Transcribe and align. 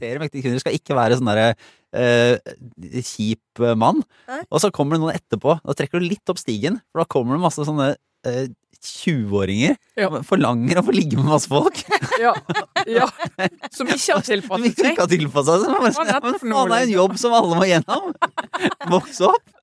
representerer 0.00 0.22
mektige 0.22 0.42
kvinner, 0.44 0.62
skal 0.62 0.76
ikke 0.76 0.96
være 0.96 1.18
sånn 1.18 1.30
derre 1.30 1.48
eh, 1.92 2.38
kjip 3.04 3.60
eh, 3.64 3.76
mann. 3.78 4.02
Nei. 4.28 4.40
Og 4.50 4.62
så 4.62 4.70
kommer 4.74 4.96
det 4.96 5.04
noen 5.04 5.16
etterpå, 5.18 5.58
da 5.64 5.76
trekker 5.76 6.00
du 6.00 6.08
litt 6.08 6.32
opp 6.32 6.40
stigen, 6.40 6.80
for 6.90 7.02
da 7.02 7.08
kommer 7.10 7.36
det 7.36 7.44
masse 7.44 7.66
sånne 7.66 7.92
eh, 8.26 8.46
20-åringer 8.80 9.74
Ja. 10.00 10.08
forlanger 10.24 10.80
å 10.80 10.84
få 10.86 10.94
ligge 10.96 11.18
med 11.20 11.28
masse 11.28 11.50
folk. 11.50 11.82
Ja. 12.20 12.34
ja. 12.84 13.06
Som 13.72 13.88
ikke 13.88 14.18
har 14.18 14.24
Som 14.28 14.64
ikke 14.66 14.92
har 14.98 15.08
tilpasset 15.08 15.62
seg. 15.62 15.70
Hva 15.72 15.78
ja, 15.80 15.80
Men 15.80 15.94
faen, 15.96 16.10
det 16.10 16.12
er 16.12 16.20
en 16.20 16.74
liksom? 16.74 16.92
jobb 16.98 17.16
som 17.22 17.36
alle 17.38 17.56
må 17.56 17.64
gjennom. 17.64 18.12
Vokse 18.92 19.30
opp. 19.30 19.56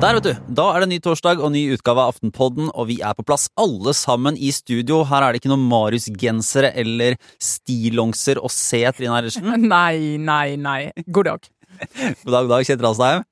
Der, 0.00 0.16
vet 0.16 0.24
du. 0.24 0.52
Da 0.56 0.64
er 0.72 0.80
det 0.80 0.86
ny 0.94 0.96
torsdag 1.04 1.42
og 1.44 1.50
ny 1.52 1.66
utgave 1.74 2.00
av 2.00 2.14
Aftenpodden, 2.14 2.70
og 2.72 2.86
vi 2.88 2.94
er 3.04 3.12
på 3.18 3.24
plass 3.28 3.50
alle 3.60 3.92
sammen 3.92 4.38
i 4.40 4.48
studio. 4.56 5.02
Her 5.04 5.26
er 5.26 5.34
det 5.34 5.42
ikke 5.42 5.50
noen 5.52 5.66
Marius-gensere 5.68 6.70
eller 6.80 7.18
stillongser 7.36 8.40
å 8.40 8.48
se, 8.48 8.80
Trine 8.96 9.18
Eilertsen. 9.18 9.44
Nei, 9.74 10.16
nei, 10.16 10.56
nei. 10.56 10.78
God 11.04 11.28
dag. 11.28 11.50
God 12.24 12.32
dag, 12.32 12.48
god 12.48 12.54
dag, 12.54 12.64
Kjetil 12.70 12.88
Alstheim. 12.88 13.26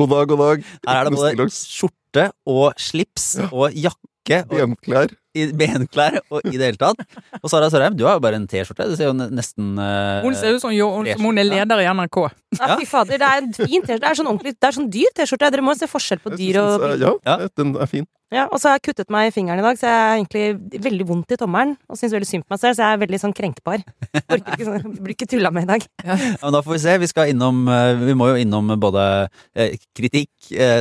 God 0.00 0.14
dag, 0.14 0.32
god 0.32 0.42
dag. 0.46 0.64
Her 0.88 1.02
er 1.02 1.10
det 1.10 1.18
både 1.18 1.48
skjorte 1.52 2.24
og 2.56 2.80
slips 2.80 3.28
og 3.50 3.76
jakke 3.76 4.08
og 4.36 4.54
Benklær. 4.58 5.14
i 5.38 5.46
benklær 5.54 6.18
og 6.34 6.42
i 6.48 6.56
det 6.58 6.66
hele 6.72 6.80
tatt. 6.80 7.00
Og 7.42 7.48
Sara 7.52 7.68
Sørheim, 7.70 7.94
du 7.98 8.04
har 8.08 8.16
jo 8.18 8.22
bare 8.24 8.38
en 8.40 8.46
T-skjorte. 8.50 8.88
Det 8.90 8.98
ser 8.98 9.10
jo 9.10 9.14
nesten 9.16 9.76
uh, 9.78 10.20
Hun 10.24 10.34
ser 10.34 10.56
ut 10.56 10.62
som, 10.64 10.72
jo, 10.74 10.88
som 11.12 11.24
hun 11.28 11.38
er 11.38 11.46
leder 11.48 11.82
i 11.84 11.88
NRK. 11.94 12.18
Ja, 12.58 12.74
fy 12.80 12.86
fader, 12.88 13.20
det 13.20 13.28
er 13.28 13.42
en 13.44 13.52
fin 13.54 13.82
T-skjorte. 13.82 14.02
Det 14.02 14.10
er 14.12 14.18
sånn 14.20 14.30
ordentlig, 14.32 14.54
det 14.58 14.68
er 14.70 14.76
sånn 14.78 14.90
dyr 14.92 15.10
T-skjorte. 15.16 15.50
Dere 15.54 15.64
må 15.66 15.74
se 15.78 15.88
forskjell 15.90 16.22
på 16.24 16.34
dyr 16.36 16.60
og 16.64 16.86
eh, 16.90 16.96
Ja, 17.04 17.14
Ja. 17.28 17.36
den 17.60 17.74
er 17.78 17.90
fin. 17.90 18.06
Ja, 18.28 18.42
og 18.52 18.58
så 18.60 18.68
har 18.68 18.74
jeg 18.76 18.90
kuttet 18.90 19.08
meg 19.08 19.30
i 19.30 19.32
fingeren 19.32 19.62
i 19.62 19.64
dag, 19.64 19.78
så 19.80 19.86
jeg 19.88 20.00
er 20.04 20.18
egentlig 20.18 20.80
veldig 20.84 21.06
vondt 21.08 21.30
i 21.32 21.38
tommelen. 21.40 21.70
Og 21.88 21.96
syns 21.96 22.12
veldig 22.12 22.26
synd 22.28 22.44
på 22.44 22.52
meg 22.52 22.60
selv, 22.60 22.76
så 22.76 22.84
jeg 22.84 22.98
er 22.98 23.00
veldig 23.06 23.20
sånn 23.22 23.32
krenkbar. 23.38 23.84
Orker 24.20 24.52
ikke 24.52 24.66
sånn, 24.68 24.98
blir 24.98 25.14
ikke 25.16 25.28
tulla 25.32 25.48
med 25.54 25.64
i 25.64 25.70
dag. 25.70 25.86
Ja, 26.04 26.18
men 26.42 26.56
da 26.58 26.60
får 26.66 26.74
vi 26.76 26.80
se. 26.82 26.98
Vi 27.00 27.08
skal 27.08 27.32
innom 27.32 27.62
eh, 27.72 27.94
Vi 28.04 28.16
må 28.18 28.28
jo 28.34 28.42
innom 28.42 28.74
både 28.82 29.06
eh, 29.56 29.78
kritikk, 29.96 30.32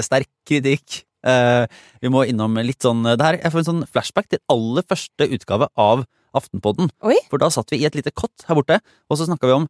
sterk 0.04 0.28
kritikk. 0.48 1.06
Eh, 1.26 1.66
Vi 2.02 2.12
må 2.14 2.26
innom 2.28 2.56
litt 2.62 2.82
sånn 2.84 3.04
Det 3.04 3.22
her, 3.24 3.40
Jeg 3.42 3.52
får 3.54 3.64
en 3.64 3.70
sånn 3.72 3.88
flashback 3.90 4.28
til 4.30 4.40
aller 4.50 4.84
første 4.88 5.28
utgave 5.38 5.68
av 5.78 6.06
Aftenpodden. 6.38 6.90
Oi. 7.08 7.16
For 7.32 7.42
da 7.42 7.50
satt 7.50 7.72
vi 7.72 7.80
i 7.82 7.86
et 7.88 7.96
lite 7.96 8.12
kott 8.14 8.44
her 8.46 8.56
borte, 8.60 8.78
og 9.10 9.18
så 9.18 9.26
snakka 9.26 9.48
vi 9.50 9.56
om 9.56 9.68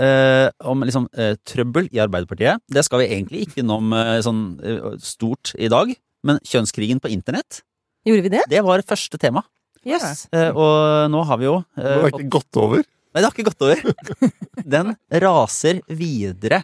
eh, 0.00 0.48
om 0.66 0.82
liksom 0.82 1.06
eh, 1.14 1.36
trøbbel 1.46 1.86
i 1.92 2.00
Arbeiderpartiet. 2.02 2.60
Det 2.68 2.82
skal 2.84 3.02
vi 3.04 3.10
egentlig 3.12 3.44
ikke 3.46 3.60
innom 3.62 3.92
eh, 3.94 4.16
sånn 4.24 4.40
eh, 4.64 4.96
stort 5.04 5.52
i 5.60 5.68
dag. 5.70 5.92
Men 6.26 6.40
kjønnskrigen 6.44 6.98
på 7.00 7.08
internett, 7.12 7.62
Gjorde 8.04 8.24
vi 8.26 8.32
det? 8.32 8.42
det 8.48 8.60
var 8.64 8.82
første 8.88 9.20
tema. 9.20 9.44
Yes. 9.86 10.26
Eh, 10.36 10.50
og 10.52 11.08
nå 11.12 11.22
har 11.24 11.38
vi 11.40 11.46
jo 11.46 11.54
Det 11.76 11.84
har 11.86 12.02
var 12.02 12.12
ikke 12.12 12.32
gått 12.36 12.58
over. 12.60 12.82
Nei, 12.84 13.20
det 13.20 13.24
har 13.28 13.36
ikke 13.36 13.48
gått 13.48 13.64
over. 13.64 13.80
Den 14.74 14.92
raser 15.22 15.80
videre. 15.88 16.62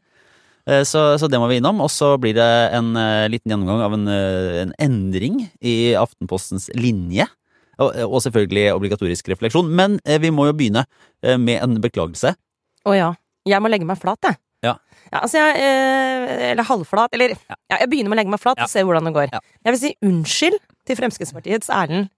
Eh, 0.68 0.82
Så, 0.84 1.18
så 1.18 1.28
det 1.30 1.38
må 1.40 1.48
vi 1.50 1.60
innom. 1.60 1.80
Og 1.84 1.90
så 1.92 2.14
blir 2.20 2.34
det 2.36 2.46
en 2.76 2.94
eh, 2.98 3.26
liten 3.32 3.52
gjennomgang 3.52 3.82
av 3.86 3.94
en, 3.96 4.06
eh, 4.10 4.62
en 4.64 4.72
endring 4.82 5.44
i 5.62 5.94
Aftenpostens 5.98 6.68
linje. 6.74 7.28
Og, 7.78 7.92
og 8.08 8.22
selvfølgelig 8.24 8.70
obligatorisk 8.72 9.28
refleksjon. 9.28 9.68
Men 9.68 9.98
vi 10.00 10.30
må 10.32 10.46
jo 10.48 10.54
begynne 10.56 10.86
med 11.36 11.58
en 11.60 11.74
beklagelse. 11.84 12.30
Å 12.88 12.94
ja. 12.96 13.10
Jeg 13.44 13.60
må 13.60 13.68
legge 13.68 13.84
meg 13.84 13.98
flat, 14.00 14.16
jeg. 14.24 14.38
Ja. 14.64 14.72
altså 15.12 15.36
jeg 15.42 15.58
Eller 16.54 16.64
halvflat. 16.64 17.12
Eller 17.12 17.34
ja. 17.36 17.58
jeg 17.74 17.90
begynner 17.92 18.08
med 18.08 18.16
å 18.16 18.20
legge 18.22 18.32
meg 18.32 18.40
flat 18.40 18.56
Ja. 18.56 18.64
og 18.64 18.72
se 18.72 18.80
hvordan 18.80 19.04
det 19.04 19.12
går. 19.18 19.28
Ja. 19.28 19.42
Jeg 19.68 19.74
vil 19.76 19.82
si 19.82 19.92
unnskyld 20.08 20.56
til 20.88 20.96
Fremskrittspartiets 21.02 21.68
Erlend 21.68 22.08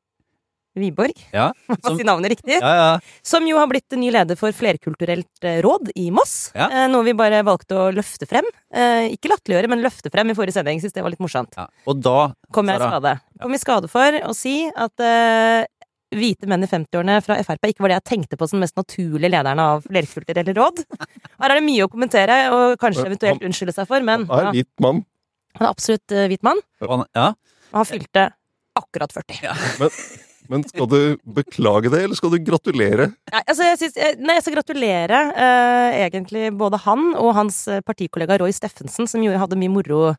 Wiborg, 0.79 1.17
Ja, 1.33 1.53
som, 1.85 1.97
si 1.99 2.05
navnet 2.07 2.31
riktig. 2.37 2.59
ja, 2.61 2.73
ja. 2.77 2.91
Som 3.27 3.47
jo 3.49 3.57
har 3.59 3.67
blitt 3.71 3.91
ny 3.99 4.11
leder 4.15 4.37
for 4.39 4.53
Flerkulturelt 4.55 5.43
eh, 5.49 5.61
råd 5.65 5.91
i 5.97 6.11
Moss. 6.15 6.51
Ja. 6.55 6.69
Eh, 6.71 6.87
noe 6.93 7.03
vi 7.09 7.15
bare 7.19 7.41
valgte 7.47 7.75
å 7.75 7.87
løfte 7.95 8.29
frem. 8.31 8.47
Eh, 8.75 9.09
ikke 9.17 9.31
latterliggjøre, 9.33 9.71
men 9.73 9.83
løfte 9.83 10.13
frem 10.13 10.31
i 10.31 10.37
forrige 10.39 10.55
sending. 10.59 10.79
Syns 10.83 10.95
det 10.95 11.03
var 11.03 11.11
litt 11.15 11.23
morsomt. 11.25 11.57
ja. 11.59 11.67
Og 11.89 11.99
da 12.05 12.29
Kom 12.55 12.69
jeg 12.71 12.79
i 12.79 12.85
skade. 12.85 13.17
Kom 13.43 13.55
i 13.57 13.59
skade 13.59 13.89
for 13.91 14.21
å 14.29 14.35
si 14.37 14.55
at 14.71 15.03
uh, 15.03 15.65
hvite 16.15 16.47
menn 16.49 16.63
i 16.65 16.69
50-årene 16.71 17.19
fra 17.25 17.37
Frp 17.45 17.67
ikke 17.73 17.83
var 17.85 17.93
det 17.93 17.99
jeg 17.99 18.09
tenkte 18.15 18.39
på 18.41 18.47
som 18.49 18.57
den 18.57 18.65
mest 18.65 18.79
naturlige 18.79 19.29
lederen 19.35 19.61
av 19.61 19.83
Flerkulturelle 19.89 20.55
råd. 20.57 20.85
Her 21.43 21.51
er 21.51 21.59
det 21.59 21.67
mye 21.67 21.85
å 21.85 21.91
kommentere 21.93 22.39
og 22.55 22.79
kanskje 22.81 23.09
eventuelt 23.11 23.45
unnskylde 23.45 23.75
seg 23.77 23.89
for, 23.91 24.01
men 24.07 24.25
Han 24.31 24.49
er 24.53 24.57
hvit 24.61 24.71
mann. 24.85 25.03
han 25.59 25.67
er 25.67 25.73
absolutt 25.75 26.15
hvit 26.31 26.43
mann. 26.47 26.63
og 26.87 26.95
han- 26.95 27.07
Ja. 27.19 27.29
Han 27.75 27.85
fylte 27.85 28.29
akkurat 28.79 29.13
40. 29.13 29.43
Ja. 29.45 29.53
Men 29.83 29.91
skal 30.69 30.89
du 30.89 31.01
beklage 31.37 31.91
det, 31.93 32.01
eller 32.07 32.17
skal 32.17 32.33
du 32.33 32.39
gratulere? 32.41 33.11
Ja, 33.29 33.43
altså 33.43 33.67
jeg, 33.67 33.79
synes, 33.83 33.99
nei, 34.23 34.37
jeg 34.39 34.45
skal 34.47 34.57
gratulere 34.57 35.21
uh, 35.37 35.97
egentlig 35.99 36.49
både 36.57 36.81
han 36.87 37.11
og 37.19 37.35
hans 37.37 37.61
eh, 37.69 37.83
partikollega 37.85 38.39
Roy 38.41 38.55
Steffensen, 38.55 39.09
som 39.11 39.25
jo 39.25 39.35
hadde 39.37 39.59
mye 39.61 39.73
moro 39.73 40.15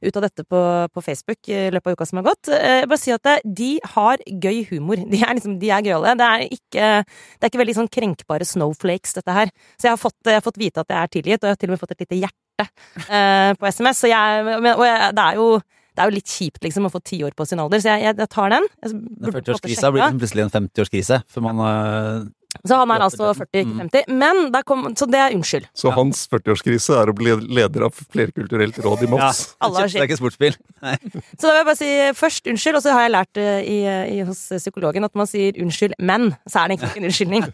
ut 0.00 0.16
av 0.16 0.24
dette 0.24 0.44
på, 0.48 0.60
på 0.92 1.04
Facebook 1.04 1.48
i 1.52 1.62
løpet 1.72 1.92
av 1.92 1.96
uka 1.96 2.08
som 2.08 2.20
har 2.20 2.28
gått. 2.28 2.52
Uh, 2.52 2.84
bare 2.90 3.00
si 3.00 3.14
at 3.14 3.24
det, 3.24 3.38
De 3.44 3.70
har 3.96 4.22
gøy 4.26 4.62
humor. 4.74 5.00
De 5.10 5.22
er 5.24 5.34
liksom, 5.38 5.58
de 5.62 5.72
er 5.72 5.88
gøyale. 5.88 6.14
Det 6.20 6.28
er 6.28 6.46
ikke, 6.46 6.86
det 7.08 7.42
er 7.42 7.52
ikke 7.52 7.64
veldig 7.64 7.78
sånn 7.80 7.92
krenkbare 7.96 8.48
snowflakes, 8.48 9.16
dette 9.16 9.36
her. 9.40 9.52
Så 9.76 9.88
jeg 9.88 9.96
har 9.96 10.00
fått, 10.04 10.18
jeg 10.28 10.40
har 10.40 10.46
fått 10.46 10.60
vite 10.60 10.84
at 10.84 10.92
jeg 10.92 11.00
er 11.00 11.12
tilgitt, 11.18 11.42
og 11.42 11.50
jeg 11.50 11.56
har 11.56 11.64
til 11.64 11.72
og 11.72 11.76
med 11.76 11.84
fått 11.84 11.96
et 11.96 12.06
lite 12.06 12.22
hjerte 12.22 12.68
uh, 12.68 13.52
på 13.56 13.72
SMS. 13.72 14.04
Så 14.04 14.12
jeg, 14.12 14.48
og 14.76 14.88
jeg, 14.88 15.12
det 15.16 15.28
er 15.30 15.40
jo 15.40 15.52
det 16.00 16.06
er 16.06 16.12
jo 16.14 16.16
litt 16.16 16.32
kjipt 16.32 16.64
liksom 16.64 16.88
å 16.88 16.92
få 16.92 17.00
ti 17.04 17.20
år 17.26 17.34
på 17.36 17.44
sin 17.44 17.60
alder, 17.60 17.80
så 17.82 17.92
jeg, 17.92 18.08
jeg, 18.08 18.16
jeg 18.22 18.32
tar 18.32 18.52
den. 18.54 18.66
Jeg 18.80 18.92
Den 18.96 19.26
en 19.28 19.34
40-årskrisa 19.36 19.90
blir 19.92 20.00
liksom 20.06 20.20
plutselig 20.22 20.44
en 20.46 20.52
50-årskrise. 20.54 21.18
For 21.28 21.44
man 21.44 21.60
eh, 21.66 22.22
Så 22.64 22.78
han 22.80 22.94
er 22.94 23.04
altså 23.04 23.28
40, 23.36 23.50
ikke 23.60 23.74
50. 23.82 24.14
Men 24.22 24.40
der 24.54 24.64
kom, 24.64 24.86
så 24.96 25.04
det 25.12 25.20
er 25.20 25.36
unnskyld. 25.36 25.66
Så 25.76 25.92
hans 25.92 26.22
40-årskrise 26.32 26.96
er 27.02 27.12
å 27.12 27.16
bli 27.18 27.34
leder 27.52 27.84
av 27.90 28.00
Flerkulturelt 28.00 28.80
råd 28.86 29.04
i 29.04 29.10
Moss. 29.12 29.42
Alle 29.60 29.82
har 29.82 29.92
Det 29.92 30.00
er 30.00 30.08
ikke 30.08 30.18
sportsbil. 30.22 30.56
Nei. 30.86 30.96
Så 31.38 31.44
da 31.44 31.52
vil 31.52 31.60
jeg 31.60 31.68
bare 31.68 31.80
si 31.82 31.90
først 32.22 32.50
unnskyld, 32.54 32.80
og 32.80 32.86
så 32.86 32.96
har 32.96 33.04
jeg 33.04 33.14
lært 33.18 33.42
i, 33.44 33.76
i, 34.16 34.18
hos 34.30 34.40
psykologen 34.56 35.04
at 35.10 35.20
man 35.20 35.28
sier 35.28 35.60
unnskyld, 35.60 35.98
men 36.00 36.30
så 36.48 36.62
er 36.62 36.72
det 36.72 36.78
egentlig 36.78 36.90
ikke 36.94 37.04
en 37.04 37.10
unnskyldning. 37.10 37.46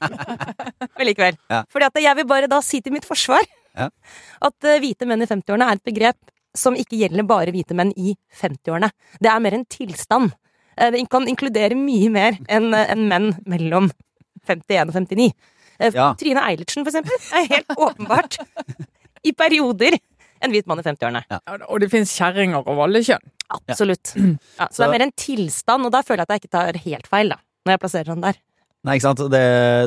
Men 0.97 1.11
likevel. 1.11 1.37
Ja. 1.51 1.65
Fordi 1.75 1.91
at 1.91 2.01
jeg 2.07 2.21
vil 2.23 2.31
bare 2.31 2.49
da 2.55 2.63
si 2.65 2.79
til 2.81 2.95
mitt 2.95 3.05
forsvar 3.09 3.43
Ja. 3.77 3.91
at 4.47 4.65
eh, 4.71 4.79
hvite 4.81 5.05
menn 5.11 5.21
i 5.21 5.29
50-årene 5.29 5.67
er 5.69 5.77
et 5.81 5.85
begrep 5.85 6.17
som 6.57 6.77
ikke 6.79 6.99
gjelder 7.03 7.27
bare 7.29 7.53
hvite 7.55 7.77
menn 7.77 7.93
i 7.97 8.15
50-årene. 8.41 8.91
Det 9.23 9.31
er 9.33 9.43
mer 9.45 9.57
en 9.59 9.67
tilstand. 9.71 10.33
Eh, 10.77 10.91
Det 10.95 11.05
kan 11.13 11.29
inkludere 11.29 11.77
mye 11.79 12.11
mer 12.13 12.39
enn 12.49 12.73
eh, 12.75 12.95
menn 12.97 13.33
mellom 13.47 13.91
51 14.47 14.91
og 14.91 14.95
59. 14.97 15.31
Eh, 15.79 15.93
Ja. 15.95 16.11
Trine 16.17 16.43
Eilertsen, 16.49 16.85
for 16.85 16.93
eksempel, 16.93 17.17
er 17.37 17.49
helt 17.55 17.77
åpenbart 17.77 18.39
i 19.25 19.33
perioder 19.33 19.99
en 20.45 20.53
hvit 20.53 20.67
mann 20.69 20.81
i 20.81 20.85
50-årene. 20.85 21.25
Ja, 21.31 21.39
Og 21.69 21.81
det 21.81 21.91
fins 21.93 22.13
kjerringer 22.17 22.61
av 22.67 22.81
alle 22.85 23.01
kjønn. 23.05 23.25
Absolutt. 23.57 24.13
Ja, 24.17 24.67
så, 24.69 24.83
det 24.83 24.87
er 24.89 24.93
mer 24.99 25.05
en 25.07 25.13
tilstand, 25.17 25.87
og 25.87 25.93
da 25.95 26.03
føler 26.03 26.25
jeg 26.25 26.29
at 26.29 26.35
jeg 26.35 26.43
ikke 26.45 26.55
tar 26.57 26.81
helt 26.85 27.07
feil, 27.09 27.31
da. 27.33 27.39
Når 27.67 27.73
jeg 27.77 27.81
plasserer 27.83 28.11
den 28.13 28.25
der. 28.27 28.37
Nei, 28.87 28.97
ikke 29.01 29.07
sant. 29.09 29.23
Det, 29.33 29.41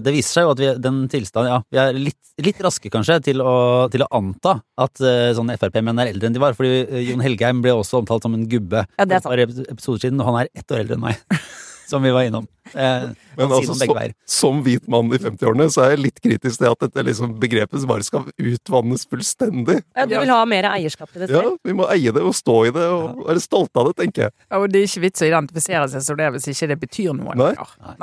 det 0.03 0.11
viser 0.13 0.33
seg 0.39 0.47
jo 0.47 0.51
at 0.55 0.59
vi, 0.63 0.69
den 0.83 0.97
tilstanden 1.11 1.53
Ja, 1.53 1.59
vi 1.71 1.79
er 1.81 1.99
litt, 2.09 2.19
litt 2.43 2.59
raske 2.65 2.91
kanskje 2.91 3.19
til 3.29 3.39
å, 3.43 3.53
til 3.93 4.03
å 4.03 4.09
anta 4.19 4.57
at 4.79 4.99
uh, 5.03 5.29
sånne 5.37 5.55
Frp-menn 5.61 6.01
er 6.03 6.11
eldre 6.11 6.27
enn 6.29 6.35
de 6.35 6.43
var. 6.43 6.57
Fordi 6.57 6.83
eh, 6.83 7.05
Jon 7.07 7.23
Helgheim 7.23 7.63
ble 7.63 7.73
også 7.79 8.01
omtalt 8.03 8.27
som 8.27 8.35
en 8.35 8.43
gubbe 8.51 8.83
Ja, 8.99 9.07
det 9.07 9.17
er 9.19 9.23
for 9.23 9.39
et 9.39 9.55
par 9.55 9.71
episoder 9.73 10.03
siden, 10.05 10.19
og 10.19 10.29
han 10.33 10.41
er 10.43 10.51
ett 10.53 10.75
år 10.75 10.83
eldre 10.83 10.99
enn 10.99 11.05
meg. 11.07 11.23
Som 11.89 12.03
vi 12.05 12.11
var 12.13 12.21
innom. 12.27 12.43
Eh, 12.69 13.05
Men 13.33 13.49
altså, 13.55 13.73
veier. 13.89 14.11
som 14.29 14.59
hvit 14.61 14.83
mann 14.93 15.07
i 15.09 15.17
50-årene 15.17 15.65
så 15.73 15.87
er 15.87 15.95
jeg 15.95 16.01
litt 16.03 16.19
kritisk 16.21 16.59
til 16.61 16.67
at 16.69 16.83
dette 16.83 17.01
liksom 17.07 17.31
begrepet 17.41 17.81
bare 17.89 18.05
skal 18.05 18.27
utvannes 18.37 19.07
fullstendig. 19.09 19.79
Ja, 19.97 20.05
du 20.05 20.13
vil 20.19 20.29
ha 20.29 20.43
mer 20.45 20.67
eierskap 20.75 21.09
til 21.15 21.23
det 21.25 21.31
Ja. 21.33 21.41
Vi 21.65 21.73
må 21.73 21.87
eie 21.89 22.13
det 22.13 22.21
og 22.21 22.37
stå 22.37 22.59
i 22.67 22.75
det 22.75 22.85
og 22.93 23.23
være 23.25 23.41
stolte 23.41 23.81
av 23.81 23.89
det, 23.89 23.95
tenker 24.03 24.27
jeg. 24.27 24.35
Ja, 24.45 24.61
Og 24.61 24.69
det 24.69 24.83
er 24.83 24.85
ikke 24.91 25.05
vits 25.07 25.25
å 25.25 25.31
identifisere 25.31 25.89
seg 25.95 26.05
som 26.05 26.21
det 26.21 26.29
hvis 26.37 26.45
ikke 26.53 26.69
det 26.75 26.79
betyr 26.85 27.17
noe. 27.17 27.33
Nei. 27.41 27.51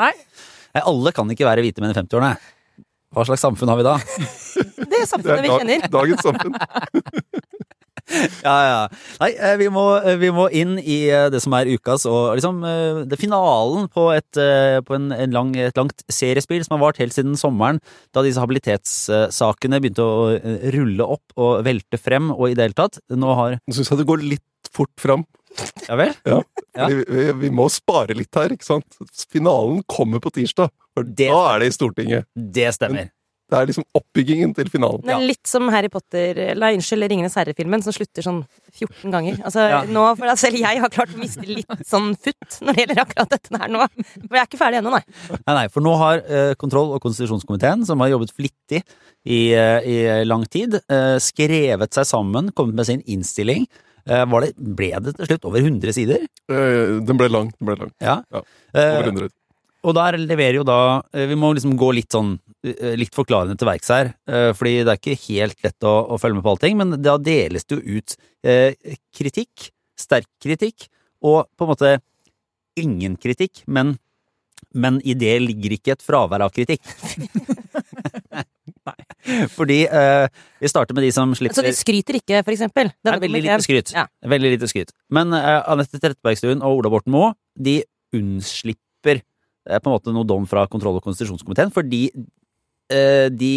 Nei. 0.02 0.10
Nei, 0.76 0.84
alle 0.84 1.12
kan 1.16 1.30
ikke 1.32 1.48
være 1.48 1.64
hvite 1.64 1.80
menn 1.80 1.94
i 1.94 1.96
50-årene. 1.96 2.36
Hva 3.16 3.24
slags 3.24 3.40
samfunn 3.46 3.70
har 3.72 3.78
vi 3.80 3.86
da? 3.86 3.96
Det 4.76 4.84
er 4.84 4.90
Det 4.92 5.06
samfunnet 5.08 5.38
er 5.38 5.46
vi 5.46 5.54
kjenner. 5.54 5.88
dagens 5.94 6.26
samfunn. 6.26 6.58
Ja, 8.06 8.52
ja. 8.62 8.82
Nei, 9.18 9.32
eh, 9.34 9.56
vi 9.58 9.66
må, 9.72 9.82
eh, 9.98 10.14
vi 10.20 10.28
må 10.30 10.44
inn 10.54 10.76
i 10.78 10.98
eh, 11.10 11.26
det 11.32 11.40
som 11.42 11.56
er 11.58 11.66
ukas, 11.74 12.04
og 12.06 12.36
liksom 12.38 12.60
det 13.10 13.18
finalen 13.18 13.88
på, 13.90 14.04
et, 14.14 14.38
på 14.86 14.94
en, 14.94 15.08
en 15.10 15.34
lang, 15.34 15.50
et 15.58 15.74
langt 15.78 16.04
seriespill 16.12 16.62
som 16.62 16.76
har 16.76 16.84
vart 16.84 17.00
helt 17.02 17.16
siden 17.16 17.34
sommeren, 17.40 17.80
da 18.14 18.22
disse 18.22 18.38
habilitetssakene 18.42 19.80
begynte 19.82 20.06
å 20.06 20.28
rulle 20.76 21.08
opp 21.16 21.34
og 21.34 21.64
velte 21.66 21.98
frem, 21.98 22.30
og 22.30 22.52
i 22.52 22.54
det 22.54 22.68
hele 22.68 22.78
tatt. 22.78 23.00
Nå 23.10 23.34
har 23.40 23.58
Nå 23.58 23.74
syns 23.74 23.90
jeg 23.90 24.04
det 24.04 24.08
går 24.12 24.22
litt 24.22 24.46
fort 24.76 24.94
fram. 25.00 25.24
Ja 25.88 25.96
vel? 25.96 26.12
Ja, 26.28 26.42
Ja. 26.76 26.86
fordi 26.90 27.04
Vi, 27.08 27.26
vi 27.46 27.50
må 27.56 27.64
spare 27.72 28.12
litt 28.16 28.34
her, 28.36 28.52
ikke 28.52 28.66
sant? 28.68 28.84
Finalen 29.32 29.82
kommer 29.88 30.20
på 30.20 30.30
tirsdag, 30.36 30.68
for 30.94 31.02
Det- 31.04 31.30
da 31.32 31.54
er 31.54 31.60
det 31.64 31.68
i 31.72 31.76
Stortinget. 31.78 32.26
Det 32.36 32.72
stemmer. 32.76 33.08
Det 33.48 33.54
er 33.60 33.66
liksom 33.68 33.84
oppbyggingen 33.94 34.50
til 34.56 34.66
finalen. 34.68 35.04
Det 35.06 35.12
er 35.14 35.20
litt 35.22 35.46
som 35.46 35.68
Harry 35.70 35.86
Potter, 35.88 36.34
eller 36.50 36.74
unnskyld, 36.74 37.06
Ringenes 37.08 37.36
herre-filmen, 37.38 37.80
som 37.80 37.92
slutter 37.94 38.24
sånn 38.26 38.40
14 38.74 39.12
ganger. 39.14 39.36
Altså, 39.46 39.62
Ja. 39.70 39.82
nå, 39.86 40.02
for 40.18 40.26
at 40.26 40.36
Selv 40.42 40.58
jeg 40.58 40.80
har 40.82 40.88
klart 40.90 41.14
å 41.14 41.16
miste 41.22 41.46
litt 41.46 41.68
sånn 41.86 42.16
futt 42.18 42.58
når 42.60 42.74
det 42.74 42.88
gjelder 42.88 43.04
akkurat 43.04 43.28
dette 43.36 43.56
her 43.62 43.68
nå. 43.70 43.86
For 43.88 44.34
jeg 44.34 44.42
er 44.42 44.46
ikke 44.50 44.58
ferdig 44.58 44.80
ennå, 44.82 44.90
nei. 44.98 45.04
Nei, 45.46 45.54
nei, 45.60 45.68
for 45.68 45.80
nå 45.80 45.96
har 45.96 46.18
eh, 46.26 46.54
kontroll- 46.58 46.92
og 46.96 47.00
konstitusjonskomiteen, 47.06 47.86
som 47.86 48.00
har 48.00 48.08
jobbet 48.10 48.34
flittig 48.34 48.82
i, 49.24 49.54
eh, 49.54 49.80
i 50.20 50.24
lang 50.24 50.44
tid, 50.50 50.74
eh, 50.90 51.16
skrevet 51.22 51.94
seg 51.94 52.04
sammen, 52.04 52.50
kommet 52.52 52.74
med 52.74 52.84
sin 52.86 53.02
innstilling. 53.06 53.68
Eh, 54.06 54.24
var 54.30 54.44
det, 54.46 54.52
ble 54.56 54.90
det 55.02 55.16
til 55.18 55.26
slutt 55.30 55.46
over 55.48 55.64
100 55.64 55.92
sider? 55.96 56.26
Eh, 56.48 57.00
Den 57.06 57.18
ble 57.18 57.28
lang. 57.32 57.48
Den 57.58 57.66
ble 57.70 57.76
lang. 57.80 57.92
Ja. 58.00 58.20
Ja, 58.32 58.42
Eh, 58.76 58.92
Over 58.98 59.08
100. 59.10 59.30
og 59.86 59.94
der 59.96 60.16
leverer 60.18 60.58
jo 60.58 60.64
da 60.66 60.76
Vi 61.14 61.34
må 61.38 61.52
liksom 61.54 61.76
gå 61.78 61.92
litt 61.94 62.10
sånn 62.12 62.38
litt 62.66 63.14
forklarende 63.14 63.54
til 63.56 63.68
verks 63.68 63.88
her, 63.94 64.08
fordi 64.58 64.82
det 64.82 64.90
er 64.90 64.98
ikke 64.98 65.20
helt 65.28 65.60
lett 65.62 65.84
å, 65.86 65.92
å 66.10 66.16
følge 66.18 66.34
med 66.34 66.42
på 66.42 66.50
allting, 66.50 66.76
men 66.80 66.96
da 67.00 67.12
deles 67.16 67.62
det 67.64 67.76
jo 67.78 67.98
ut 68.00 68.16
eh, 68.42 68.74
kritikk, 69.14 69.68
sterk 69.94 70.26
kritikk, 70.42 70.88
og 71.22 71.46
på 71.54 71.62
en 71.62 71.70
måte 71.70 71.92
ingen 72.76 73.14
kritikk, 73.22 73.62
men, 73.70 73.94
men 74.74 74.98
i 75.06 75.14
det 75.14 75.36
ligger 75.44 75.76
ikke 75.78 75.94
et 75.94 76.02
fravær 76.02 76.42
av 76.48 76.50
kritikk. 76.56 76.82
Fordi 79.56 79.78
uh, 79.90 80.26
vi 80.62 80.70
starter 80.70 80.96
med 80.96 81.06
de 81.06 81.12
som 81.14 81.32
slipper 81.36 81.58
Så 81.58 81.64
de 81.66 81.74
skryter 81.76 82.20
ikke, 82.20 82.42
for 82.46 82.54
eksempel. 82.54 82.92
Det 83.02 83.12
er 83.12 83.22
veldig 83.22 83.44
lite 83.46 83.60
skryt. 83.66 83.94
Ja. 83.96 84.06
Veldig 84.34 84.52
lite 84.56 84.70
skryt. 84.70 84.92
Men 85.12 85.34
uh, 85.34 85.62
Anette 85.72 86.00
Trettebergstuen 86.00 86.64
og 86.64 86.82
Ola 86.82 86.92
Borten 86.92 87.14
Moe 87.14 87.32
de 87.56 87.80
unnslipper 88.16 89.22
uh, 89.22 89.78
på 89.78 89.88
en 89.88 89.94
måte 89.94 90.14
noe 90.14 90.28
dom 90.28 90.46
fra 90.50 90.66
kontroll- 90.70 91.00
og 91.00 91.06
konstitusjonskomiteen, 91.06 91.74
fordi 91.74 92.06
eh, 92.92 93.26
de 93.32 93.56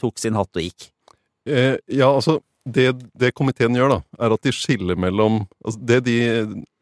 tok 0.00 0.16
sin 0.16 0.32
hatt 0.32 0.56
og 0.56 0.64
gikk. 0.64 0.86
Eh, 1.48 1.76
ja, 1.86 2.08
altså 2.08 2.38
det, 2.64 2.92
det 3.18 3.32
komiteen 3.34 3.74
gjør, 3.74 3.96
da, 3.96 3.98
er 4.22 4.34
at 4.36 4.44
de 4.46 4.52
skiller 4.54 4.98
mellom 4.98 5.42
altså 5.64 5.80
det, 5.82 5.98
de, 6.06 6.18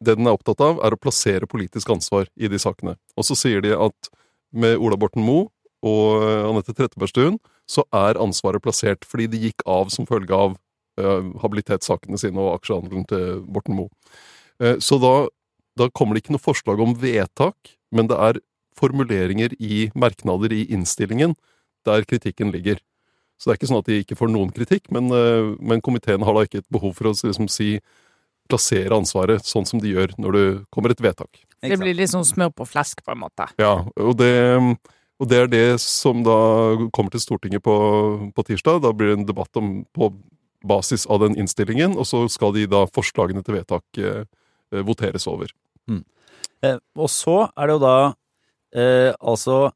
det 0.01 0.17
den 0.19 0.29
er 0.29 0.37
opptatt 0.37 0.61
av, 0.65 0.83
er 0.85 0.95
å 0.95 1.01
plassere 1.01 1.49
politisk 1.49 1.91
ansvar 1.95 2.29
i 2.37 2.51
de 2.53 2.61
sakene. 2.61 2.97
Og 3.17 3.27
så 3.29 3.37
sier 3.39 3.65
de 3.65 3.73
at 3.77 4.11
med 4.53 4.77
Ola 4.83 4.99
Borten 5.01 5.25
Moe 5.25 5.49
og 5.87 6.25
eh, 6.25 6.49
Anette 6.49 6.75
Trettebergstuen 6.77 7.39
så 7.71 7.85
er 7.95 8.21
ansvaret 8.21 8.63
plassert 8.65 9.07
fordi 9.09 9.29
de 9.33 9.41
gikk 9.47 9.65
av 9.69 9.93
som 9.95 10.09
følge 10.09 10.37
av 10.37 10.57
eh, 11.01 11.31
habilitetssakene 11.43 12.21
sine 12.21 12.41
og 12.41 12.59
aksjehandelen 12.59 13.07
til 13.11 13.41
Borten 13.49 13.79
Moe. 13.79 13.89
Eh, 14.61 14.77
så 14.83 15.01
da, 15.03 15.15
da 15.81 15.89
kommer 15.95 16.17
det 16.17 16.25
ikke 16.25 16.37
noe 16.37 16.45
forslag 16.45 16.83
om 16.85 16.97
vedtak, 17.01 17.75
men 17.95 18.11
det 18.11 18.19
er 18.21 18.43
formuleringer 18.81 19.57
i 19.61 19.89
merknader 19.99 20.53
i 20.57 20.67
innstillingen 20.73 21.35
der 21.89 22.05
kritikken 22.09 22.53
ligger. 22.53 22.81
Så 23.41 23.49
det 23.49 23.55
er 23.55 23.59
ikke 23.61 23.71
sånn 23.71 23.81
at 23.81 23.89
de 23.89 23.99
ikke 24.03 24.19
får 24.21 24.29
noen 24.29 24.53
kritikk, 24.53 24.91
men, 24.93 25.09
men 25.65 25.81
komiteen 25.85 26.25
har 26.25 26.37
da 26.37 26.45
ikke 26.45 26.61
et 26.61 26.73
behov 26.73 26.93
for 26.99 27.09
å 27.09 27.13
liksom, 27.17 27.49
si 27.49 27.79
plassere 28.51 28.97
ansvaret 28.97 29.47
sånn 29.47 29.69
som 29.69 29.81
de 29.81 29.95
gjør 29.95 30.13
når 30.21 30.37
det 30.37 30.47
kommer 30.75 30.93
et 30.93 31.01
vedtak. 31.01 31.41
Det 31.61 31.79
blir 31.81 31.97
litt 31.97 32.13
sånn 32.13 32.27
smør 32.27 32.53
på 32.57 32.67
flesk, 32.69 33.01
på 33.05 33.15
en 33.15 33.23
måte. 33.23 33.49
Ja, 33.61 33.75
og 34.01 34.17
det, 34.21 34.33
og 35.21 35.29
det 35.29 35.39
er 35.39 35.51
det 35.53 35.65
som 35.85 36.25
da 36.25 36.37
kommer 36.97 37.13
til 37.13 37.23
Stortinget 37.23 37.63
på, 37.65 37.77
på 38.33 38.45
tirsdag. 38.49 38.81
Da 38.85 38.93
blir 38.97 39.13
det 39.13 39.19
en 39.19 39.27
debatt 39.29 39.61
om, 39.61 39.83
på 39.93 40.11
basis 40.65 41.07
av 41.13 41.21
den 41.25 41.37
innstillingen, 41.41 41.97
og 42.01 42.09
så 42.09 42.25
skal 42.33 42.55
de 42.57 42.67
da 42.71 42.87
forslagene 42.89 43.45
til 43.45 43.59
vedtak 43.59 44.01
eh, 44.01 44.25
eh, 44.73 44.83
voteres 44.87 45.29
over. 45.31 45.53
Eh, 46.65 46.79
og 46.97 47.09
så 47.13 47.37
er 47.57 47.69
det 47.69 47.77
jo 47.77 47.83
da 47.83 47.95
eh, 48.77 49.13
altså 49.17 49.71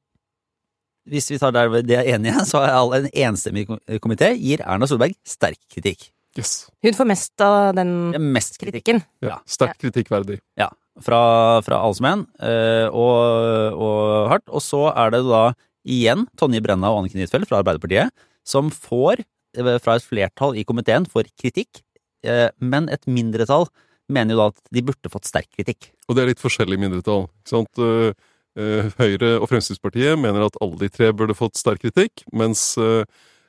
Hvis 1.09 1.31
vi 1.33 1.39
tar 1.41 1.53
der 1.53 1.83
det 1.85 1.97
er 1.97 2.15
enige, 2.17 2.45
så 2.51 2.63
er 2.65 2.77
alle 2.77 3.03
en 3.03 3.11
enstemmig 3.29 3.67
komité 4.01 4.33
gir 4.37 4.65
Erna 4.65 4.89
Solberg 4.89 5.17
sterk 5.25 5.61
kritikk. 5.73 6.09
Yes. 6.39 6.67
Hun 6.83 6.97
får 6.97 7.07
mest 7.07 7.43
av 7.45 7.75
den 7.77 8.15
er 8.17 8.23
mest 8.23 8.57
kritikken. 8.59 9.05
Ja, 9.23 9.39
Sterkt 9.47 9.79
kritikkverdig. 9.85 10.41
Ja, 10.59 10.73
fra, 11.03 11.61
fra 11.67 11.81
alle 11.83 11.99
som 11.99 12.09
en, 12.09 12.27
eh, 12.45 12.87
og, 12.89 13.79
og 13.79 14.29
hardt. 14.31 14.47
Og 14.51 14.63
så 14.63 14.87
er 14.93 15.15
det 15.15 15.25
da 15.27 15.45
igjen 15.85 16.27
Tonje 16.41 16.63
Brenna 16.65 16.93
og 16.93 17.03
Anniken 17.03 17.23
Huitfeldt 17.23 17.51
fra 17.51 17.61
Arbeiderpartiet 17.61 18.13
som 18.47 18.71
får, 18.71 19.25
eh, 19.57 19.79
fra 19.83 19.97
et 19.97 20.07
flertall 20.07 20.57
i 20.57 20.65
komiteen, 20.65 21.09
får 21.09 21.31
kritikk, 21.41 21.83
eh, 22.25 22.51
men 22.61 22.89
et 22.89 23.05
mindretall 23.07 23.69
mener 24.09 24.35
jo 24.35 24.43
da 24.43 24.47
at 24.53 24.61
de 24.71 24.83
burde 24.85 25.11
fått 25.11 25.29
sterk 25.29 25.49
kritikk. 25.57 25.91
Og 26.09 26.17
det 26.17 26.23
er 26.23 26.33
litt 26.33 26.43
forskjellig 26.43 26.79
mindretall. 26.79 27.29
Ikke 27.41 27.55
sant? 27.55 27.79
Eh, 27.81 28.13
eh, 28.61 28.91
Høyre 29.01 29.41
og 29.41 29.49
Fremskrittspartiet 29.49 30.21
mener 30.21 30.47
at 30.47 30.59
alle 30.61 30.77
de 30.79 30.91
tre 30.93 31.11
burde 31.13 31.37
fått 31.37 31.57
sterk 31.57 31.81
kritikk, 31.83 32.27
mens 32.33 32.75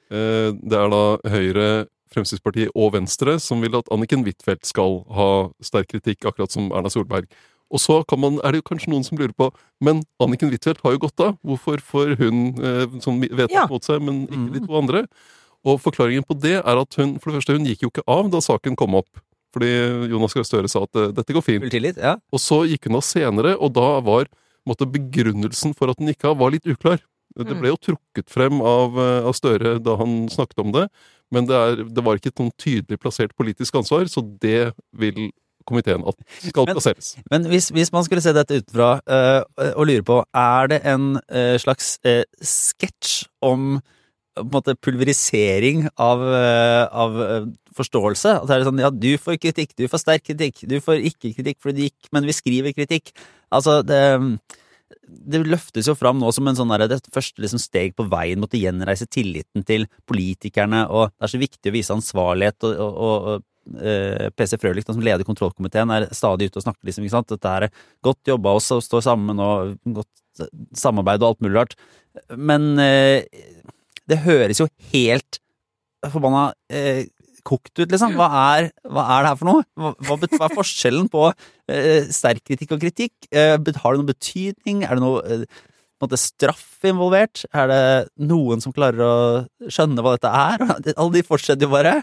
det 0.05 0.77
er 0.77 0.89
da 0.93 1.17
Høyre, 1.33 1.87
Fremskrittspartiet 2.13 2.69
og 2.75 2.93
Venstre 2.93 3.37
som 3.41 3.61
vil 3.63 3.75
at 3.77 3.89
Anniken 3.93 4.23
Huitfeldt 4.25 4.65
skal 4.69 5.01
ha 5.15 5.29
sterk 5.65 5.89
kritikk, 5.93 6.25
akkurat 6.29 6.51
som 6.53 6.71
Erna 6.71 6.89
Solberg. 6.93 7.25
Og 7.73 7.81
så 7.81 8.03
kan 8.07 8.19
man, 8.21 8.37
er 8.45 8.53
det 8.53 8.61
jo 8.61 8.67
kanskje 8.69 8.91
noen 8.93 9.03
som 9.03 9.17
lurer 9.17 9.33
på 9.33 9.47
Men 9.81 10.03
Anniken 10.21 10.51
Huitfeldt 10.53 10.83
har 10.85 10.93
jo 10.93 11.01
gått 11.07 11.19
av. 11.25 11.33
Hvorfor 11.43 11.81
får 11.81 12.13
hun 12.21 12.43
eh, 12.61 12.85
sånn 13.01 13.19
vedtak 13.25 13.55
Ja. 13.57 13.65
mot 13.71 13.83
seg, 13.83 14.01
men 14.05 14.27
ikke 14.29 14.53
de 14.59 14.65
to 14.67 14.77
andre? 14.77 15.05
Og 15.65 15.79
forklaringen 15.81 16.23
på 16.29 16.37
det 16.39 16.59
er 16.61 16.77
at 16.77 16.93
hun 16.99 17.15
for 17.17 17.31
det 17.31 17.39
første, 17.41 17.55
hun 17.57 17.65
gikk 17.65 17.81
jo 17.87 17.89
ikke 17.89 18.05
av 18.07 18.29
da 18.29 18.37
saken 18.45 18.77
kom 18.77 18.93
opp. 19.01 19.09
Fordi 19.55 19.71
Jonas 20.11 20.33
Gahr 20.35 20.45
Støre 20.45 20.69
sa 20.69 20.83
at 20.85 20.95
eh, 20.95 21.09
dette 21.15 21.33
går 21.33 21.41
fint. 21.41 21.65
Tillit? 21.73 21.97
Ja. 21.97 22.17
Og 22.31 22.39
så 22.43 22.61
gikk 22.69 22.85
hun 22.85 22.99
av 22.99 23.05
senere, 23.07 23.55
og 23.57 23.73
da 23.73 23.99
var 24.05 24.29
måtte, 24.67 24.85
begrunnelsen 24.89 25.73
for 25.77 25.89
at 25.89 25.97
hun 25.99 26.09
gikk 26.13 26.25
av, 26.29 26.37
var 26.37 26.51
litt 26.53 26.65
uklar. 26.69 27.01
Det 27.35 27.49
Mm. 27.51 27.59
ble 27.59 27.69
jo 27.73 27.77
trukket 27.81 28.29
frem 28.31 28.61
av, 28.61 28.93
eh, 28.97 29.25
av 29.27 29.33
Støre 29.35 29.79
da 29.83 29.95
han 29.97 30.29
snakket 30.29 30.59
om 30.63 30.71
det, 30.71 30.85
men 31.33 31.47
det, 31.49 31.55
er, 31.55 31.81
det 31.89 32.03
var 32.05 32.19
ikke 32.19 32.31
et 32.33 32.39
sånn 32.41 32.53
tydelig 32.61 32.99
plassert 33.01 33.33
politisk 33.37 33.75
ansvar, 33.79 34.05
så 34.11 34.23
det 34.41 34.71
vil 34.93 35.31
komiteen 35.65 36.03
at 36.05 36.17
skal 36.43 36.67
Men- 36.67 36.77
plasseres. 36.77 37.15
Men 37.31 37.47
hvis, 37.49 37.71
hvis 37.73 37.91
man 37.93 38.05
skulle 38.05 38.21
se 38.21 38.33
dette 38.37 38.61
utenfra 38.61 38.99
øh, 39.01 39.71
og 39.73 39.87
lure 39.89 40.05
på, 40.05 40.19
er 40.37 40.67
det 40.69 40.81
en 40.85 41.15
øh, 41.17 41.57
slags 41.59 41.95
øh, 42.05 42.23
sketsj 42.41 43.25
om 43.41 43.79
på 44.35 44.43
en 44.43 44.51
måte 44.51 44.75
pulverisering 44.83 45.85
av, 45.95 46.19
av 46.91 47.13
forståelse? 47.77 48.33
At 48.41 48.49
det 48.49 48.57
er 48.57 48.65
sånn, 48.67 48.81
ja, 48.83 48.89
du 48.91 49.13
får 49.15 49.39
kritikk, 49.39 49.71
du 49.79 49.87
får 49.87 50.01
sterk 50.03 50.25
kritikk, 50.27 50.65
du 50.67 50.75
får 50.83 50.99
ikke 51.07 51.31
kritikk 51.37 51.61
fordi 51.63 51.77
du 51.77 51.85
gikk, 51.87 52.09
men 52.11 52.27
vi 52.27 52.35
skriver 52.35 52.75
kritikk. 52.75 53.13
Altså, 53.55 53.79
det, 53.87 54.01
det 55.05 55.41
løftes 55.45 55.87
jo 55.89 55.95
fram 55.97 56.19
nå 56.21 56.29
som 56.35 56.47
en 56.47 56.57
sånn 56.57 56.71
der, 56.75 56.85
det 56.89 57.01
første 57.13 57.41
liksom 57.41 57.61
steg 57.61 57.95
på 57.97 58.05
veien 58.11 58.41
mot 58.41 58.53
å 58.53 58.59
gjenreise 58.59 59.07
tilliten 59.09 59.65
til 59.65 59.87
politikerne, 60.09 60.85
og 60.89 61.11
det 61.13 61.27
er 61.27 61.33
så 61.33 61.41
viktig 61.41 61.71
å 61.71 61.75
vise 61.75 61.95
ansvarlighet, 61.95 62.67
og, 62.67 62.99
og, 63.07 63.29
og 63.31 63.81
eh, 63.81 64.27
PC 64.37 64.59
Frølich, 64.61 64.85
som 64.87 65.01
leder 65.03 65.27
kontrollkomiteen, 65.27 65.93
er 65.95 66.07
stadig 66.15 66.49
ute 66.49 66.61
og 66.61 66.67
snakker 66.67 66.89
liksom, 66.91 67.07
ikke 67.07 67.15
sant, 67.17 67.33
dette 67.33 67.55
er 67.57 67.67
godt 68.05 68.33
jobba 68.33 68.55
oss 68.59 68.69
og 68.75 68.83
står 68.85 69.07
sammen 69.07 69.41
og 69.41 69.75
godt 69.97 70.45
samarbeid 70.75 71.23
og 71.23 71.33
alt 71.33 71.45
mulig 71.45 71.57
rart, 71.57 71.75
men 72.37 72.75
eh, 72.81 73.25
det 74.05 74.21
høres 74.25 74.61
jo 74.61 74.69
helt 74.91 75.41
forbanna 76.13 76.51
eh, 76.69 77.07
kokt 77.45 77.73
ut, 77.77 77.91
liksom. 77.91 78.15
Hva 78.17 78.27
er, 78.41 78.71
hva 78.89 79.05
er 79.15 79.23
det 79.23 79.31
her 79.31 79.39
for 79.39 79.49
noe? 79.49 79.67
Hva, 79.77 79.93
hva, 80.01 80.17
er 80.47 80.57
forskjellen 80.57 81.07
på 81.13 81.27
eh, 81.29 82.09
sterk 82.13 82.43
kritikk 82.47 82.75
og 82.75 82.83
kritikk? 82.83 83.15
Eh, 83.31 83.55
har 83.55 83.95
det 83.95 84.01
noen 84.01 84.11
betydning? 84.11 84.83
Er 84.85 84.97
det 84.97 85.05
noe 85.05 85.23
eh, 85.23 85.45
måte 86.03 86.19
straff 86.19 86.85
involvert? 86.87 87.45
Er 87.55 87.71
det 87.71 87.81
noen 88.31 88.63
som 88.63 88.75
klarer 88.75 89.05
å 89.05 89.15
skjønne 89.69 90.05
hva 90.05 90.17
dette 90.17 90.31
er? 90.31 90.67
Alle 90.99 91.11
de 91.17 91.25
fortsetter 91.27 91.67
jo 91.67 91.73
bare. 91.75 91.99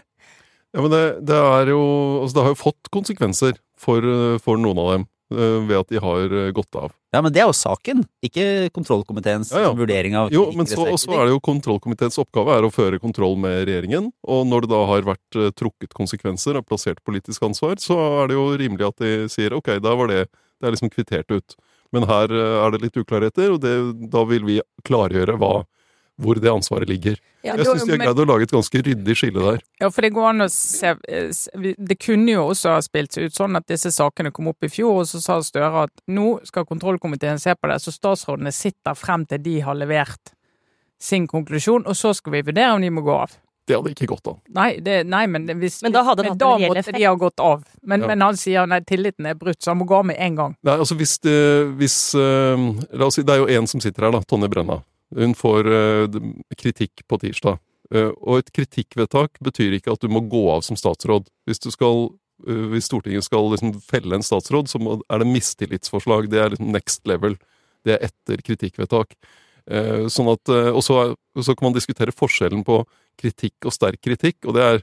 Ja, 0.73 0.81
men 0.81 0.89
det, 0.89 1.03
det 1.29 1.39
jo 1.69 1.81
Altså, 2.23 2.33
det 2.33 2.45
har 2.47 2.53
jo 2.55 2.61
fått 2.63 2.93
konsekvenser 2.93 3.59
for, 3.77 4.05
for 4.41 4.61
noen 4.61 4.79
av 4.81 4.93
dem 4.95 5.09
ved 5.31 5.77
at 5.77 5.89
de 5.89 6.01
har 6.03 6.33
eh, 6.33 6.51
gått 6.55 6.75
av. 6.75 6.91
Ja, 7.13 7.21
men 7.21 7.33
det 7.33 7.43
er 7.43 7.49
jo 7.49 7.55
saken, 7.55 8.03
ikke 8.25 8.69
kontrollkomiteens 8.73 9.51
Ja, 9.53 9.67
ja. 9.67 9.73
vurdering 9.77 10.15
av 10.17 10.31
Jo, 10.33 10.47
men 10.57 10.67
så, 10.69 10.85
så 10.97 11.13
er 11.15 11.27
det 11.27 11.35
jo 11.35 11.41
kontrollkomiteens 11.45 12.17
oppgave 12.21 12.55
er 12.57 12.65
å 12.65 12.71
føre 12.73 12.99
kontroll 13.01 13.37
med 13.39 13.67
regjeringen. 13.69 14.11
Og 14.25 14.47
når 14.49 14.65
det 14.65 14.73
da 14.73 14.81
har 14.89 15.07
vært 15.07 15.39
eh, 15.39 15.51
trukket 15.57 15.93
konsekvenser 15.97 16.59
og 16.59 16.67
plassert 16.69 17.03
politisk 17.05 17.45
ansvar, 17.45 17.77
så 17.81 17.99
er 18.23 18.31
det 18.31 18.39
jo 18.39 18.47
rimelig 18.59 18.89
at 18.89 19.03
de 19.05 19.13
sier 19.31 19.55
ok, 19.57 19.77
da 19.83 19.95
var 19.99 20.11
det 20.11 20.25
Det 20.63 20.69
er 20.69 20.75
liksom 20.75 20.91
kvittert 20.93 21.31
ut. 21.33 21.55
Men 21.93 22.07
her 22.09 22.31
eh, 22.31 22.57
er 22.65 22.73
det 22.73 22.81
litt 22.85 22.97
uklarheter, 22.97 23.53
og 23.53 23.61
det, 23.61 23.75
da 24.09 24.23
vil 24.25 24.45
vi 24.47 24.59
klargjøre 24.87 25.37
hva, 25.37 25.63
hvor 26.21 26.37
det 26.39 26.51
ansvaret 26.51 26.87
ligger. 26.89 27.17
Ja, 27.43 27.55
Jeg 27.57 27.65
syns 27.65 27.83
de 27.85 27.91
har 27.97 27.97
greid 28.05 28.19
å 28.21 28.25
lage 28.29 28.45
et 28.45 28.51
ganske 28.53 28.81
ryddig 28.85 29.15
skille 29.17 29.41
der. 29.43 29.63
Ja, 29.81 29.89
for 29.89 30.01
det 30.05 30.13
går 30.13 30.29
an 30.29 30.45
å 30.45 30.49
se 30.53 30.93
eh, 31.09 31.31
Det 31.77 31.97
kunne 31.99 32.31
jo 32.35 32.43
også 32.53 32.75
ha 32.75 32.81
spilt 32.85 33.11
seg 33.17 33.25
ut 33.27 33.35
sånn 33.35 33.57
at 33.59 33.65
disse 33.67 33.91
sakene 33.91 34.31
kom 34.31 34.47
opp 34.53 34.63
i 34.63 34.69
fjor, 34.71 35.01
og 35.01 35.07
så 35.09 35.19
sa 35.23 35.39
Støre 35.43 35.87
at 35.89 35.91
nå 36.07 36.37
skal 36.47 36.65
kontrollkomiteen 36.69 37.39
se 37.41 37.55
på 37.55 37.67
det, 37.71 37.81
så 37.83 37.91
statsrådene 37.91 38.53
sitter 38.53 38.93
frem 38.95 39.25
til 39.25 39.41
de 39.43 39.59
har 39.65 39.75
levert 39.75 40.31
sin 41.03 41.25
konklusjon, 41.27 41.83
og 41.89 41.97
så 41.99 42.13
skal 42.15 42.31
vi 42.37 42.41
vurdere 42.47 42.77
om 42.77 42.81
de 42.85 42.89
må 42.93 43.01
gå 43.03 43.11
av. 43.25 43.33
Det 43.67 43.75
hadde 43.77 43.91
ikke 43.93 44.07
gått 44.11 44.27
an. 44.27 44.37
Nei, 44.55 44.69
det, 44.83 45.01
nei 45.07 45.21
men, 45.31 45.45
hvis, 45.59 45.81
Men 45.83 45.93
da 45.95 46.01
hadde 46.03 46.23
men 46.27 46.37
da 46.37 46.49
måtte 46.59 46.79
effekt. 46.81 46.97
de 46.99 47.03
ha 47.07 47.13
gått 47.15 47.39
av. 47.39 47.61
Men, 47.81 48.01
Ja. 48.03 48.07
men 48.11 48.21
han 48.21 48.35
sier 48.39 48.67
nei, 48.67 48.79
tilliten 48.83 49.25
er 49.25 49.35
brutt, 49.39 49.59
så 49.63 49.71
han 49.71 49.79
må 49.79 49.85
gå 49.87 49.99
av 50.01 50.05
med 50.05 50.17
en 50.19 50.35
gang. 50.35 50.55
Nei, 50.63 50.75
altså 50.77 50.95
hvis 50.99 51.17
det 51.23 51.37
hvis, 51.79 51.95
eh, 52.15 52.65
La 52.99 53.05
oss 53.07 53.15
si 53.15 53.23
det 53.23 53.31
er 53.35 53.39
jo 53.39 53.47
én 53.47 53.67
som 53.67 53.79
sitter 53.83 54.03
her, 54.03 54.11
da. 54.11 54.19
Tonje 54.27 54.49
Brenna. 54.51 54.81
Hun 55.15 55.35
får 55.37 55.69
eh, 55.69 56.17
kritikk 56.57 57.05
på 57.07 57.19
tirsdag. 57.21 57.59
Eh, 57.93 58.09
og 58.23 58.41
et 58.41 58.51
kritikkvedtak 58.55 59.39
betyr 59.43 59.77
ikke 59.77 59.93
at 59.93 60.03
du 60.03 60.11
må 60.11 60.23
gå 60.29 60.43
av 60.53 60.63
som 60.65 60.79
statsråd. 60.79 61.29
Hvis, 61.49 61.61
skal, 61.75 62.07
eh, 62.47 62.65
hvis 62.73 62.89
Stortinget 62.89 63.27
skal 63.27 63.49
liksom 63.53 63.75
felle 63.85 64.17
en 64.17 64.25
statsråd, 64.25 64.71
så 64.71 64.81
er 64.81 65.23
det 65.23 65.31
mistillitsforslag. 65.31 66.29
Det 66.31 66.41
er 66.41 66.53
liksom 66.53 66.73
next 66.73 67.07
level. 67.09 67.37
Det 67.83 67.97
er 67.97 68.07
etter 68.09 68.43
kritikkvedtak. 68.43 69.17
Sånn 70.11 70.27
at, 70.27 70.49
og 70.51 70.81
så, 70.83 70.95
så 71.39 71.53
kan 71.55 71.69
man 71.69 71.75
diskutere 71.77 72.11
forskjellen 72.11 72.65
på 72.67 72.81
kritikk 73.15 73.69
og 73.69 73.71
sterk 73.71 74.01
kritikk, 74.03 74.41
og 74.43 74.57
det 74.57 74.63
er 74.67 74.81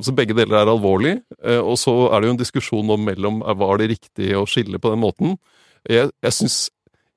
Så 0.00 0.14
begge 0.16 0.32
deler 0.32 0.62
er 0.62 0.70
alvorlig, 0.72 1.12
og 1.60 1.76
så 1.78 1.92
er 2.08 2.20
det 2.20 2.30
jo 2.30 2.32
en 2.32 2.40
diskusjon 2.40 2.94
om 2.96 3.04
mellom 3.04 3.42
var 3.60 3.76
det 3.78 3.90
riktig 3.92 4.32
å 4.34 4.46
skille 4.48 4.80
på 4.80 4.94
den 4.94 5.02
måten. 5.04 5.36
Jeg, 5.84 6.08
jeg 6.24 6.36
syns 6.38 6.56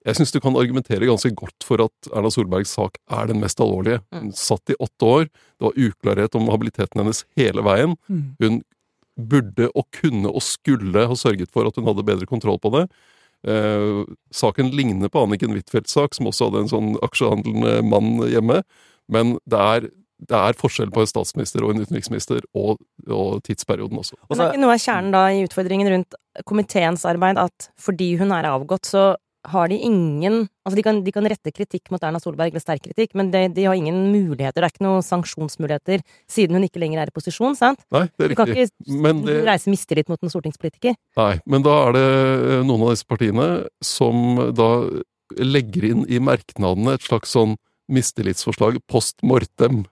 jeg 0.04 0.18
syns 0.18 0.34
du 0.36 0.40
kan 0.44 0.58
argumentere 0.60 1.08
ganske 1.08 1.32
godt 1.38 1.64
for 1.64 1.84
at 1.86 2.10
Erna 2.12 2.32
Solbergs 2.34 2.74
sak 2.76 2.98
er 3.08 3.30
den 3.32 3.40
mest 3.44 3.62
alvorlige. 3.64 4.02
Hun 4.12 4.34
satt 4.36 4.74
i 4.74 4.76
åtte 4.84 5.08
år, 5.08 5.30
det 5.32 5.68
var 5.70 5.80
uklarhet 5.80 6.36
om 6.36 6.50
habiliteten 6.52 7.00
hennes 7.00 7.24
hele 7.40 7.64
veien. 7.64 7.96
Mm. 8.12 8.24
Hun 8.44 8.62
burde 9.16 9.70
og 9.78 9.86
kunne 9.96 10.32
og 10.32 10.42
skulle 10.44 11.08
ha 11.08 11.16
sørget 11.16 11.52
for 11.54 11.70
at 11.70 11.76
hun 11.78 11.88
hadde 11.88 12.04
bedre 12.08 12.28
kontroll 12.28 12.60
på 12.60 12.72
det. 12.76 12.88
Eh, 13.48 14.04
saken 14.34 14.72
ligner 14.76 15.12
på 15.12 15.24
Anniken 15.24 15.52
Huitfeldts 15.56 15.94
sak, 15.96 16.16
som 16.16 16.28
også 16.32 16.50
hadde 16.50 16.64
en 16.64 16.72
sånn 16.72 16.94
aksjehandlende 17.06 17.82
mann 17.88 18.16
hjemme. 18.32 18.62
Men 19.12 19.38
det 19.50 19.60
er, 19.60 19.90
det 20.24 20.40
er 20.40 20.58
forskjell 20.60 20.92
på 20.96 21.04
en 21.04 21.12
statsminister 21.12 21.64
og 21.66 21.74
en 21.76 21.84
utenriksminister, 21.84 22.44
og, 22.56 22.80
og 23.08 23.42
tidsperioden 23.48 24.00
også. 24.00 24.16
Og 24.30 24.36
så- 24.36 24.48
er 24.48 24.54
ikke 24.56 24.64
noe 24.64 24.76
av 24.78 24.84
kjernen 24.84 25.12
da 25.16 25.26
i 25.32 25.44
utfordringen 25.48 25.92
rundt 25.92 26.16
komiteens 26.50 27.04
arbeid 27.06 27.38
at 27.38 27.70
fordi 27.80 28.16
hun 28.18 28.32
er 28.32 28.48
avgått, 28.50 28.88
så 28.90 29.14
har 29.52 29.70
de 29.72 29.78
ingen 29.90 30.48
Altså, 30.64 30.78
de 30.78 30.84
kan, 30.86 31.00
de 31.04 31.12
kan 31.12 31.26
rette 31.28 31.52
kritikk 31.52 31.90
mot 31.92 32.00
Erna 32.08 32.22
Solberg, 32.24 32.54
eller 32.54 32.64
sterk 32.64 32.86
kritikk, 32.86 33.12
men 33.20 33.34
de, 33.34 33.42
de 33.52 33.66
har 33.68 33.76
ingen 33.76 33.98
muligheter. 34.14 34.62
Det 34.62 34.70
er 34.70 34.72
ikke 34.72 34.86
noen 34.86 35.04
sanksjonsmuligheter 35.04 36.00
siden 36.32 36.56
hun 36.56 36.64
ikke 36.64 36.80
lenger 36.80 37.02
er 37.04 37.12
i 37.12 37.16
posisjon, 37.18 37.58
sant? 37.60 37.82
Nei, 37.92 38.06
det 38.16 38.30
Du 38.30 38.32
er 38.32 38.38
kan 38.40 38.48
riktig. 38.48 38.70
ikke 38.72 39.02
Men 39.04 39.26
det, 39.28 39.36
reise 39.44 39.68
mistillit 39.68 40.08
mot 40.08 40.24
en 40.24 40.32
stortingspolitiker. 40.32 40.96
Nei, 41.20 41.34
men 41.44 41.68
da 41.68 41.76
er 41.90 41.98
det 41.98 42.06
eh, 42.08 42.64
noen 42.64 42.88
av 42.88 42.94
disse 42.96 43.10
partiene 43.12 43.50
som 43.84 44.40
da 44.56 44.70
legger 45.36 45.90
inn 45.92 46.08
i 46.08 46.24
merknadene 46.24 46.96
et 46.96 47.04
slags 47.12 47.36
sånn 47.36 47.58
mistillitsforslag 47.92 48.80
post 48.88 49.20
mortem. 49.28 49.84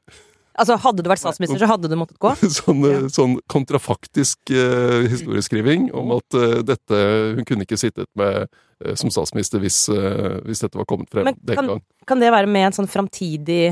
Altså, 0.60 0.75
hadde 0.84 1.03
du 1.03 1.08
vært 1.12 1.22
statsminister, 1.24 1.60
så 1.63 1.70
hadde 1.72 1.89
du 1.91 1.96
måttet 2.00 2.20
gå. 2.22 2.34
Sånn, 2.62 2.84
ja. 2.86 3.03
sånn 3.12 3.38
kontrafaktisk 3.51 4.51
eh, 4.51 5.08
historieskriving 5.12 5.88
om 5.96 6.12
at 6.17 6.38
eh, 6.38 6.60
dette 6.67 7.00
Hun 7.38 7.48
kunne 7.48 7.65
ikke 7.67 7.79
sittet 7.79 8.10
med 8.20 8.43
eh, 8.43 8.60
som 8.95 9.09
statsminister 9.13 9.59
hvis, 9.63 9.77
eh, 9.93 10.39
hvis 10.47 10.61
dette 10.65 10.77
var 10.79 10.85
kommet 10.89 11.09
frem 11.11 11.25
Men 11.29 11.38
den 11.41 11.55
kan- 11.55 11.67
gang. 11.67 11.81
Kan 12.07 12.19
det 12.19 12.31
være 12.33 12.47
med 12.47 12.67
en 12.69 12.75
sånn 12.77 12.89
framtidig 12.89 13.69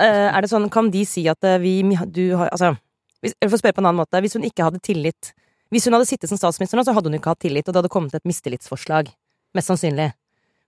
eh, 0.00 0.28
Er 0.30 0.40
det 0.40 0.50
sånn, 0.50 0.70
kan 0.70 0.90
de 0.90 1.04
si 1.04 1.26
at 1.28 1.42
eh, 1.44 1.58
vi 1.58 1.82
Du 2.06 2.36
har 2.36 2.48
Altså, 2.52 2.76
hvis, 3.22 3.34
jeg 3.40 3.50
får 3.50 3.58
spørre 3.62 3.76
på 3.76 3.82
en 3.84 3.86
annen 3.90 4.00
måte. 4.04 4.20
Hvis 4.22 4.34
hun 4.34 4.42
ikke 4.48 4.64
hadde 4.64 4.80
tillit 4.80 5.32
Hvis 5.70 5.84
hun 5.86 5.92
hadde 5.94 6.08
sittet 6.08 6.28
som 6.28 6.38
statsminister 6.40 6.76
nå, 6.78 6.84
så 6.84 6.94
hadde 6.96 7.10
hun 7.10 7.18
ikke 7.18 7.30
hatt 7.34 7.40
tillit, 7.44 7.68
og 7.68 7.72
det 7.74 7.82
hadde 7.82 7.92
kommet 7.92 8.14
et 8.14 8.24
mistillitsforslag. 8.26 9.08
Mest 9.54 9.68
sannsynlig. 9.70 10.12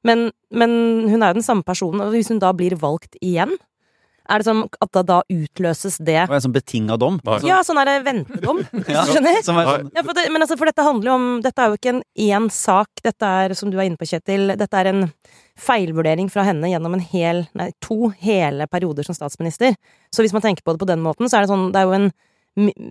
Men, 0.04 0.30
men 0.50 0.70
hun 1.10 1.22
er 1.22 1.32
jo 1.32 1.38
den 1.40 1.42
samme 1.46 1.64
personen, 1.66 2.00
og 2.00 2.12
hvis 2.14 2.28
hun 2.30 2.38
da 2.38 2.52
blir 2.52 2.76
valgt 2.78 3.16
igjen, 3.22 3.56
er 4.32 4.42
det 4.42 4.46
sånn 4.48 4.62
at 4.66 4.90
da, 4.96 5.02
da 5.06 5.18
utløses 5.30 5.98
det 6.00 6.18
Og 6.24 6.34
en 6.36 6.44
sånn 6.46 6.54
betinga 6.54 6.96
dom. 7.00 7.18
Nei. 7.26 7.38
Ja, 7.46 7.60
sånn 7.66 7.80
er 7.82 7.90
det 7.90 7.96
ventedom. 8.06 8.62
Ja, 8.92 9.04
Skjønner? 9.10 9.38
Som 9.44 9.60
er 9.60 9.68
sånn, 9.68 9.92
Ja, 9.94 10.04
for, 10.06 10.16
det, 10.16 10.26
men 10.32 10.44
altså, 10.44 10.58
for 10.60 10.70
dette 10.70 10.86
handler 10.86 11.12
jo 11.12 11.18
om 11.18 11.28
Dette 11.44 11.64
er 11.64 11.70
jo 11.72 11.78
ikke 11.78 11.92
en 11.94 12.02
én 12.26 12.48
sak. 12.52 13.04
Dette 13.04 13.32
er, 13.44 13.54
som 13.58 13.72
du 13.72 13.78
er 13.78 13.88
inne 13.90 14.00
på, 14.00 14.08
Kjetil, 14.08 14.54
dette 14.58 14.80
er 14.80 14.90
en 14.90 15.06
feilvurdering 15.62 16.30
fra 16.32 16.46
henne 16.48 16.70
gjennom 16.72 16.96
en 16.96 17.04
hel, 17.12 17.44
nei, 17.58 17.68
to 17.84 18.10
hele 18.24 18.66
perioder 18.72 19.06
som 19.06 19.16
statsminister. 19.16 19.76
Så 20.14 20.24
hvis 20.24 20.34
man 20.34 20.44
tenker 20.44 20.64
på 20.64 20.74
det 20.74 20.82
på 20.82 20.88
den 20.88 21.04
måten, 21.04 21.28
så 21.28 21.38
er 21.38 21.44
det 21.44 21.52
sånn 21.52 21.70
Det 21.74 21.82
er 21.82 21.88
jo 21.88 21.96
en 21.98 22.10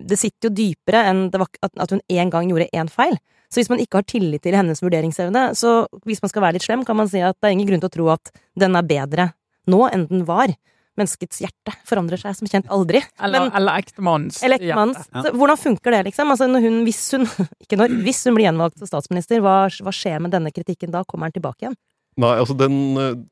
Det 0.08 0.18
sitter 0.18 0.48
jo 0.48 0.56
dypere 0.58 1.04
enn 1.10 1.28
det 1.34 1.42
var, 1.42 1.50
at, 1.62 1.74
at 1.84 1.92
hun 1.94 2.02
én 2.10 2.30
gang 2.32 2.48
gjorde 2.50 2.70
én 2.72 2.90
feil. 2.90 3.18
Så 3.52 3.60
hvis 3.60 3.68
man 3.68 3.82
ikke 3.82 4.00
har 4.00 4.08
tillit 4.08 4.42
til 4.46 4.56
hennes 4.56 4.80
vurderingsevne, 4.80 5.50
så 5.58 5.84
hvis 6.08 6.22
man 6.24 6.30
skal 6.32 6.42
være 6.46 6.56
litt 6.56 6.64
slem, 6.64 6.86
kan 6.88 6.96
man 6.96 7.10
si 7.12 7.20
at 7.20 7.36
det 7.36 7.50
er 7.50 7.56
ingen 7.58 7.68
grunn 7.68 7.82
til 7.82 7.90
å 7.90 7.96
tro 7.98 8.06
at 8.14 8.30
den 8.58 8.78
er 8.78 8.86
bedre 8.88 9.26
nå 9.68 9.84
enn 9.92 10.06
den 10.08 10.24
var. 10.28 10.54
Menneskets 11.00 11.40
hjerte 11.40 11.72
forandrer 11.88 12.20
seg 12.20 12.36
som 12.36 12.50
kjent 12.50 12.68
aldri. 12.72 13.00
Eller, 13.22 13.46
Men- 13.46 13.54
eller 13.56 13.80
ektemannens 13.80 14.42
hjerte. 14.44 14.68
Ja. 14.68 15.32
Hvordan 15.32 15.60
funker 15.60 15.94
det, 15.96 16.02
liksom? 16.10 16.34
Altså 16.34 16.50
når 16.50 16.66
hun, 16.66 16.82
hvis 16.84 17.00
hun, 17.16 17.24
ikke 17.64 17.78
når, 17.80 17.96
hvis 18.04 18.24
hun 18.28 18.36
blir 18.36 18.50
gjenvalgt 18.50 18.82
som 18.82 18.90
statsminister, 18.90 19.40
hva, 19.40 19.56
hva 19.72 19.94
skjer 19.96 20.20
med 20.20 20.34
denne 20.36 20.52
kritikken 20.52 20.92
da? 20.92 21.04
Kommer 21.08 21.30
han 21.30 21.36
tilbake 21.38 21.64
igjen? 21.66 21.78
Nei, 22.20 22.34
altså 22.36 22.52
den, 22.60 22.74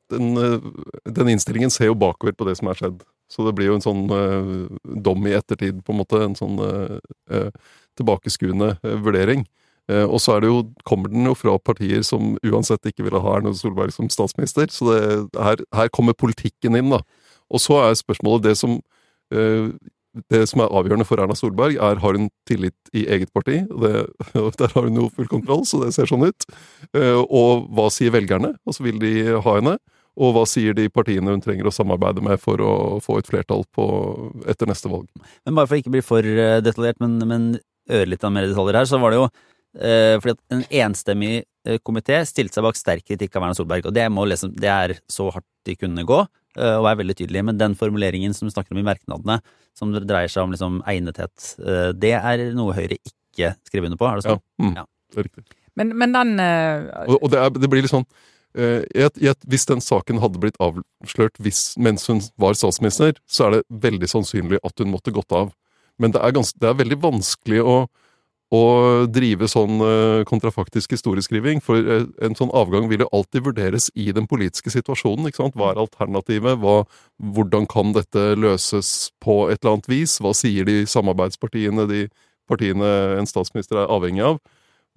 den, 0.09 0.29
den 1.05 1.29
innstillingen 1.29 1.69
ser 1.69 1.91
jo 1.91 1.97
bakover 2.01 2.33
på 2.33 2.47
det 2.47 2.55
som 2.57 2.71
er 2.71 2.79
skjedd. 2.79 3.03
Så 3.31 3.45
det 3.45 3.53
blir 3.55 3.69
jo 3.69 3.77
en 3.77 3.85
sånn 3.85 4.03
uh, 4.11 4.67
dom 5.05 5.27
i 5.29 5.35
ettertid, 5.37 5.83
på 5.85 5.93
en 5.93 6.01
måte. 6.01 6.19
En 6.25 6.35
sånn 6.35 6.57
uh, 6.59 6.97
eh, 7.31 7.49
tilbakeskuende 7.99 8.75
vurdering. 9.05 9.45
Og 9.91 10.21
så 10.23 10.37
er 10.37 10.43
det 10.43 10.47
jo, 10.47 10.59
kommer 10.87 11.11
den 11.11 11.25
jo 11.27 11.33
fra 11.35 11.57
partier 11.59 12.03
som 12.07 12.37
uansett 12.47 12.85
ikke 12.87 13.03
ville 13.03 13.19
ha 13.19 13.31
Erna 13.35 13.51
Solberg 13.57 13.91
som 13.91 14.07
statsminister. 14.13 14.69
Så 14.71 14.85
det, 14.87 14.99
her, 15.35 15.63
her 15.75 15.89
kommer 15.91 16.15
politikken 16.15 16.77
inn, 16.79 16.93
da. 16.93 17.01
Og 17.51 17.63
så 17.63 17.81
er 17.83 17.99
spørsmålet 17.99 18.49
det 18.49 18.55
som 18.59 18.77
eh, 19.35 19.71
det 20.27 20.41
som 20.49 20.59
er 20.59 20.73
avgjørende 20.75 21.07
for 21.07 21.21
Erna 21.23 21.35
Solberg, 21.39 21.77
er 21.79 21.99
har 22.03 22.17
hun 22.17 22.27
tillit 22.49 22.75
i 22.91 23.05
eget 23.07 23.31
parti. 23.33 23.61
Det, 23.63 23.91
der 24.59 24.73
har 24.73 24.87
hun 24.87 24.99
jo 24.99 25.07
full 25.15 25.29
kontroll, 25.31 25.63
så 25.67 25.79
det 25.85 25.93
ser 25.95 26.09
sånn 26.09 26.25
ut. 26.27 26.47
Eh, 26.97 27.19
Og 27.21 27.69
hva 27.71 27.87
sier 27.93 28.13
velgerne? 28.13 28.55
Og 28.67 28.75
så 28.75 28.83
vil 28.87 28.99
de 29.01 29.13
ha 29.39 29.57
henne. 29.59 29.77
Og 30.19 30.33
hva 30.35 30.43
sier 30.49 30.75
de 30.75 30.89
partiene 30.91 31.31
hun 31.31 31.43
trenger 31.43 31.69
å 31.69 31.71
samarbeide 31.71 32.23
med 32.23 32.41
for 32.43 32.59
å 32.59 32.73
få 33.03 33.21
et 33.21 33.29
flertall 33.31 33.63
på, 33.71 33.85
etter 34.51 34.67
neste 34.67 34.91
valg? 34.91 35.07
Men 35.47 35.55
bare 35.55 35.69
for 35.69 35.77
å 35.77 35.83
ikke 35.83 35.93
bli 35.95 36.03
for 36.03 36.27
eh, 36.27 36.59
detaljert, 36.65 36.99
men, 37.03 37.15
men 37.29 37.47
ørlite 37.91 38.33
mer 38.33 38.49
detaljer 38.51 38.81
her, 38.81 38.89
så 38.91 38.99
var 39.01 39.13
det 39.13 39.21
jo 39.21 39.29
eh, 39.79 40.17
fordi 40.19 40.35
at 40.35 40.57
en 40.57 40.67
enstemmig 40.83 41.45
komité 41.85 42.19
stilte 42.25 42.57
seg 42.57 42.65
bak 42.65 42.77
sterk 42.79 43.05
kritikk 43.05 43.35
av 43.37 43.45
Erna 43.45 43.57
Solberg, 43.57 43.85
og 43.85 43.93
det, 43.93 44.07
må 44.13 44.25
liksom, 44.29 44.53
det 44.57 44.69
er 44.71 44.95
så 45.11 45.27
hardt 45.33 45.45
de 45.67 45.75
kunne 45.77 46.05
gå, 46.07 46.19
eh, 46.57 46.75
og 46.79 46.87
er 46.89 46.99
veldig 47.03 47.15
tydelig. 47.19 47.43
Men 47.45 47.59
den 47.59 47.75
formuleringen 47.77 48.33
som 48.33 48.47
vi 48.47 48.53
snakker 48.55 48.73
om 48.73 48.81
i 48.81 48.87
merknadene, 48.87 49.39
som 49.77 49.93
dreier 49.93 50.31
seg 50.31 50.47
om 50.47 50.55
liksom 50.55 50.81
egnethet, 50.89 51.51
eh, 51.61 51.91
det 51.93 52.15
er 52.17 52.47
noe 52.57 52.73
Høyre 52.77 52.97
ikke 52.97 53.53
skriver 53.69 53.91
under 53.91 54.01
på, 54.01 54.09
er 54.09 54.19
det 54.19 54.25
Ja, 54.25 54.35
sånn? 54.35 54.43
mm, 54.65 54.75
Ja. 54.81 54.85
det 55.13 55.21
er 55.21 55.29
riktig. 55.29 55.45
Men, 55.79 55.93
men 55.97 56.11
den 56.11 56.33
uh... 56.41 57.05
Og, 57.07 57.17
og 57.23 57.31
det, 57.31 57.39
er, 57.39 57.49
det 57.55 57.69
blir 57.71 57.85
litt 57.85 57.93
sånn 57.93 58.03
uh, 58.59 58.81
et, 58.91 59.15
et, 59.23 59.45
Hvis 59.47 59.63
den 59.69 59.79
saken 59.79 60.19
hadde 60.19 60.41
blitt 60.43 60.57
avslørt 60.59 61.39
hvis, 61.39 61.77
mens 61.79 62.03
hun 62.11 62.19
var 62.41 62.57
statsminister, 62.59 63.15
så 63.23 63.47
er 63.47 63.55
det 63.55 63.61
veldig 63.85 64.09
sannsynlig 64.11 64.59
at 64.67 64.83
hun 64.83 64.91
måtte 64.91 65.13
gått 65.15 65.31
av. 65.31 65.53
Men 66.01 66.11
det 66.11 66.19
er, 66.19 66.33
gans, 66.35 66.51
det 66.59 66.67
er 66.67 66.75
veldig 66.75 66.97
vanskelig 67.05 67.61
å, 67.63 67.75
å 68.51 68.63
drive 69.07 69.47
sånn 69.47 69.79
eh, 69.85 70.23
kontrafaktisk 70.27 70.91
historieskriving, 70.97 71.61
for 71.63 71.79
eh, 71.79 72.03
en 72.25 72.35
sånn 72.35 72.51
avgang 72.57 72.89
vil 72.91 73.05
jo 73.05 73.09
alltid 73.15 73.45
vurderes 73.45 73.87
i 73.95 74.09
den 74.15 74.27
politiske 74.27 74.73
situasjonen. 74.73 75.29
ikke 75.29 75.39
sant? 75.39 75.55
Hva 75.55 75.71
er 75.71 75.79
alternativet? 75.79 76.59
Hva, 76.59 76.81
hvordan 77.37 77.67
kan 77.71 77.95
dette 77.95 78.33
løses 78.35 79.11
på 79.23 79.45
et 79.47 79.61
eller 79.61 79.77
annet 79.77 79.91
vis? 79.91 80.17
Hva 80.19 80.33
sier 80.35 80.67
de 80.67 80.81
samarbeidspartiene, 80.83 81.87
de 81.87 82.01
partiene 82.51 82.91
en 83.21 83.29
statsminister 83.29 83.79
er 83.79 83.93
avhengig 83.95 84.27
av? 84.33 84.41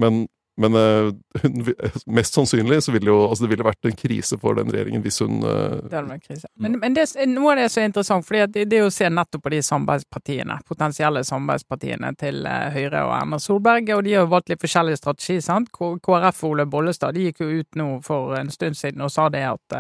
Men, 0.03 0.25
men 0.57 0.75
eh, 0.75 1.13
hun, 1.43 1.75
mest 2.07 2.37
sannsynlig 2.37 2.83
så 2.83 2.93
ville 2.95 3.11
jo, 3.11 3.17
altså 3.27 3.45
det 3.45 3.51
ville 3.51 3.67
vært 3.67 3.89
en 3.89 3.97
krise 3.99 4.37
for 4.39 4.55
den 4.59 4.71
regjeringen 4.71 5.03
hvis 5.03 5.19
hun 5.25 5.41
eh, 5.43 5.81
Det 5.89 5.97
hadde 5.97 6.13
vært 6.13 6.29
krise. 6.29 6.51
Men, 6.63 6.77
men 6.83 6.95
det, 6.95 7.09
noe 7.31 7.53
av 7.53 7.59
det 7.59 7.65
er 7.67 7.73
så 7.75 7.83
interessant, 7.83 8.27
for 8.27 8.39
det, 8.39 8.67
det 8.71 8.79
er 8.79 8.87
å 8.87 8.93
se 8.95 9.09
nettopp 9.11 9.43
på 9.45 9.55
de 9.55 9.63
samarbeidspartiene, 9.67 10.61
potensielle 10.69 11.25
samarbeidspartiene 11.27 12.13
til 12.21 12.47
eh, 12.47 12.69
Høyre 12.77 13.03
og 13.09 13.17
Erna 13.17 13.41
Solberg, 13.43 13.91
og 13.97 14.05
de 14.07 14.15
har 14.15 14.23
jo 14.23 14.31
valgt 14.37 14.53
litt 14.53 14.63
forskjellig 14.63 15.01
strategi. 15.01 15.41
sant? 15.43 15.73
KrF 15.75 16.45
og 16.45 16.55
Ole 16.55 16.69
Bollestad 16.71 17.19
de 17.19 17.27
gikk 17.29 17.43
jo 17.43 17.51
ut 17.59 17.81
nå 17.81 17.89
for 18.07 18.37
en 18.39 18.53
stund 18.55 18.79
siden 18.79 19.03
og 19.03 19.11
sa 19.11 19.27
det 19.33 19.43
at 19.49 19.77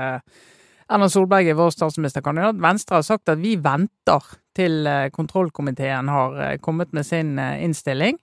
Erna 0.90 1.06
Solberg 1.08 1.46
er 1.48 1.56
vår 1.56 1.70
statsministerkandidat. 1.72 2.58
Venstre 2.60 2.98
har 2.98 3.06
sagt 3.06 3.30
at 3.30 3.38
vi 3.40 3.54
venter 3.62 4.26
til 4.54 4.88
kontrollkomiteen 5.14 6.10
har 6.12 6.58
kommet 6.62 6.92
med 6.94 7.06
sin 7.06 7.38
innstilling. 7.38 8.18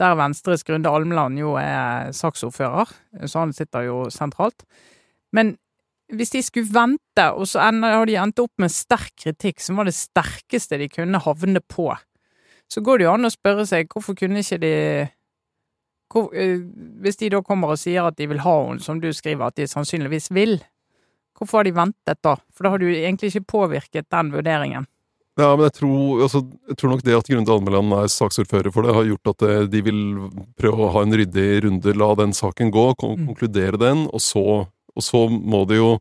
Der 0.00 0.16
Venstres 0.18 0.64
Grunde 0.66 0.90
Almeland 0.90 1.38
jo 1.38 1.54
er 1.60 2.10
saksordfører, 2.16 2.90
så 3.30 3.44
han 3.44 3.52
sitter 3.54 3.86
jo 3.86 3.98
sentralt. 4.10 4.64
Men 5.32 5.54
hvis 6.12 6.34
de 6.34 6.42
skulle 6.42 6.74
vente, 6.74 7.26
og 7.32 7.46
så 7.48 7.62
har 7.62 8.06
de 8.06 8.16
endt 8.20 8.42
opp 8.42 8.52
med 8.60 8.72
sterk 8.72 9.14
kritikk, 9.22 9.62
som 9.62 9.78
var 9.78 9.88
det 9.88 9.96
sterkeste 9.96 10.78
de 10.80 10.90
kunne 10.90 11.22
havne 11.22 11.62
på, 11.62 11.92
så 12.70 12.82
går 12.82 12.98
det 12.98 13.06
jo 13.06 13.14
an 13.14 13.28
å 13.28 13.32
spørre 13.32 13.66
seg 13.68 13.90
hvorfor 13.92 14.16
kunne 14.18 14.42
ikke 14.42 14.60
de 14.62 14.74
hvor, 16.14 16.30
eh, 16.34 16.60
Hvis 17.02 17.16
de 17.18 17.30
da 17.32 17.40
kommer 17.42 17.74
og 17.74 17.78
sier 17.80 18.06
at 18.06 18.16
de 18.16 18.28
vil 18.30 18.42
ha 18.44 18.54
henne, 18.66 18.80
som 18.80 19.00
du 19.00 19.10
skriver 19.12 19.46
at 19.46 19.56
de 19.56 19.66
sannsynligvis 19.66 20.30
vil, 20.30 20.60
hvorfor 21.34 21.58
har 21.58 21.64
de 21.64 21.74
ventet 21.74 22.22
da? 22.22 22.36
For 22.54 22.64
da 22.64 22.70
har 22.70 22.78
du 22.78 22.86
egentlig 22.86 23.32
ikke 23.32 23.50
påvirket 23.50 24.10
den 24.10 24.30
vurderingen. 24.30 24.86
Ja, 25.34 25.48
men 25.56 25.64
jeg 25.66 25.74
tror, 25.80 26.22
altså, 26.22 26.44
jeg 26.70 26.76
tror 26.78 26.92
nok 26.92 27.02
det 27.02 27.16
at 27.18 27.26
Grunde 27.26 27.50
Almeland 27.50 27.94
er 27.96 28.10
saksordfører 28.12 28.70
for 28.70 28.86
det, 28.86 28.94
har 28.94 29.06
gjort 29.08 29.30
at 29.32 29.42
eh, 29.48 29.62
de 29.66 29.80
vil 29.82 30.00
prøve 30.60 30.86
å 30.86 30.92
ha 30.94 31.02
en 31.02 31.16
ryddig 31.18 31.48
runde, 31.64 31.94
la 31.98 32.10
den 32.20 32.34
saken 32.36 32.70
gå, 32.74 32.84
Mm. 32.94 33.26
konkludere 33.26 33.80
den, 33.80 34.06
og 34.14 34.22
så, 34.22 34.44
og 34.94 35.02
så 35.02 35.24
må 35.28 35.64
det 35.66 35.80
jo 35.80 35.98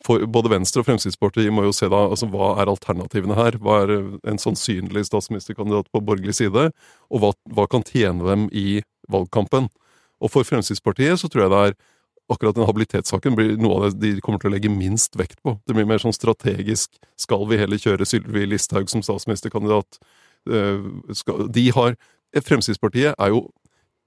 for 0.00 0.24
både 0.24 0.48
Venstre 0.48 0.80
og 0.80 0.86
Fremskrittspartiet 0.88 1.52
må 1.52 1.66
jo 1.66 1.74
se 1.76 1.84
da, 1.92 2.06
altså 2.08 2.24
hva 2.32 2.54
er 2.62 2.70
alternativene 2.72 3.36
her? 3.36 3.58
Hva 3.60 3.82
er 3.84 3.90
eh, 3.98 4.18
en 4.32 4.40
sannsynlig 4.40 5.04
statsministerkandidat 5.10 5.90
på 5.92 6.00
borgerlig 6.00 6.38
side? 6.40 6.70
Og 7.12 7.20
hva, 7.20 7.34
hva 7.52 7.66
kan 7.68 7.84
tjene 7.84 8.24
dem 8.24 8.48
i 8.48 8.80
valgkampen? 9.12 9.68
Og 10.20 10.32
for 10.32 10.48
Fremskrittspartiet 10.48 11.20
så 11.20 11.28
tror 11.28 11.44
jeg 11.44 11.52
det 11.52 11.60
er 11.68 11.76
akkurat 12.30 12.56
den 12.56 12.66
habilitetssaken 12.68 13.36
blir 13.36 13.56
noe 13.60 13.78
av 13.78 13.96
det 13.98 14.14
de 14.16 14.24
kommer 14.24 14.40
til 14.42 14.50
å 14.50 14.54
legge 14.54 14.72
minst 14.72 15.16
vekt 15.18 15.40
på. 15.44 15.56
Det 15.66 15.76
blir 15.76 15.88
mer 15.88 16.02
sånn 16.02 16.14
strategisk. 16.14 16.94
Skal 17.20 17.46
vi 17.50 17.58
heller 17.60 17.80
kjøre 17.80 18.06
Sylvi 18.08 18.46
Listhaug 18.48 18.90
som 18.92 19.02
statsministerkandidat? 19.04 20.00
Eh, 20.50 20.86
de 21.50 21.66
har 21.76 21.98
Fremskrittspartiet 22.30 23.18
er 23.18 23.32
jo 23.32 23.42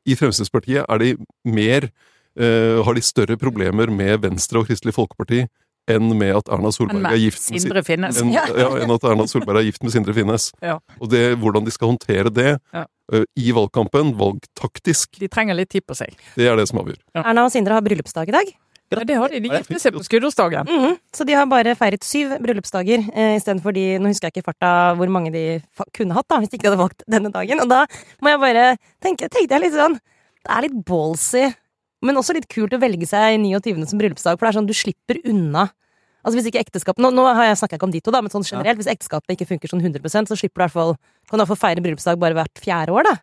I 0.07 0.15
Fremskrittspartiet 0.15 0.87
er 0.89 1.01
de 1.01 1.09
mer 1.43 1.89
eh, 2.39 2.79
Har 2.81 2.95
de 2.95 3.03
større 3.03 3.37
problemer 3.37 3.91
med 3.91 4.23
Venstre 4.23 4.63
og 4.63 4.69
Kristelig 4.69 4.95
Folkeparti 4.95 5.43
enn 5.91 6.13
med 6.17 6.35
at 6.39 6.49
Erna 6.53 6.71
Solberg 6.71 7.09
er 7.11 7.19
gift 7.19 7.51
med 7.51 7.61
Sindre 7.61 7.83
Finnes. 7.83 8.19
enn, 8.21 8.31
ja, 8.33 8.45
enn 8.79 8.91
at 8.95 9.03
Erna 9.03 9.25
Solberg 9.27 9.59
er 9.59 9.67
gift 9.67 9.83
med 9.83 9.91
Sindre 9.91 10.13
Finnes. 10.15 10.51
Ja. 10.63 10.77
Og 11.01 11.09
det, 11.11 11.23
hvordan 11.41 11.65
de 11.65 11.71
skal 11.75 11.91
håndtere 11.91 12.31
det 12.33 12.59
Ja. 12.73 12.85
uh, 13.13 13.23
i 13.35 13.51
valgkampen, 13.51 14.13
valgtaktisk, 14.15 15.19
De 15.19 15.27
trenger 15.27 15.55
litt 15.55 15.69
tid 15.69 15.85
på 15.85 15.95
seg. 15.95 16.15
det 16.35 16.47
er 16.47 16.55
det 16.55 16.67
som 16.69 16.79
avgjør. 16.79 16.99
Erna 17.15 17.45
og 17.45 17.51
Sindre 17.51 17.73
har 17.73 17.81
bryllupsdag 17.81 18.29
i 18.29 18.31
dag. 18.31 18.53
Ja, 18.93 19.03
det 19.03 19.15
har 19.17 19.27
de. 19.29 19.39
De 19.41 19.49
gifter 19.49 19.79
seg 19.81 19.93
på 19.95 20.03
skuddårsdagen. 20.05 20.67
Mhm. 20.69 20.97
Så 21.15 21.25
de 21.25 21.33
har 21.33 21.47
bare 21.49 21.73
feiret 21.75 22.03
syv 22.05 22.37
bryllupsdager 22.43 22.99
eh, 23.15 23.35
istedenfor 23.39 23.73
de 23.73 23.97
Nå 23.97 24.11
husker 24.11 24.27
jeg 24.29 24.33
ikke 24.35 24.43
i 24.43 24.49
farta 24.51 24.95
hvor 24.99 25.09
mange 25.09 25.31
de 25.33 25.61
fa 25.73 25.83
kunne 25.97 26.13
hatt, 26.13 26.27
da, 26.29 26.37
hvis 26.37 26.49
de 26.51 26.57
ikke 26.59 26.69
hadde 26.69 26.77
valgt 26.83 27.01
denne 27.09 27.31
dagen. 27.33 27.59
Og 27.63 27.69
da 27.71 27.85
må 28.21 28.29
jeg 28.29 28.39
bare 28.43 28.77
tenke, 29.01 29.29
tenkte 29.33 29.55
jeg 29.57 29.61
litt 29.65 29.73
sånn 29.73 29.97
Det 29.97 30.51
er 30.51 30.61
litt 30.67 30.85
ballsy, 30.85 31.55
men 32.03 32.19
også 32.19 32.35
litt 32.37 32.49
kult 32.51 32.75
å 32.75 32.81
velge 32.81 33.07
seg 33.09 33.39
29. 33.41 33.87
som 33.89 34.01
bryllupsdag, 34.01 34.37
for 34.37 34.45
det 34.45 34.51
er 34.51 34.59
sånn 34.59 34.69
du 34.69 34.75
slipper 34.77 35.19
unna. 35.29 35.69
Altså 36.23 36.39
hvis 36.39 36.47
ikke 36.51 36.61
ekteskap, 36.63 36.99
Nå, 37.03 37.11
nå 37.11 37.25
har 37.27 37.49
jeg 37.49 37.59
snakka 37.59 37.77
ikke 37.77 37.87
om 37.89 37.93
de 37.93 37.99
to, 38.03 38.11
da, 38.15 38.21
men 38.23 38.31
sånn 38.31 38.45
generelt, 38.47 38.79
hvis 38.79 38.91
ekteskapet 38.91 39.35
ikke 39.35 39.49
funker 39.49 39.71
sånn 39.71 39.83
100% 39.83 40.31
så 40.31 40.37
slipper 40.39 40.61
du 40.61 40.63
i 40.63 40.65
hvert 40.67 40.75
fall 40.75 40.95
kan 41.27 41.35
du 41.35 41.41
i 41.41 41.43
hvert 41.43 41.51
fall 41.51 41.61
feire 41.63 41.83
bryllupsdag 41.83 42.19
bare 42.21 42.37
hvert 42.37 42.61
fjerde 42.63 42.95
år, 42.95 43.07
da. 43.07 43.15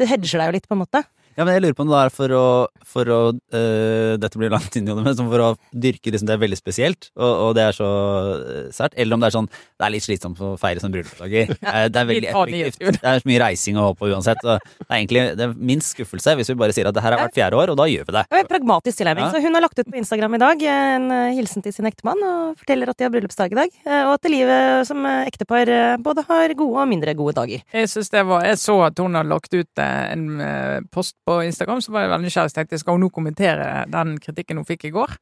Det 0.00 0.08
hedger 0.10 0.40
deg 0.40 0.50
jo 0.50 0.56
litt, 0.56 0.66
på 0.70 0.76
en 0.76 0.82
måte. 0.82 1.02
Ja, 1.38 1.44
men 1.46 1.54
jeg 1.54 1.62
lurer 1.64 1.76
på 1.78 1.84
om 1.86 1.90
det 1.92 1.98
er 2.04 2.10
for 2.12 2.32
å, 2.36 2.44
for 2.90 3.10
å 3.14 3.18
øh, 3.32 4.16
Dette 4.20 4.38
blir 4.40 4.50
langt 4.52 4.74
inn 4.76 4.88
i 4.88 4.92
det, 4.92 5.02
men 5.06 5.14
for 5.16 5.42
å 5.44 5.50
dyrke 5.72 6.10
liksom 6.12 6.28
det 6.28 6.34
er 6.36 6.42
veldig 6.42 6.58
spesielt, 6.58 7.10
og, 7.16 7.30
og 7.46 7.50
det 7.56 7.64
er 7.68 7.76
så 7.76 7.88
øh, 7.88 8.66
sært. 8.74 8.96
Eller 9.00 9.14
om 9.16 9.22
det 9.22 9.30
er 9.30 9.36
sånn 9.38 9.48
Det 9.50 9.86
er 9.86 9.92
litt 9.94 10.04
slitsomt 10.04 10.40
å 10.44 10.52
feire 10.60 10.82
som 10.82 10.92
bryllupsdager. 10.94 11.54
Eh, 11.70 11.86
Det 11.92 12.00
er 12.00 12.06
veldig 12.08 12.28
effektivt. 12.32 12.96
Det 13.00 13.06
er 13.06 13.20
så 13.22 13.28
mye 13.30 13.40
reising 13.44 13.76
å 13.78 13.84
holde 13.88 13.98
på 14.00 14.08
uansett. 14.10 14.40
Og 14.42 14.58
det 14.58 14.88
er 14.90 14.96
egentlig 14.98 15.22
det 15.38 15.44
er 15.46 15.52
minst 15.70 15.92
skuffelse 15.94 16.34
hvis 16.38 16.50
vi 16.50 16.56
bare 16.58 16.74
sier 16.74 16.88
at 16.90 16.96
det 16.96 17.02
her 17.04 17.14
er 17.14 17.20
hvert 17.22 17.36
fjerde 17.36 17.58
år, 17.60 17.70
og 17.72 17.78
da 17.78 17.86
gjør 17.90 18.08
vi 18.08 18.14
det. 18.16 18.24
Og 18.32 18.38
en 18.40 18.48
pragmatisk 18.50 18.98
tilnærming. 19.00 19.28
Ja. 19.28 19.30
Så 19.36 19.42
hun 19.44 19.54
har 19.56 19.64
lagt 19.64 19.78
ut 19.78 19.86
på 19.92 20.00
Instagram 20.00 20.34
i 20.36 20.40
dag 20.42 20.64
en 20.72 21.06
eh, 21.14 21.30
hilsen 21.38 21.62
til 21.64 21.74
sin 21.76 21.86
ektemann 21.88 22.20
og 22.26 22.58
forteller 22.60 22.90
at 22.90 22.98
de 22.98 23.06
har 23.06 23.12
bryllupsdag 23.14 23.54
i 23.54 23.60
dag. 23.60 23.78
eh, 23.86 24.02
Og 24.08 24.16
at 24.18 24.30
livet 24.32 24.88
som 24.90 25.06
eh, 25.06 25.22
ektepar 25.30 25.70
eh, 25.76 25.94
både 26.02 26.26
har 26.28 26.56
gode 26.58 26.82
og 26.82 26.90
mindre 26.90 27.14
gode 27.18 27.36
dager. 27.38 27.62
Jeg 27.76 27.92
syns 27.92 28.10
det 28.12 28.24
var, 28.28 28.44
jeg 28.50 28.58
så 28.64 28.76
at 28.88 28.98
hun 29.04 29.14
har 29.20 29.28
lagt 29.30 29.54
ut 29.54 29.84
eh, 29.84 30.02
en 30.16 30.26
eh, 30.44 30.80
post 30.90 31.14
på 31.30 31.40
Instagram, 31.46 31.82
så 31.84 31.94
var 31.94 32.04
jeg 32.04 32.12
veldig 32.14 32.26
nysgjerrig. 32.28 32.50
og 32.50 32.58
tenkte 32.58 32.78
skal 32.82 32.96
hun 32.96 33.04
nå 33.06 33.10
kommentere 33.14 33.66
den 33.90 34.16
kritikken 34.22 34.58
hun 34.58 34.66
fikk 34.68 34.88
i 34.90 34.94
går? 34.94 35.14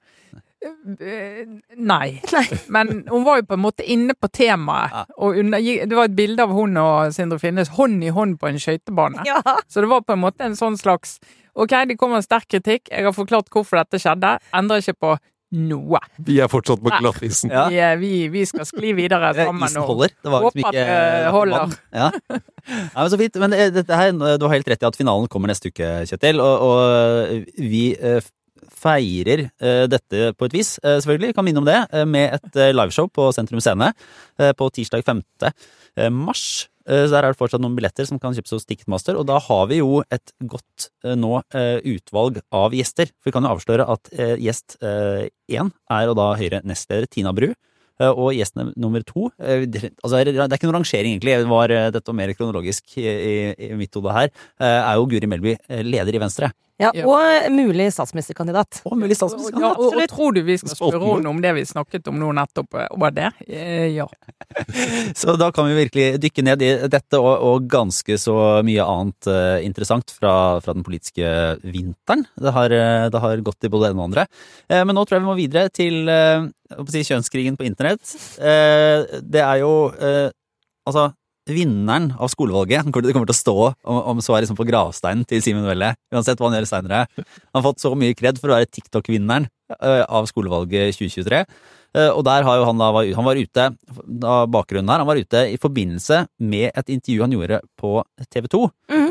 Nei. 1.77 2.21
Nei. 2.37 2.47
Men 2.67 3.05
hun 3.11 3.27
var 3.27 3.41
jo 3.41 3.47
på 3.51 3.59
en 3.59 3.63
måte 3.63 3.87
inne 3.87 4.17
på 4.19 4.31
temaet. 4.35 5.13
Og 5.19 5.39
under, 5.43 5.63
det 5.63 5.97
var 5.97 6.09
et 6.09 6.17
bilde 6.19 6.45
av 6.45 6.55
hun 6.57 6.79
og 6.81 7.13
Sindre 7.15 7.39
Finnes 7.43 7.75
hånd 7.77 8.03
i 8.05 8.13
hånd 8.15 8.39
på 8.41 8.51
en 8.51 8.61
skøytebane. 8.63 9.27
Ja. 9.29 9.43
Så 9.69 9.85
det 9.85 9.91
var 9.93 10.07
på 10.07 10.17
en 10.17 10.25
måte 10.25 10.49
en 10.49 10.59
sånn 10.59 10.79
slags 10.81 11.19
Ok, 11.59 11.73
det 11.91 11.97
kommer 11.99 12.21
en 12.21 12.23
sterk 12.23 12.47
kritikk, 12.47 12.85
jeg 12.87 13.03
har 13.03 13.15
forklart 13.17 13.49
hvorfor 13.51 13.81
dette 13.81 13.99
skjedde. 13.99 14.37
Endrer 14.55 14.79
ikke 14.79 14.95
på 14.95 15.15
noe. 15.53 16.01
Vi 16.27 16.39
er 16.45 16.49
fortsatt 16.53 16.83
på 16.85 16.93
glattisen. 17.01 17.51
Ja. 17.55 17.67
Vi, 17.73 17.79
eh, 17.81 17.95
vi, 18.01 18.11
vi 18.33 18.45
skal 18.49 18.67
skli 18.69 18.93
videre 18.99 19.31
Eh, 19.37 19.45
sammen. 19.49 19.69
Isen 19.69 19.83
holder. 19.87 20.13
Det 20.23 20.33
var 20.33 20.45
liksom 20.49 20.65
håper 20.67 20.81
at 20.81 21.23
det 21.25 21.33
holder. 21.33 21.59
vann. 21.59 21.77
Ja. 21.95 22.11
Nei, 22.69 22.99
men 22.99 23.11
så 23.13 23.21
fint. 23.21 23.39
Men 23.41 23.57
eh, 23.57 23.71
dette 23.73 23.97
her, 24.01 24.13
du 24.13 24.45
har 24.49 24.55
helt 24.57 24.69
rett 24.69 24.83
i 24.85 24.89
at 24.91 24.99
finalen 24.99 25.29
kommer 25.33 25.49
neste 25.53 25.71
uke, 25.73 25.93
Kjetil. 26.11 26.41
Og, 26.45 26.67
og 26.69 27.55
vi 27.59 27.85
eh, 27.97 28.21
feirer 28.79 29.47
eh, 29.49 29.85
dette 29.91 30.33
på 30.39 30.47
et 30.49 30.55
vis, 30.55 30.75
eh, 30.85 30.99
selvfølgelig. 31.03 31.33
Vi 31.33 31.37
kan 31.39 31.47
minne 31.49 31.63
om 31.63 31.67
det, 31.69 31.79
eh, 31.97 32.05
med 32.07 32.37
et 32.39 32.59
eh, 32.61 32.73
liveshow 32.77 33.09
på 33.11 33.31
Sentrum 33.35 33.63
Scene 33.65 33.89
eh, 34.39 34.53
på 34.59 34.69
tirsdag 34.77 35.03
5. 35.07 35.23
eh, 35.49 36.11
mars. 36.15 36.69
Eh, 36.89 37.05
Så 37.05 37.13
der 37.13 37.27
er 37.27 37.33
det 37.35 37.39
fortsatt 37.39 37.63
noen 37.63 37.77
billetter 37.77 38.09
som 38.09 38.19
kan 38.21 38.35
kjøpes 38.37 38.55
hos 38.57 38.67
Ticketmaster, 38.69 39.19
og 39.19 39.27
da 39.29 39.39
har 39.39 39.67
vi 39.69 39.81
jo 39.83 40.03
et 40.11 40.33
godt 40.41 40.89
eh, 41.05 41.15
nå 41.15 41.43
eh, 41.53 41.79
utvalg 41.85 42.41
av 42.55 42.73
gjester. 42.77 43.13
For 43.21 43.29
vi 43.29 43.37
kan 43.37 43.45
jo 43.45 43.55
avsløre 43.55 43.89
at 43.89 44.11
gjest 44.41 44.79
én 44.81 45.71
er 45.93 46.05
jo 46.07 46.15
da 46.17 46.29
Høyre 46.39 46.63
nestleder 46.67 47.09
Tina 47.11 47.33
Bru. 47.37 47.53
Og 47.99 48.31
gjest 48.31 48.55
nummer 48.55 49.03
to 49.03 49.25
altså, 49.43 50.21
det 50.23 50.37
er 50.39 50.53
ikke 50.55 50.69
noen 50.69 50.77
rangering, 50.77 51.17
egentlig. 51.17 51.35
Det 51.43 51.49
var, 51.51 51.73
dette 51.91 52.07
var 52.13 52.15
mer 52.15 52.31
kronologisk 52.39 52.95
i, 53.03 53.09
i, 53.59 53.71
mitt 53.75 53.99
hode 53.99 54.15
her. 54.15 54.31
Er 54.63 55.01
jo 55.01 55.09
Guri 55.11 55.27
Melby 55.27 55.57
leder 55.83 56.15
i 56.15 56.23
Venstre. 56.23 56.53
Ja, 56.79 56.93
Ja. 56.95 57.07
og 57.11 57.51
mulig 57.51 57.89
statsministerkandidat. 57.93 58.83
Og 58.87 58.95
mulig 59.01 59.17
Ja, 59.17 59.19
statsministerkandidat. 59.19 59.79
og, 59.83 59.97
og 59.99 60.09
tror 60.13 60.35
du 60.37 60.43
vi 60.47 60.57
skal 60.61 60.77
spørre 60.77 61.09
henne 61.17 61.29
om 61.33 61.41
det 61.43 61.51
vi 61.57 61.65
snakket 61.67 62.07
om 62.09 62.19
nå 62.21 62.29
nettopp? 62.39 62.75
eh, 62.79 62.87
Var 63.03 63.11
det? 63.17 63.33
Eh, 63.49 63.89
Ja. 63.97 64.07
Så 65.19 65.35
da 65.37 65.51
kan 65.53 65.67
vi 65.67 65.75
virkelig 65.75 66.21
dykke 66.23 66.45
ned 66.47 66.63
i 66.63 66.71
dette 66.89 67.19
og, 67.19 67.43
og 67.43 67.67
ganske 67.69 68.17
så 68.19 68.63
mye 68.65 68.85
annet 68.87 69.27
uh, 69.29 69.59
interessant 69.65 70.11
fra, 70.15 70.61
fra 70.65 70.73
den 70.73 70.85
politiske 70.87 71.27
vinteren. 71.67 72.25
Det 72.39 72.53
har, 72.55 72.69
det 73.11 73.21
har 73.21 73.43
gått 73.45 73.65
i 73.67 73.69
både 73.69 73.89
det 73.89 73.91
ene 73.93 74.01
og 74.05 74.09
andre. 74.11 74.27
Uh, 74.71 74.85
men 74.87 74.95
nå 74.97 75.05
tror 75.05 75.19
jeg 75.19 75.27
vi 75.27 75.31
må 75.33 75.37
videre 75.39 75.69
til 75.75 76.09
å 76.09 76.87
si, 76.89 77.03
kjønnskrigen 77.03 77.57
på 77.59 77.67
internett. 77.67 78.05
Eh, 78.39 79.21
det 79.25 79.41
er 79.43 79.61
jo 79.63 79.71
altså 80.89 81.09
Vinneren 81.49 82.11
av 82.19 82.29
skolevalget 82.33 82.89
hvor 82.93 83.03
det 83.05 83.15
kommer 83.17 83.29
til 83.31 83.37
å 83.37 83.43
stå 83.43 83.57
om, 83.89 84.01
om 84.15 84.21
så 84.25 84.37
er 84.37 84.45
liksom 84.45 84.59
på 84.59 84.67
gravsteinen 84.69 85.25
til 85.29 85.41
Simen 85.45 85.65
Velle, 85.69 85.95
uansett 86.13 86.39
hva 86.41 86.51
han 86.51 86.59
gjør 86.61 86.69
seinere. 86.71 87.07
Han 87.17 87.61
har 87.63 87.67
fått 87.71 87.81
så 87.85 87.95
mye 87.99 88.15
kred 88.19 88.39
for 88.41 88.51
å 88.53 88.59
være 88.59 88.69
TikTok-vinneren 88.71 89.49
eh, 89.81 90.05
av 90.09 90.29
skolevalget 90.31 90.95
2023. 90.99 91.43
Eh, 91.97 92.11
Og 92.13 92.21
der 92.29 92.45
har 92.45 92.59
jo 92.61 92.67
han 92.69 92.79
da 92.81 92.91
han 92.93 93.25
var 93.25 93.39
ute 93.41 93.65
da 94.05 94.35
bakgrunnen 94.47 94.93
her, 94.93 95.01
han 95.01 95.09
var 95.09 95.17
ute 95.17 95.45
i 95.55 95.57
forbindelse 95.61 96.27
med 96.45 96.69
et 96.77 96.93
intervju 96.93 97.23
han 97.25 97.33
gjorde 97.33 97.63
på 97.81 97.95
TV 98.29 98.49
2, 98.53 98.63
Mm. 98.89 99.11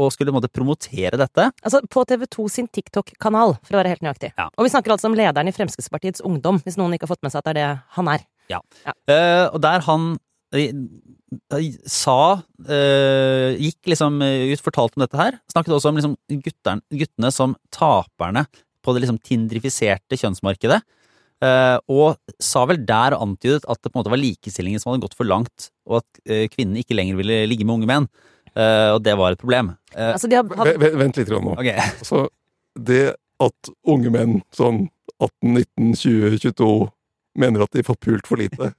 og 0.00 0.08
skulle 0.12 0.30
på 0.32 0.36
en 0.36 0.40
måte 0.40 0.48
promotere 0.52 1.16
dette. 1.20 1.44
Altså 1.64 1.82
på 1.92 2.00
TV2 2.08 2.46
sin 2.50 2.68
TikTok-kanal, 2.68 3.56
for 3.64 3.76
å 3.76 3.80
være 3.82 3.90
helt 3.92 4.00
nøyaktig. 4.04 4.30
Ja. 4.38 4.46
Og 4.56 4.64
vi 4.64 4.70
snakker 4.72 4.92
altså 4.94 5.08
om 5.10 5.16
lederen 5.16 5.48
i 5.48 5.52
Fremskrittspartiets 5.52 6.22
Ungdom, 6.24 6.60
hvis 6.64 6.76
noen 6.80 6.94
ikke 6.96 7.04
har 7.04 7.12
fått 7.12 7.22
med 7.26 7.32
seg 7.32 7.42
at 7.42 7.48
det 7.48 7.52
er 7.52 7.58
det 7.60 7.82
han 7.98 8.08
er. 8.08 8.24
Eh, 9.08 9.44
Og 9.52 9.60
der 9.60 9.80
han 9.84 10.06
eh, 10.14 10.18
sa 11.88 12.18
eh, 12.68 13.56
Gikk 13.60 13.90
liksom 13.92 14.20
ut, 14.22 14.62
fortalte 14.64 14.96
om 14.98 15.04
dette 15.04 15.18
her. 15.20 15.36
Snakket 15.52 15.74
også 15.76 15.90
om 15.92 15.98
liksom 16.00 16.14
gutterne, 16.44 16.82
guttene 16.94 17.30
som 17.34 17.56
taperne 17.74 18.46
på 18.84 18.94
det 18.94 19.02
liksom 19.04 19.18
tindrifiserte 19.20 20.16
kjønnsmarkedet. 20.20 20.80
Eh, 21.44 21.76
og 21.92 22.16
sa 22.42 22.64
vel 22.66 22.80
der 22.88 23.14
og 23.14 23.26
antydet 23.28 23.66
at 23.68 23.78
det 23.82 23.92
på 23.92 23.98
en 23.98 24.00
måte 24.02 24.10
var 24.14 24.18
likestillingen 24.22 24.80
som 24.82 24.90
hadde 24.92 25.04
gått 25.04 25.14
for 25.18 25.28
langt, 25.28 25.68
og 25.86 26.00
at 26.00 26.22
eh, 26.26 26.46
kvinnene 26.50 26.80
ikke 26.82 26.96
lenger 26.98 27.18
ville 27.20 27.42
ligge 27.50 27.66
med 27.68 27.76
unge 27.78 27.90
menn. 27.90 28.08
Eh, 28.56 28.90
og 28.96 29.02
det 29.06 29.14
var 29.20 29.36
et 29.36 29.42
problem. 29.42 29.74
Eh, 29.94 30.14
Altså, 30.16 30.30
de 30.32 30.38
har, 30.40 30.46
Ve- 30.48 30.56
hatt- 30.64 30.98
Vent 31.04 31.20
litt 31.20 31.30
nå. 31.34 31.54
Okay. 31.58 31.76
Altså, 32.00 32.24
det 32.78 33.02
at 33.38 33.70
unge 33.86 34.10
menn 34.14 34.40
sånn 34.54 34.86
18, 35.22 35.52
19, 35.78 35.92
20, 35.98 36.38
22 36.42 36.72
mener 37.38 37.62
at 37.62 37.74
de 37.76 37.84
får 37.86 37.98
pult 38.02 38.26
for 38.26 38.40
lite, 38.40 38.72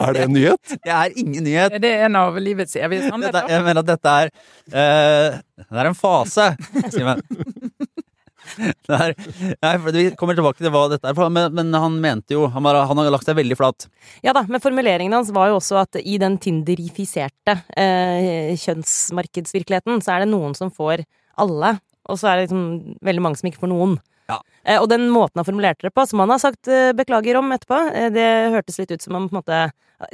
er 0.00 0.16
det 0.16 0.24
en 0.26 0.34
nyhet? 0.36 0.74
Det 0.86 0.94
er 0.96 1.16
ingen 1.20 1.44
nyhet. 1.46 1.76
Er 1.76 1.82
det 1.82 1.92
en 2.06 2.18
av 2.20 2.38
livets 2.42 2.76
evige 2.80 3.08
sannheter? 3.08 3.48
jeg 3.50 3.66
mener 3.66 3.82
at 3.82 3.90
dette 3.90 4.16
er 4.24 4.32
uh, 4.32 5.40
Det 5.60 5.82
er 5.82 5.90
en 5.90 5.98
fase, 5.98 6.52
Simen. 6.94 7.22
Er, 8.90 9.12
nei, 9.62 9.72
for 9.78 9.94
vi 9.94 10.02
kommer 10.18 10.34
tilbake 10.34 10.58
til 10.58 10.72
hva 10.74 10.86
dette 10.90 11.06
er, 11.06 11.18
men, 11.32 11.52
men 11.54 11.70
han 11.76 11.98
mente 12.02 12.34
jo 12.34 12.48
han, 12.50 12.64
var, 12.66 12.80
han 12.88 12.98
har 12.98 13.10
lagt 13.12 13.28
seg 13.28 13.38
veldig 13.38 13.56
flat. 13.58 13.86
Ja 14.26 14.34
da, 14.36 14.42
men 14.50 14.62
formuleringen 14.62 15.14
hans 15.14 15.30
var 15.36 15.52
jo 15.52 15.60
også 15.60 15.78
at 15.84 16.00
i 16.00 16.16
den 16.18 16.38
tinderifiserte 16.42 17.60
eh, 17.78 18.50
kjønnsmarkedsvirkeligheten, 18.58 20.02
så 20.02 20.16
er 20.16 20.24
det 20.24 20.32
noen 20.32 20.56
som 20.58 20.72
får 20.74 21.04
alle, 21.40 21.76
og 22.10 22.18
så 22.18 22.32
er 22.32 22.40
det 22.40 22.48
liksom 22.48 22.98
veldig 23.06 23.24
mange 23.24 23.40
som 23.40 23.50
ikke 23.50 23.62
får 23.62 23.72
noen. 23.72 23.98
Eh, 24.64 24.80
og 24.80 24.88
den 24.92 25.08
måten 25.12 25.40
han 25.40 25.48
formulerte 25.48 25.88
det 25.88 25.94
på, 25.96 26.06
som 26.08 26.22
han 26.24 26.34
har 26.34 26.42
sagt 26.42 26.68
eh, 26.68 26.90
beklager 26.96 27.40
om 27.40 27.52
etterpå, 27.54 27.78
eh, 27.94 28.10
det 28.14 28.26
hørtes 28.54 28.80
litt 28.82 28.92
ut 28.92 29.06
som 29.06 29.16
om 29.16 29.28
på 29.28 29.36
en 29.36 29.42
måte 29.42 29.62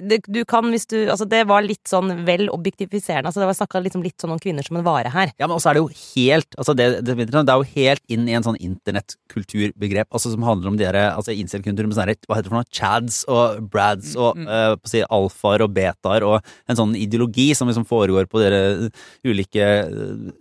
det, 0.02 0.18
du 0.26 0.40
kan 0.48 0.66
hvis 0.72 0.88
du 0.90 0.96
Altså, 1.06 1.28
det 1.30 1.44
var 1.46 1.62
litt 1.62 1.86
sånn 1.86 2.08
vel 2.26 2.48
objektifiserende. 2.50 3.30
Altså, 3.30 3.38
det 3.38 3.46
var 3.46 3.54
snakka 3.54 3.82
liksom 3.84 4.02
litt 4.02 4.18
sånn 4.18 4.32
om 4.34 4.40
kvinner 4.42 4.66
som 4.66 4.78
en 4.80 4.86
vare 4.86 5.12
her. 5.14 5.30
Ja, 5.38 5.46
men 5.46 5.54
også 5.54 5.70
er 5.70 5.78
det 5.78 5.82
jo 5.84 5.90
helt 6.16 6.56
altså 6.58 6.74
det, 6.74 6.88
det, 7.06 7.14
det 7.30 7.38
er 7.38 7.60
jo 7.60 7.68
helt 7.76 8.02
inn 8.10 8.24
i 8.26 8.34
en 8.34 8.42
sånn 8.42 8.58
internettkulturbegrep 8.58 10.10
altså 10.10 10.32
som 10.32 10.42
handler 10.46 10.72
om 10.72 10.80
de 10.80 10.88
der, 10.88 10.98
altså 11.12 11.34
incel-kulturen 11.36 11.92
med 11.92 11.98
sånne 11.98 12.16
hva 12.26 12.38
heter 12.38 12.48
det 12.48 12.52
for 12.52 12.58
noe, 12.58 12.70
chads 12.74 13.22
og 13.30 13.70
brads 13.70 14.16
og 14.18 14.36
Mm, 14.36 14.48
uh, 14.50 14.74
på 14.76 14.88
å 14.88 14.90
si 14.90 15.00
alfaer 15.16 15.62
og 15.64 15.72
betaer 15.76 16.24
og 16.26 16.48
en 16.68 16.78
sånn 16.78 16.92
ideologi 16.98 17.46
som 17.56 17.70
liksom 17.70 17.86
foregår 17.88 18.26
på 18.28 18.40
dere 18.42 18.90
ulike 19.24 19.68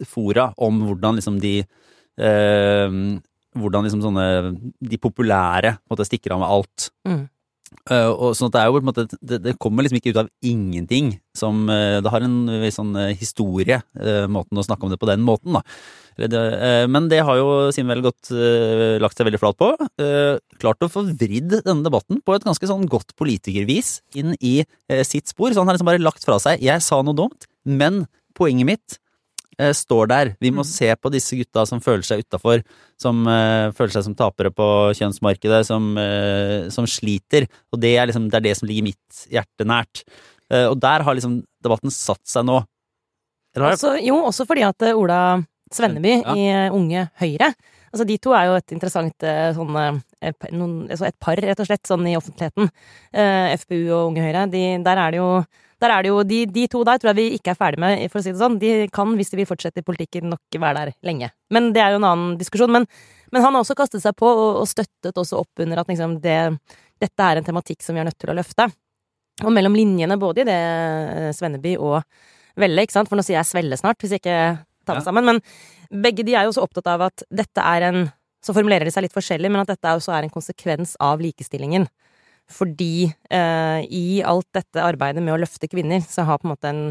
fora 0.09 0.49
om 0.57 0.81
hvordan 0.87 1.19
liksom 1.19 1.37
de 1.43 1.53
eh, 1.61 2.97
hvordan 3.55 3.87
liksom 3.87 4.03
sånne 4.03 4.25
de 4.79 4.99
populære 5.01 5.77
måte 5.89 6.07
stikker 6.07 6.35
av 6.35 6.43
med 6.43 6.51
alt. 6.51 6.89
Mm. 7.07 7.23
Uh, 7.89 8.09
og 8.13 8.33
sånn 8.37 8.49
at 8.49 8.55
det 8.55 8.61
er 8.61 8.69
jo 8.69 8.73
på 8.75 8.79
en 8.81 8.87
måte 8.87 9.03
det, 9.19 9.37
det 9.43 9.53
kommer 9.61 9.85
liksom 9.85 9.97
ikke 9.99 10.13
ut 10.13 10.19
av 10.21 10.29
ingenting 10.45 11.11
som 11.37 11.65
uh, 11.67 11.97
Det 12.01 12.11
har 12.13 12.23
en 12.25 12.37
viss 12.61 12.77
sånn 12.79 12.95
uh, 12.97 13.11
historie, 13.17 13.77
måten 14.31 14.57
å 14.57 14.65
snakke 14.65 14.87
om 14.87 14.93
det 14.93 14.99
på 15.01 15.09
den 15.09 15.25
måten, 15.25 15.57
da. 15.57 15.63
Men 16.15 17.09
det 17.11 17.19
har 17.27 17.35
jo 17.35 17.73
Simen 17.75 17.91
vel 17.91 18.05
godt 18.05 18.29
lagt 19.03 19.17
seg 19.19 19.27
veldig 19.27 19.39
flat 19.41 19.57
på. 19.59 19.67
Klart 20.61 20.85
å 20.85 20.87
få 20.87 21.03
vridd 21.09 21.57
denne 21.57 21.83
debatten 21.83 22.21
på 22.23 22.37
et 22.37 22.45
ganske 22.47 22.69
sånn 22.69 22.85
godt 22.87 23.11
politikervis 23.19 23.97
inn 24.15 24.31
i 24.39 24.61
sitt 25.03 25.27
spor. 25.27 25.51
Så 25.51 25.59
han 25.59 25.67
har 25.67 25.75
liksom 25.75 25.89
bare 25.91 25.99
lagt 25.99 26.23
fra 26.23 26.39
seg 26.39 26.63
'jeg 26.63 26.85
sa 26.85 27.01
noe 27.03 27.19
dumt', 27.19 27.49
men 27.67 28.05
poenget 28.31 28.69
mitt 28.69 28.97
står 29.57 30.07
der. 30.07 30.35
Vi 30.41 30.51
må 30.51 30.63
Mm. 30.63 30.69
se 30.71 30.95
på 30.95 31.11
disse 31.11 31.35
gutta 31.37 31.65
som 31.67 31.79
føler 31.79 32.03
seg 32.03 32.23
utafor, 32.23 32.63
som 32.97 33.25
eh, 33.27 33.71
føler 33.71 33.91
seg 33.91 34.03
som 34.03 34.15
tapere 34.15 34.51
på 34.51 34.67
kjønnsmarkedet, 34.95 35.65
som, 35.65 35.97
eh, 35.97 36.69
som 36.69 36.85
sliter. 36.85 37.47
Og 37.73 37.79
det 37.79 37.95
er 37.97 38.07
liksom 38.07 38.29
det, 38.29 38.35
er 38.35 38.41
det 38.49 38.57
som 38.57 38.67
ligger 38.67 38.83
mitt 38.83 39.25
hjerte 39.31 39.65
nært. 39.65 40.03
Eh, 40.51 40.65
og 40.69 40.79
der 40.79 41.01
har 41.03 41.13
liksom 41.15 41.43
debatten 41.63 41.89
satt 41.91 42.21
seg 42.25 42.45
nå. 42.45 42.63
Også, 43.55 43.95
jo, 44.03 44.17
også 44.27 44.45
fordi 44.45 44.63
at 44.67 44.81
eh, 44.83 44.93
Ola 44.93 45.41
Svenneby 45.71 46.21
Ja. 46.25 46.33
i 46.35 46.47
eh, 46.51 46.71
Unge 46.75 47.09
Høyre 47.21 47.53
Altså 47.95 48.05
De 48.05 48.17
to 48.19 48.33
er 48.35 48.45
jo 48.49 48.55
et 48.59 48.73
interessant 48.75 49.23
eh, 49.23 49.53
sånn 49.55 49.71
eh, 49.79 50.33
altså 50.91 51.07
Et 51.07 51.15
par, 51.23 51.35
rett 51.39 51.59
og 51.63 51.65
slett, 51.69 51.87
sånn 51.87 52.05
i 52.11 52.15
offentligheten. 52.17 52.67
Eh, 53.13 53.53
FPU 53.55 53.87
og 53.95 54.09
Unge 54.11 54.25
Høyre. 54.25 54.41
De, 54.51 54.63
der 54.83 54.97
er 54.99 55.11
det 55.15 55.21
jo 55.21 55.29
der 55.83 55.91
er 55.91 56.05
det 56.05 56.11
jo, 56.11 56.21
de, 56.23 56.45
de 56.47 56.67
to 56.71 56.83
der 56.88 56.99
tror 57.01 57.11
jeg 57.11 57.17
vi 57.19 57.25
ikke 57.38 57.51
er 57.51 57.59
ferdig 57.59 57.81
med, 57.83 58.05
for 58.11 58.21
å 58.21 58.23
si 58.23 58.31
det 58.31 58.39
sånn. 58.39 58.55
De 58.61 58.69
kan, 58.95 59.11
hvis 59.19 59.33
de 59.33 59.39
vil 59.41 59.49
fortsette 59.49 59.81
i 59.83 59.85
politikken, 59.85 60.29
nok 60.31 60.59
være 60.61 60.85
der 60.85 60.93
lenge. 61.07 61.31
Men 61.51 61.73
det 61.75 61.83
er 61.83 61.91
jo 61.93 61.99
en 61.99 62.07
annen 62.07 62.38
diskusjon. 62.39 62.71
Men, 62.71 62.88
men 63.33 63.43
han 63.43 63.51
har 63.53 63.65
også 63.65 63.75
kastet 63.77 64.03
seg 64.03 64.15
på, 64.15 64.29
og, 64.29 64.61
og 64.61 64.69
støttet 64.71 65.19
også 65.19 65.41
opp 65.43 65.65
under 65.65 65.81
at 65.83 65.91
liksom 65.91 66.17
det, 66.23 66.38
dette 67.03 67.27
er 67.27 67.41
en 67.41 67.47
tematikk 67.47 67.83
som 67.83 67.97
vi 67.97 68.03
er 68.03 68.07
nødt 68.07 68.19
til 68.21 68.31
å 68.31 68.38
løfte. 68.38 68.69
Og 69.43 69.51
mellom 69.51 69.75
linjene, 69.75 70.15
både 70.21 70.45
i 70.45 70.47
det 70.47 70.55
eh, 70.55 71.31
Svenneby 71.35 71.75
og 71.83 71.99
Velle, 72.55 72.85
ikke 72.85 72.95
sant, 72.95 73.09
for 73.11 73.19
nå 73.19 73.25
sier 73.27 73.35
jeg 73.41 73.49
Svelle 73.49 73.75
snart, 73.75 73.99
hvis 73.99 74.13
jeg 74.15 74.23
ikke 74.23 74.39
tar 74.88 74.95
meg 74.95 75.01
Ja. 75.03 75.09
sammen, 75.09 75.27
men 75.27 76.01
begge 76.05 76.23
de 76.23 76.38
er 76.38 76.45
jo 76.47 76.53
også 76.53 76.63
opptatt 76.63 76.88
av 76.88 77.03
at 77.09 77.25
dette 77.27 77.59
er 77.59 77.89
en 77.89 78.05
Så 78.45 78.53
formulerer 78.53 78.85
de 78.85 78.91
seg 78.93 79.01
litt 79.01 79.15
forskjellig, 79.15 79.49
men 79.49 79.63
at 79.63 79.71
dette 79.71 79.89
også 79.97 80.11
er 80.13 80.23
en 80.27 80.29
konsekvens 80.29 80.91
av 81.01 81.17
likestillingen. 81.17 81.88
Fordi 82.51 83.08
eh, 83.34 83.81
i 83.89 84.21
alt 84.25 84.47
dette 84.53 84.84
arbeidet 84.84 85.23
med 85.23 85.34
å 85.34 85.41
løfte 85.41 85.69
kvinner, 85.71 86.03
så 86.05 86.27
har 86.27 86.41
på 86.41 86.47
en 86.47 86.53
måte 86.53 86.71
en, 86.71 86.81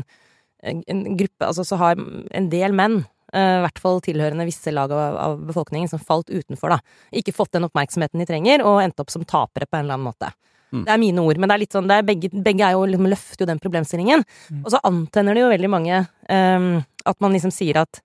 en 0.64 1.02
gruppe 1.18 1.46
Altså 1.46 1.66
så 1.68 1.78
har 1.78 2.00
en 2.00 2.48
del 2.50 2.74
menn, 2.74 3.02
eh, 3.32 3.58
i 3.60 3.64
hvert 3.64 3.82
fall 3.82 4.02
tilhørende 4.04 4.46
visse 4.48 4.72
lag 4.74 4.92
av, 4.92 5.18
av 5.26 5.44
befolkningen, 5.46 5.90
som 5.92 6.02
falt 6.02 6.32
utenfor, 6.32 6.74
da. 6.74 6.80
Ikke 7.14 7.36
fått 7.36 7.54
den 7.54 7.68
oppmerksomheten 7.68 8.22
de 8.22 8.28
trenger, 8.30 8.64
og 8.66 8.82
endt 8.82 9.04
opp 9.04 9.14
som 9.14 9.26
tapere 9.26 9.70
på 9.70 9.78
en 9.78 9.86
eller 9.86 9.98
annen 9.98 10.10
måte. 10.10 10.32
Mm. 10.74 10.82
Det 10.82 10.90
er 10.90 11.02
mine 11.04 11.22
ord, 11.22 11.38
men 11.38 11.50
det 11.50 11.54
er 11.54 11.62
litt 11.62 11.76
sånn, 11.76 11.86
det 11.86 12.00
er 12.00 12.08
begge, 12.08 12.32
begge 12.34 12.66
er 12.66 12.74
jo, 12.74 12.82
liksom, 12.90 13.10
løfter 13.12 13.44
jo 13.44 13.50
den 13.52 13.62
problemstillingen. 13.62 14.24
Mm. 14.50 14.64
Og 14.64 14.72
så 14.74 14.82
antenner 14.90 15.38
det 15.38 15.44
jo 15.44 15.52
veldig 15.54 15.70
mange 15.70 16.00
eh, 16.02 16.68
at 17.04 17.22
man 17.22 17.36
liksom 17.36 17.54
sier 17.54 17.84
at 17.84 18.02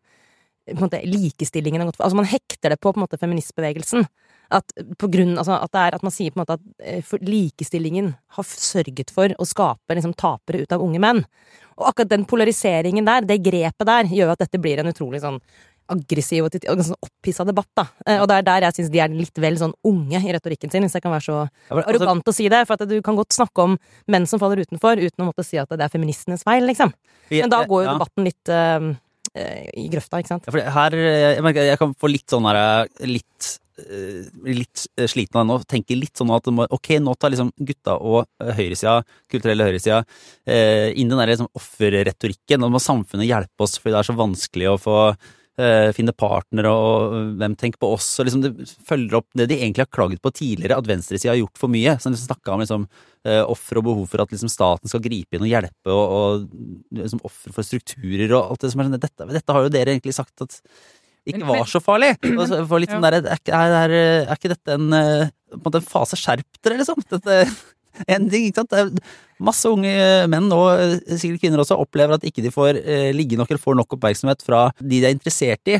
på 0.69 0.77
en 0.77 0.85
måte, 0.85 1.01
likestillingen 1.01 1.81
har 1.81 1.89
gått 1.89 1.97
for 1.97 2.05
Altså 2.05 2.19
man 2.19 2.29
hekter 2.29 2.73
det 2.73 2.77
på 2.77 2.91
på 2.93 2.99
en 2.99 3.05
måte 3.07 3.17
feministbevegelsen. 3.17 4.05
At, 4.49 4.73
på 4.97 5.07
grunn, 5.13 5.35
altså, 5.37 5.59
at, 5.61 5.69
det 5.75 5.81
er, 5.81 5.95
at 5.99 6.05
man 6.05 6.13
sier 6.13 6.33
på 6.33 6.39
en 6.39 6.41
måte 6.41 6.55
at 6.57 6.85
eh, 6.89 7.15
likestillingen 7.21 8.13
har 8.37 8.47
sørget 8.49 9.11
for 9.13 9.29
å 9.37 9.45
skape 9.45 9.93
liksom, 9.93 10.15
tapere 10.17 10.63
ut 10.63 10.71
av 10.73 10.81
unge 10.81 11.01
menn. 11.03 11.23
Og 11.77 11.91
akkurat 11.91 12.09
den 12.15 12.25
polariseringen 12.29 13.05
der, 13.05 13.27
det 13.29 13.43
grepet 13.45 13.85
der, 13.85 14.09
gjør 14.09 14.33
at 14.33 14.41
dette 14.41 14.61
blir 14.61 14.81
en 14.81 14.89
utrolig 14.89 15.21
sånn 15.21 15.37
aggressiv 15.89 16.45
og, 16.45 16.55
og 16.69 16.81
sånn 16.85 16.97
opphissa 17.01 17.45
debatt, 17.47 17.69
da. 17.77 17.85
Eh, 18.05 18.19
Og 18.21 18.27
det 18.29 18.39
er 18.39 18.47
der 18.47 18.65
jeg 18.67 18.77
syns 18.77 18.91
de 18.93 19.01
er 19.01 19.13
litt 19.13 19.41
vel 19.41 19.57
sånn 19.61 19.75
unge 19.89 20.21
i 20.21 20.33
retorikken 20.35 20.73
sin, 20.73 20.85
hvis 20.85 20.97
jeg 20.97 21.05
kan 21.05 21.13
være 21.13 21.25
så 21.25 21.37
altså, 21.45 21.83
arrogant 21.83 22.29
å 22.29 22.35
si 22.35 22.49
det. 22.51 22.63
For 22.69 22.77
at 22.77 22.89
du 22.89 22.97
kan 23.05 23.17
godt 23.17 23.37
snakke 23.37 23.65
om 23.65 23.77
menn 24.09 24.27
som 24.29 24.41
faller 24.41 24.61
utenfor, 24.65 25.01
uten 25.01 25.25
å 25.25 25.29
måtte 25.29 25.45
si 25.45 25.61
at 25.61 25.69
det 25.73 25.85
er 25.85 25.93
feministenes 25.93 26.45
feil, 26.45 26.65
liksom. 26.69 26.93
Men 27.45 27.53
da 27.53 27.61
går 27.69 27.85
jo 27.85 27.93
debatten 27.97 28.29
litt 28.29 28.53
eh, 28.53 28.89
i 29.35 29.87
grøfta, 29.91 30.19
ikke 30.21 30.33
sant? 30.33 30.49
Ja, 30.49 30.69
her, 30.75 30.95
eh, 30.97 31.23
jeg 31.35 31.45
merker 31.45 31.67
jeg 31.67 31.79
kan 31.81 31.95
få 31.99 32.11
litt 32.11 32.29
sånn 32.31 32.47
her 32.49 32.89
Litt, 33.07 33.49
eh, 33.83 34.29
litt 34.47 34.85
eh, 34.97 35.07
sliten 35.11 35.39
av 35.39 35.45
det 35.45 35.49
nå. 35.51 35.57
Tenke 35.69 35.97
litt 35.97 36.19
sånn 36.19 36.33
at 36.35 36.47
ok, 36.49 36.91
nå 37.03 37.15
tar 37.15 37.33
liksom 37.33 37.51
gutta 37.57 37.97
og 37.97 38.23
eh, 38.41 38.53
høyresida, 38.57 38.99
kulturelle 39.31 39.69
høyresida, 39.69 40.03
eh, 40.47 40.89
inn 40.99 41.11
den 41.11 41.21
der 41.21 41.33
liksom 41.33 41.51
offerretorikken. 41.59 42.63
Nå 42.63 42.71
må 42.73 42.81
samfunnet 42.83 43.29
hjelpe 43.29 43.67
oss 43.67 43.77
fordi 43.79 43.95
det 43.95 44.01
er 44.03 44.09
så 44.09 44.17
vanskelig 44.19 44.71
å 44.73 44.79
få 44.81 44.97
eh, 45.11 45.29
finne 45.95 46.13
partnere 46.15 46.71
og 46.71 47.15
eh, 47.15 47.31
hvem 47.41 47.55
tenker 47.59 47.81
på 47.81 47.91
oss. 47.95 48.07
og 48.19 48.27
liksom 48.27 48.43
Det 48.45 48.67
følger 48.87 49.19
opp 49.19 49.27
det 49.37 49.49
de 49.51 49.57
egentlig 49.59 49.85
har 49.85 49.91
klaget 49.91 50.21
på 50.23 50.31
tidligere, 50.35 50.77
at 50.79 50.87
venstresida 50.87 51.33
har 51.33 51.41
gjort 51.41 51.59
for 51.59 51.71
mye. 51.71 51.97
Så 51.97 52.11
liksom 52.11 52.29
snakka 52.29 52.53
om 52.53 52.63
liksom, 52.63 52.85
eh, 53.27 53.41
offer 53.43 53.81
og 53.81 53.89
behov 53.89 54.05
for 54.11 54.23
at 54.23 54.35
liksom, 54.35 54.51
staten 54.51 54.91
skal 54.91 55.03
gripe 55.03 55.35
inn 55.37 55.47
og 55.47 55.51
hjelpe, 55.51 55.91
og, 55.91 56.15
og 56.19 57.01
liksom, 57.01 57.23
ofre 57.27 57.55
for 57.55 57.67
strukturer 57.67 58.31
og 58.31 58.53
alt 58.53 58.63
det 58.63 58.71
som 58.73 58.83
er 58.83 58.89
sånn. 58.89 59.01
Dette, 59.01 59.29
dette 59.33 59.57
har 59.57 59.67
jo 59.67 59.73
dere 59.73 59.97
egentlig 59.97 60.15
sagt 60.17 60.47
at 60.47 60.61
ikke 61.29 61.45
var 61.45 61.67
så 61.69 61.81
farlig. 61.83 62.13
Og 62.39 62.45
så 62.49 62.61
får 62.65 62.81
litt 62.81 62.93
sånn 62.93 63.03
der, 63.05 63.19
er, 63.19 63.41
er, 63.53 63.93
er, 63.93 64.31
ikke 64.33 64.53
dette 64.53 64.77
en, 64.77 64.87
eh, 64.95 65.27
en 65.59 65.83
fase 65.85 66.17
skjerp 66.19 66.61
dere, 66.63 66.79
liksom? 66.79 67.03
Dette, 67.11 67.41
en 68.15 68.29
ting, 68.31 68.49
ikke 68.49 68.63
sant? 68.63 68.73
Det 68.73 68.81
er 68.85 69.43
masse 69.49 69.69
unge 69.71 69.93
menn, 70.31 70.51
og 70.53 70.99
sikkert 71.09 71.45
kvinner 71.45 71.63
også, 71.63 71.79
opplever 71.79 72.17
at 72.17 72.27
ikke 72.27 72.43
de 72.45 72.53
får 72.53 72.81
eh, 72.81 73.09
ligge 73.15 73.39
nok 73.39 73.49
eller 73.49 73.63
får 73.63 73.79
nok 73.79 73.97
oppmerksomhet 73.97 74.45
fra 74.45 74.67
de 74.79 74.99
de 74.99 75.07
er 75.07 75.15
interessert 75.15 75.71
i. 75.71 75.79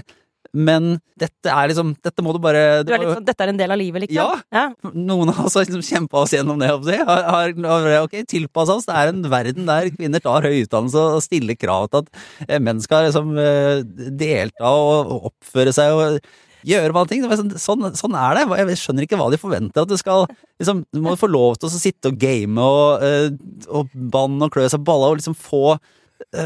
Men 0.56 0.96
dette 1.20 1.52
er 1.52 1.70
liksom 1.70 1.92
Dette 2.02 2.24
må 2.26 2.32
du 2.34 2.40
bare 2.42 2.82
Du 2.82 2.90
er 2.94 3.04
litt 3.04 3.12
sånn, 3.12 3.26
Dette 3.28 3.46
er 3.46 3.52
en 3.52 3.60
del 3.60 3.74
av 3.74 3.78
livet, 3.78 4.06
liksom? 4.06 4.42
Ja. 4.50 4.64
Noen 4.96 5.30
av 5.30 5.44
oss 5.46 5.58
har 5.60 5.68
liksom 5.68 5.84
kjempa 5.86 6.24
oss 6.24 6.34
gjennom 6.34 6.58
det. 6.62 6.72
Har, 6.72 7.24
har, 7.28 7.54
har 7.54 7.90
ok, 8.08 8.16
tilpassa 8.30 8.80
oss. 8.80 8.88
Det 8.90 8.96
er 8.98 9.12
en 9.12 9.22
verden 9.30 9.70
der 9.70 9.92
kvinner 9.94 10.24
tar 10.24 10.48
høy 10.48 10.64
utdannelse 10.64 11.06
og 11.20 11.24
stiller 11.26 11.60
krav 11.60 11.90
til 11.92 12.02
at 12.02 12.22
eh, 12.48 12.62
menn 12.64 12.82
skal 12.82 13.06
liksom 13.08 13.36
eh, 13.38 13.84
delta 13.86 14.74
og 14.74 15.30
oppføre 15.32 15.76
seg 15.76 15.94
og 15.94 16.20
gjøre 16.68 16.96
mange 16.96 17.12
ting. 17.12 17.24
Sånn, 17.24 17.54
sånn, 17.56 17.86
sånn 17.98 18.18
er 18.20 18.40
det. 18.40 18.46
Jeg 18.60 18.82
skjønner 18.82 19.06
ikke 19.06 19.20
hva 19.20 19.30
de 19.32 19.40
forventer. 19.42 19.86
At 19.86 19.92
du 19.92 19.98
skal 20.00 20.28
liksom, 20.60 20.84
Du 20.94 21.02
må 21.04 21.16
få 21.20 21.30
lov 21.32 21.60
til 21.60 21.70
å 21.70 21.74
sitte 21.76 22.12
og 22.12 22.20
game 22.20 22.60
og, 22.60 23.04
eh, 23.06 23.30
og 23.70 23.94
banne 23.94 24.48
og 24.48 24.54
klø 24.56 24.68
seg 24.68 24.84
på 24.84 24.92
balla 24.92 25.14
og 25.14 25.20
liksom 25.22 25.38
få 25.38 25.78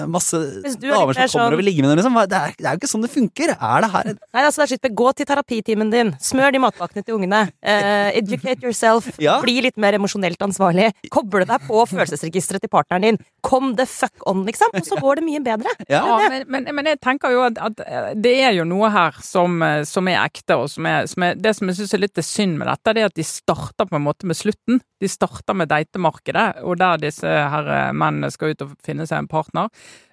masse 0.08 0.38
du 0.80 0.88
er 0.88 0.94
damer 0.94 1.14
som 1.14 1.22
kommer 1.22 1.32
sånn- 1.34 1.54
og 1.54 1.60
vil 1.62 1.68
ligge 1.70 1.84
med 1.84 1.92
dem, 1.92 2.00
Liksom. 2.04 2.18
Det, 2.30 2.40
er, 2.40 2.54
det 2.58 2.68
er 2.68 2.76
jo 2.76 2.82
ikke 2.82 2.92
sånn 2.92 3.04
det 3.06 3.12
funker. 3.14 3.54
Er 3.54 3.84
det 3.84 3.90
her 3.94 4.10
Nei, 4.14 4.44
altså 4.44 4.62
det 4.62 4.66
er 4.66 4.72
skitt 4.74 4.86
med 4.88 4.96
Gå 5.00 5.12
til 5.18 5.28
terapitimen 5.30 5.92
din. 5.94 6.12
Smør 6.24 6.54
de 6.54 6.62
matpakkene 6.64 7.04
til 7.06 7.18
ungene. 7.18 7.42
Uh, 7.66 8.10
educate 8.18 8.62
yourself. 8.64 9.10
Ja. 9.24 9.38
Bli 9.44 9.62
litt 9.64 9.78
mer 9.80 9.96
emosjonelt 9.96 10.42
ansvarlig. 10.44 10.90
Koble 11.14 11.46
deg 11.48 11.64
på 11.68 11.84
følelsesregisteret 11.88 12.64
til 12.66 12.72
partneren 12.72 13.06
din. 13.06 13.20
Kom 13.46 13.76
the 13.78 13.86
fuck 13.88 14.26
on, 14.28 14.42
liksom. 14.48 14.74
Og 14.76 14.88
så 14.88 14.98
går 15.04 15.22
det 15.22 15.26
mye 15.28 15.42
bedre. 15.46 15.72
Ja. 15.88 16.02
Ja, 16.04 16.18
men, 16.34 16.44
men, 16.52 16.68
men 16.76 16.90
jeg 16.92 17.00
tenker 17.04 17.32
jo 17.32 17.44
at, 17.46 17.60
at 17.62 17.80
eh, 17.86 18.10
det 18.20 18.34
er 18.44 18.58
jo 18.58 18.66
noe 18.68 18.90
her 18.92 19.16
som, 19.24 19.62
eh, 19.64 19.84
som 19.88 20.10
er 20.12 20.20
ekte, 20.26 20.58
og 20.60 20.68
som 20.74 20.90
er, 20.90 21.08
som 21.10 21.24
er 21.28 21.40
Det 21.40 21.54
som 21.56 21.70
jeg 21.70 21.80
syns 21.80 21.96
er 21.96 22.04
litt 22.04 22.24
synd 22.26 22.60
med 22.60 22.68
dette, 22.68 22.96
det 22.98 23.04
er 23.06 23.12
at 23.12 23.20
de 23.20 23.26
starter 23.28 23.88
på 23.90 24.00
en 24.00 24.06
måte 24.06 24.28
med 24.30 24.40
slutten. 24.40 24.82
De 25.04 25.12
starter 25.12 25.56
med 25.56 25.72
datemarkedet, 25.72 26.48
og 26.68 26.78
der 26.82 27.00
disse 27.06 27.28
her 27.28 27.72
eh, 27.78 27.94
mennene 27.96 28.32
skal 28.34 28.54
ut 28.54 28.66
og 28.66 28.76
finne 28.84 29.08
seg 29.10 29.24
en 29.24 29.32
partner. 29.32 29.63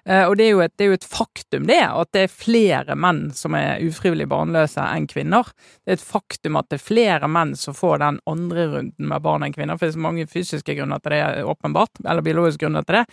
Og 0.01 0.33
det 0.39 0.47
er, 0.49 0.59
et, 0.65 0.73
det 0.77 0.85
er 0.85 0.89
jo 0.89 0.97
et 0.97 1.05
faktum, 1.05 1.67
det, 1.69 1.77
at 1.85 2.09
det 2.15 2.23
er 2.25 2.31
flere 2.33 2.95
menn 2.97 3.27
som 3.37 3.53
er 3.57 3.83
ufrivillig 3.85 4.25
barnløse 4.31 4.81
enn 4.81 5.05
kvinner. 5.09 5.51
Det 5.85 5.93
er 5.93 5.99
et 5.99 6.05
faktum 6.05 6.57
at 6.57 6.69
det 6.71 6.79
er 6.79 6.83
flere 6.83 7.29
menn 7.29 7.53
som 7.59 7.75
får 7.77 8.01
den 8.01 8.17
andre 8.29 8.65
runden 8.71 9.09
med 9.11 9.21
barn 9.21 9.45
enn 9.45 9.53
kvinner. 9.53 9.77
For 9.77 9.85
det 9.85 9.93
er 9.93 9.97
så 9.99 10.05
mange 10.07 10.25
fysiske 10.31 10.75
grunner 10.77 11.01
til 11.03 11.13
det, 11.13 11.43
åpenbart, 11.45 12.01
eller 12.01 12.25
biologiske 12.25 12.63
grunner 12.65 12.87
til 12.87 12.97
det. 12.99 13.03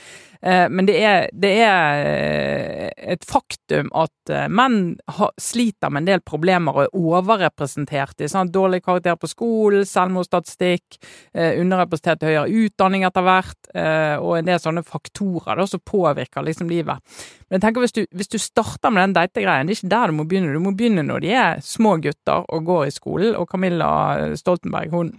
Eh, 0.41 0.65
Men 0.73 0.89
det 0.89 0.97
er, 1.05 1.29
det 1.33 1.53
er 1.67 2.09
eh, 2.09 3.13
et 3.15 3.25
faktum 3.29 3.93
at 3.93 4.33
eh, 4.33 4.49
menn 4.49 4.97
sliter 5.41 5.93
med 5.93 6.03
en 6.03 6.11
del 6.13 6.25
problemer 6.25 6.73
og 6.77 6.83
er 6.87 6.97
overrepresentert 6.97 8.25
i 8.25 8.31
sånn, 8.33 8.53
dårlig 8.55 8.83
karakter 8.87 9.19
på 9.21 9.29
skolen, 9.31 9.85
selvmordsstatistikk, 9.89 10.99
eh, 11.35 11.61
underrepresentert 11.61 12.25
i 12.25 12.33
høyere 12.33 12.65
utdanning 12.65 13.05
etter 13.09 13.27
hvert, 13.27 13.59
eh, 13.75 14.17
og 14.17 14.39
en 14.39 14.49
del 14.49 14.61
sånne 14.63 14.85
faktorer 14.87 15.59
da, 15.59 15.69
som 15.69 15.85
påvirker 15.85 16.47
liksom 16.47 16.71
livet. 16.79 17.19
Men 17.49 17.59
jeg 17.59 17.67
tenker 17.67 17.85
hvis 17.85 17.97
du, 17.97 18.03
hvis 18.17 18.33
du 18.33 18.39
starter 18.41 18.95
med 18.95 19.09
den 19.09 19.17
dategreien, 19.19 19.69
det 19.69 19.77
er 19.77 19.81
ikke 19.83 19.95
der 19.95 20.11
du 20.11 20.19
må 20.19 20.27
begynne. 20.31 20.55
Du 20.57 20.65
må 20.65 20.75
begynne 20.79 21.05
når 21.07 21.25
de 21.25 21.33
er 21.37 21.63
små 21.65 21.97
gutter 22.03 22.47
og 22.49 22.69
går 22.69 22.87
i 22.89 22.95
skolen, 22.95 23.37
og 23.37 23.49
Camilla 23.51 23.91
Stoltenberg 24.39 24.95
hun 24.95 25.17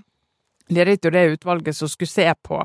ledet 0.70 1.06
jo 1.06 1.14
det 1.14 1.26
utvalget 1.36 1.76
som 1.76 1.90
skulle 1.90 2.12
se 2.12 2.28
på 2.46 2.62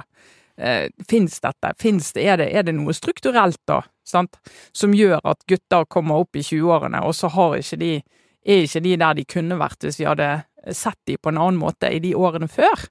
eh, 0.58 0.88
Fins 1.08 1.40
dette? 1.40 1.72
Finnes 1.80 2.12
det, 2.12 2.26
er, 2.26 2.40
det, 2.40 2.50
er 2.52 2.66
det 2.66 2.76
noe 2.76 2.94
strukturelt, 2.96 3.60
da, 3.68 3.82
sant? 4.06 4.38
som 4.72 4.94
gjør 4.94 5.22
at 5.24 5.44
gutter 5.50 5.88
kommer 5.90 6.24
opp 6.24 6.36
i 6.36 6.44
20-årene, 6.44 7.02
og 7.04 7.16
så 7.16 7.32
har 7.34 7.58
ikke 7.60 7.80
de, 7.80 7.92
er 8.44 8.66
ikke 8.66 8.84
de 8.84 8.96
der 9.00 9.18
de 9.18 9.28
kunne 9.36 9.60
vært 9.60 9.86
hvis 9.86 10.00
vi 10.02 10.08
hadde 10.08 10.30
sett 10.72 11.00
de 11.08 11.18
på 11.20 11.32
en 11.32 11.40
annen 11.40 11.60
måte 11.60 11.90
i 11.92 12.00
de 12.00 12.14
årene 12.16 12.48
før? 12.48 12.88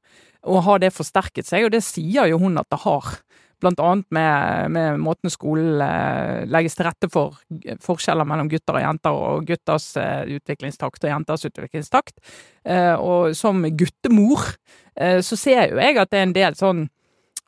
Og 0.50 0.66
har 0.66 0.82
det 0.84 0.94
forsterket 0.94 1.48
seg? 1.48 1.66
Og 1.66 1.74
det 1.74 1.84
sier 1.86 2.28
jo 2.30 2.42
hun 2.42 2.60
at 2.60 2.68
det 2.74 2.82
har. 2.84 3.16
Blant 3.64 3.80
annet 3.80 4.08
med, 4.14 4.72
med 4.76 5.00
måten 5.04 5.32
skolen 5.32 5.82
eh, 5.84 6.44
legges 6.52 6.76
til 6.78 6.88
rette 6.88 7.10
for 7.12 7.40
forskjeller 7.84 8.28
mellom 8.28 8.50
gutter 8.52 8.80
og 8.80 8.84
jenter, 8.84 9.20
og 9.28 9.48
gutters 9.48 9.88
eh, 10.00 10.36
utviklingstakt 10.38 11.06
og 11.06 11.14
jenters 11.14 11.48
utviklingstakt. 11.48 12.20
Eh, 12.68 12.96
og 13.00 13.34
som 13.38 13.64
guttemor 13.72 14.54
så 14.94 15.34
ser 15.34 15.72
jo 15.72 15.80
jeg 15.82 15.98
at 15.98 16.12
det 16.14 16.20
er 16.20 16.26
en 16.28 16.36
del 16.36 16.54
sånn 16.54 16.84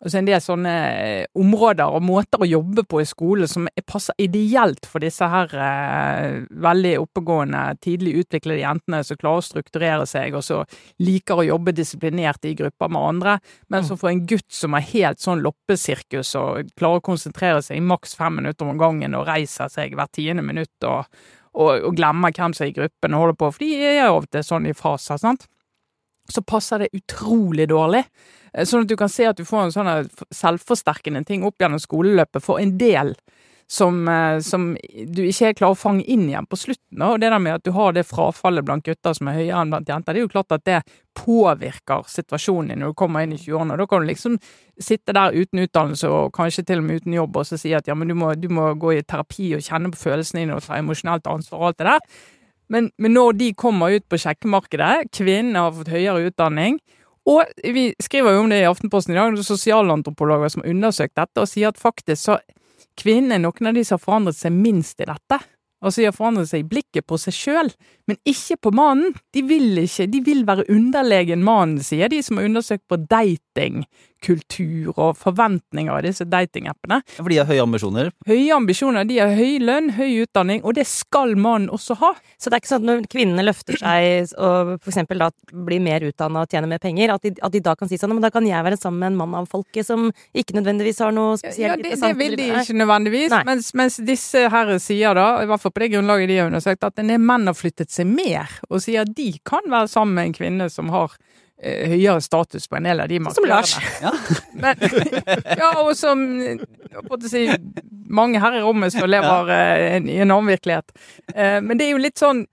altså 0.03 0.19
en 0.19 0.27
del 0.27 0.41
sånne 0.43 0.71
eh, 0.99 1.25
områder 1.39 1.93
og 1.95 2.03
måter 2.03 2.41
å 2.43 2.47
jobbe 2.49 2.83
på 2.89 2.99
i 3.01 3.07
skole 3.07 3.47
som 3.47 3.67
er- 3.71 3.85
passer 3.87 4.17
ideelt 4.21 4.85
for 4.89 4.99
disse 4.99 5.25
her 5.31 5.53
eh, 5.55 6.41
veldig 6.51 6.91
oppegående, 7.03 7.61
tidlig 7.81 8.15
utviklede 8.23 8.59
jentene 8.63 8.99
som 9.07 9.17
klarer 9.21 9.41
å 9.43 9.45
strukturere 9.47 10.05
seg, 10.09 10.35
og 10.35 10.43
som 10.43 10.65
liker 10.99 11.39
å 11.41 11.47
jobbe 11.47 11.73
disiplinert 11.77 12.43
i 12.45 12.53
grupper 12.59 12.91
med 12.91 13.01
andre. 13.13 13.37
Men 13.69 13.87
så 13.87 13.97
for 13.97 14.09
en 14.11 14.25
gutt 14.27 14.51
som 14.51 14.75
er 14.75 14.85
helt 14.91 15.23
sånn 15.23 15.41
loppesirkus 15.45 16.35
og 16.35 16.69
klarer 16.75 16.99
å 16.99 17.07
konsentrere 17.11 17.61
seg 17.63 17.77
i 17.77 17.87
maks 17.87 18.15
fem 18.19 18.35
minutter 18.41 18.67
om 18.67 18.77
gangen 18.77 19.15
og 19.15 19.27
reiser 19.27 19.71
seg 19.71 19.95
hvert 19.95 20.11
tiende 20.11 20.43
minutt 20.45 20.83
og, 20.83 21.05
og, 21.55 21.71
og 21.87 21.95
glemmer 21.95 22.35
hvem 22.35 22.53
som 22.53 22.65
er 22.67 22.73
i 22.73 22.75
gruppen 22.77 23.13
og 23.15 23.21
holder 23.25 23.39
på, 23.39 23.51
for 23.55 23.63
de 23.63 23.75
er 23.79 23.99
jo 24.01 24.07
av 24.11 24.23
og 24.25 24.31
til 24.31 24.43
sånn 24.43 24.67
i 24.67 24.73
faser, 24.75 25.17
sant? 25.21 25.47
Så 26.31 26.41
passer 26.41 26.85
det 26.85 26.93
utrolig 26.97 27.69
dårlig. 27.69 28.05
Eh, 28.53 28.65
Sånn 28.65 28.85
at 28.85 28.91
du 28.91 28.97
kan 28.99 29.11
se 29.11 29.27
at 29.29 29.37
du 29.37 29.45
får 29.45 29.67
en 29.67 29.75
sånn 29.75 30.09
selvforsterkende 30.33 31.25
ting 31.25 31.45
opp 31.45 31.59
gjennom 31.61 31.81
skoleløpet 31.81 32.43
for 32.43 32.61
en 32.61 32.77
del 32.77 33.15
som, 33.67 34.07
eh, 34.07 34.39
som 34.39 34.77
du 34.93 35.23
ikke 35.25 35.49
er 35.49 35.57
klar 35.57 35.73
å 35.73 35.77
fange 35.77 36.03
inn 36.05 36.27
igjen 36.29 36.45
på 36.45 36.57
slutten. 36.59 37.01
Og 37.01 37.19
det 37.19 37.31
der 37.33 37.41
med 37.41 37.55
at 37.55 37.63
du 37.65 37.71
har 37.73 37.93
det 37.93 38.05
frafallet 38.05 38.65
blant 38.65 38.85
gutter 38.85 39.15
som 39.17 39.27
er 39.27 39.39
høyere 39.39 39.63
enn 39.63 39.73
blant 39.73 39.89
jenter, 39.89 40.13
det 40.13 40.21
er 40.21 40.27
jo 40.27 40.33
klart 40.35 40.53
at 40.53 40.65
det 40.65 40.83
påvirker 41.15 42.05
situasjonen 42.11 42.73
din 42.73 42.83
når 42.83 42.93
du 42.93 42.99
kommer 42.99 43.25
inn 43.25 43.33
i 43.33 43.39
20-årene. 43.39 43.77
Da 43.79 43.87
kan 43.89 44.03
du 44.03 44.11
liksom 44.11 44.37
sitte 44.77 45.15
der 45.15 45.33
uten 45.33 45.63
utdannelse 45.63 46.11
og 46.11 46.33
kanskje 46.35 46.65
til 46.67 46.83
og 46.83 46.85
med 46.85 47.01
uten 47.01 47.15
jobb 47.15 47.37
og 47.37 47.47
så 47.47 47.57
si 47.57 47.73
at 47.73 47.87
ja, 47.87 47.95
men 47.95 48.11
du 48.11 48.15
må, 48.19 48.33
du 48.35 48.49
må 48.53 48.73
gå 48.77 48.97
i 48.97 49.01
terapi 49.01 49.55
og 49.57 49.65
kjenne 49.65 49.93
på 49.93 50.03
følelsene 50.03 50.43
dine 50.43 50.59
og 50.59 50.65
ta 50.65 50.77
emosjonelt 50.77 51.25
ansvar 51.31 51.61
og 51.61 51.67
alt 51.71 51.81
det 51.81 51.89
der. 51.89 51.99
Men, 52.71 52.91
men 52.97 53.13
når 53.13 53.37
de 53.39 53.53
kommer 53.57 53.95
ut 53.95 54.05
på 54.09 54.19
sjekkemarkedet, 54.21 55.09
kvinnene 55.13 55.65
har 55.67 55.75
fått 55.75 55.93
høyere 55.93 56.29
utdanning, 56.29 56.79
og 57.25 57.49
vi 57.73 57.87
skriver 58.01 58.35
jo 58.35 58.43
om 58.43 58.51
det 58.51 58.61
i 58.61 58.69
Aftenposten 58.69 59.15
i 59.15 59.17
dag, 59.17 59.33
det 59.33 59.41
er 59.41 59.47
sosialantropologer 59.47 60.51
som 60.53 60.61
har 60.61 60.75
undersøkt 60.75 61.17
dette, 61.17 61.41
og 61.41 61.49
sier 61.49 61.71
at 61.71 61.81
faktisk 61.81 62.21
så 62.21 62.37
kvinnene 62.99 63.39
er 63.39 63.43
noen 63.47 63.71
av 63.71 63.77
de 63.77 63.83
som 63.85 63.97
har 63.97 64.03
forandret 64.03 64.37
seg 64.37 64.53
minst 64.53 65.01
i 65.01 65.07
dette. 65.09 65.39
Altså 65.85 66.01
de 66.01 66.07
har 66.07 66.15
forandret 66.15 66.49
seg 66.49 66.63
i 66.63 66.67
blikket 66.69 67.05
på 67.09 67.17
seg 67.21 67.35
sjøl, 67.35 67.71
men 68.09 68.17
ikke 68.29 68.57
på 68.63 68.71
mannen. 68.77 69.13
De 69.35 69.43
vil 69.45 69.81
ikke, 69.81 70.07
de 70.09 70.21
vil 70.25 70.45
være 70.47 70.67
underlegen 70.71 71.43
mannen, 71.45 71.81
sier 71.83 72.09
de 72.09 72.21
som 72.25 72.39
har 72.39 72.47
undersøkt 72.47 72.85
på 72.89 73.01
datingkultur 74.25 74.93
og 74.97 75.15
forventninger 75.17 75.91
av 75.93 76.03
disse 76.03 76.25
datingappene. 76.25 77.01
For 77.17 77.29
de 77.29 77.37
har 77.37 77.45
høye 77.45 77.63
ambisjoner. 77.63 78.11
Høye 78.27 78.55
ambisjoner, 78.55 79.05
de 79.05 79.19
har 79.19 79.33
høy 79.35 79.59
lønn, 79.59 79.91
høy 79.95 80.23
utdanning, 80.23 80.63
og 80.63 80.75
det 80.75 80.85
skal 80.87 81.35
mannen 81.35 81.69
også 81.69 81.95
ha. 81.99 82.13
Så 82.37 82.49
det 82.49 82.57
er 82.57 82.63
ikke 82.63 82.73
sånn 82.73 82.83
at 82.83 82.89
når 82.89 83.07
kvinnene 83.11 83.45
løfter 83.45 83.77
seg 83.79 84.33
og 84.35 84.75
for 84.81 84.91
eksempel 84.91 85.19
da 85.19 85.29
blir 85.51 85.81
mer 85.83 86.03
utdanna 86.05 86.43
og 86.43 86.51
tjener 86.51 86.69
mer 86.69 86.79
penger, 86.79 87.13
at 87.13 87.23
de, 87.23 87.33
at 87.41 87.53
de 87.53 87.61
da 87.63 87.75
kan 87.75 87.89
si 87.89 87.97
sånn 87.99 88.13
Men 88.15 88.23
da 88.23 88.31
kan 88.31 88.45
jeg 88.47 88.63
være 88.63 88.77
sammen 88.79 89.01
med 89.01 89.13
en 89.13 89.17
mann 89.19 89.35
av 89.41 89.47
folket 89.49 89.85
som 89.87 90.07
ikke 90.35 90.55
nødvendigvis 90.57 91.01
har 91.03 91.13
noe 91.15 91.35
spesielt 91.39 91.81
Ja, 91.83 91.91
det, 91.91 91.99
det 92.01 92.11
vil 92.19 92.37
de 92.39 92.49
ikke 92.61 92.77
nødvendigvis, 92.77 93.33
mens, 93.47 93.71
mens 93.77 93.97
disse 94.05 94.45
her 94.51 94.71
sier 94.81 95.17
da, 95.17 95.27
i 95.43 95.49
hvert 95.49 95.61
fall 95.61 95.73
på 95.75 95.83
det 95.83 95.91
grunnlaget 95.95 96.31
de 96.31 96.39
har 96.39 96.51
undersøkt, 96.51 96.85
at 96.85 97.01
en 97.01 97.11
del 97.11 97.21
menn 97.21 97.49
har 97.49 97.57
flyttet 97.57 97.91
seg 97.93 98.09
mer, 98.09 98.51
og 98.69 98.83
sier 98.83 99.05
at 99.05 99.15
de 99.17 99.31
kan 99.47 99.65
være 99.71 99.91
sammen 99.91 100.15
med 100.17 100.29
en 100.29 100.37
kvinne 100.37 100.69
som 100.71 100.91
har 100.93 101.15
høyere 101.63 102.19
status 102.21 102.67
på 102.67 102.77
en 102.77 102.87
del 102.89 102.99
av 102.99 103.07
de 103.09 103.19
Som 103.33 103.45
Lars. 103.47 103.77
Ja. 104.03 104.11
Men, 104.63 104.81
ja, 105.55 105.69
og 105.81 105.93
som 105.97 106.25
si, 107.29 107.45
mange 108.11 108.41
her 108.43 108.57
i 108.59 108.63
rommet 108.63 108.93
som 108.93 109.07
lever 109.09 109.51
ja. 109.51 109.69
en, 109.95 110.09
i 110.09 110.19
en 110.19 110.31
annen 110.31 110.51
virkelighet. 110.51 110.91
Eh, 111.33 111.61
men 111.63 111.79
det 111.79 111.87
er 111.87 111.95
jo 111.95 112.01
litt 112.01 112.21
sånn 112.21 112.45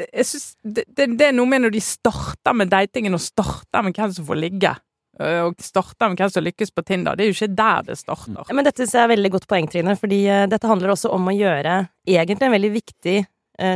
jeg 0.00 0.26
synes, 0.26 0.46
det, 0.62 0.84
det, 0.94 1.26
er 1.26 1.34
noe 1.34 1.48
med 1.50 1.64
når 1.64 1.74
de 1.74 1.82
starter 1.82 2.54
med 2.56 2.70
datingen 2.72 3.16
og 3.16 3.22
starter 3.22 3.84
med 3.84 3.98
hvem 3.98 4.12
som 4.14 4.26
får 4.28 4.38
ligge, 4.38 4.70
eh, 5.18 5.40
og 5.44 5.58
starter 5.64 6.12
med 6.12 6.22
hvem 6.22 6.32
som 6.32 6.46
lykkes 6.46 6.72
på 6.74 6.84
Tinder. 6.86 7.18
Det 7.18 7.26
er 7.26 7.32
jo 7.32 7.36
ikke 7.36 7.58
der 7.58 7.88
det 7.90 7.98
starter. 8.00 8.54
Men 8.54 8.66
dette 8.66 8.84
synes 8.84 8.96
jeg 8.96 9.04
er 9.04 9.12
veldig 9.16 9.32
godt 9.34 9.48
poeng, 9.50 9.68
Trine, 9.70 9.96
fordi 9.98 10.22
eh, 10.30 10.46
dette 10.50 10.70
handler 10.70 10.94
også 10.94 11.12
om 11.16 11.28
å 11.30 11.36
gjøre 11.36 11.76
egentlig 12.08 12.48
en 12.48 12.56
veldig 12.56 12.72
viktig 12.78 13.18
eh, 13.18 13.28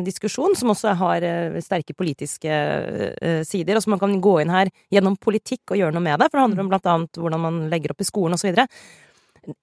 diskusjon, 0.05 0.55
som 0.57 0.73
også 0.73 0.95
har 1.01 1.25
eh, 1.27 1.57
sterke 1.65 1.97
politiske 1.97 2.51
eh, 2.51 3.41
sider, 3.47 3.77
og 3.77 3.85
som 3.85 3.95
man 3.95 4.03
kan 4.03 4.15
gå 4.23 4.39
inn 4.43 4.53
her 4.53 4.71
gjennom 4.93 5.19
politikk 5.21 5.75
og 5.75 5.81
gjøre 5.81 5.97
noe 5.97 6.05
med 6.05 6.21
det, 6.21 6.31
for 6.31 6.39
det 6.39 6.47
handler 6.47 6.65
om 6.65 6.71
blant 6.73 6.89
annet 6.93 7.21
hvordan 7.21 7.45
man 7.45 7.59
legger 7.73 7.95
opp 7.95 8.05
i 8.05 8.09
skolen 8.09 8.41
så 8.41 8.49
videre. 8.49 8.67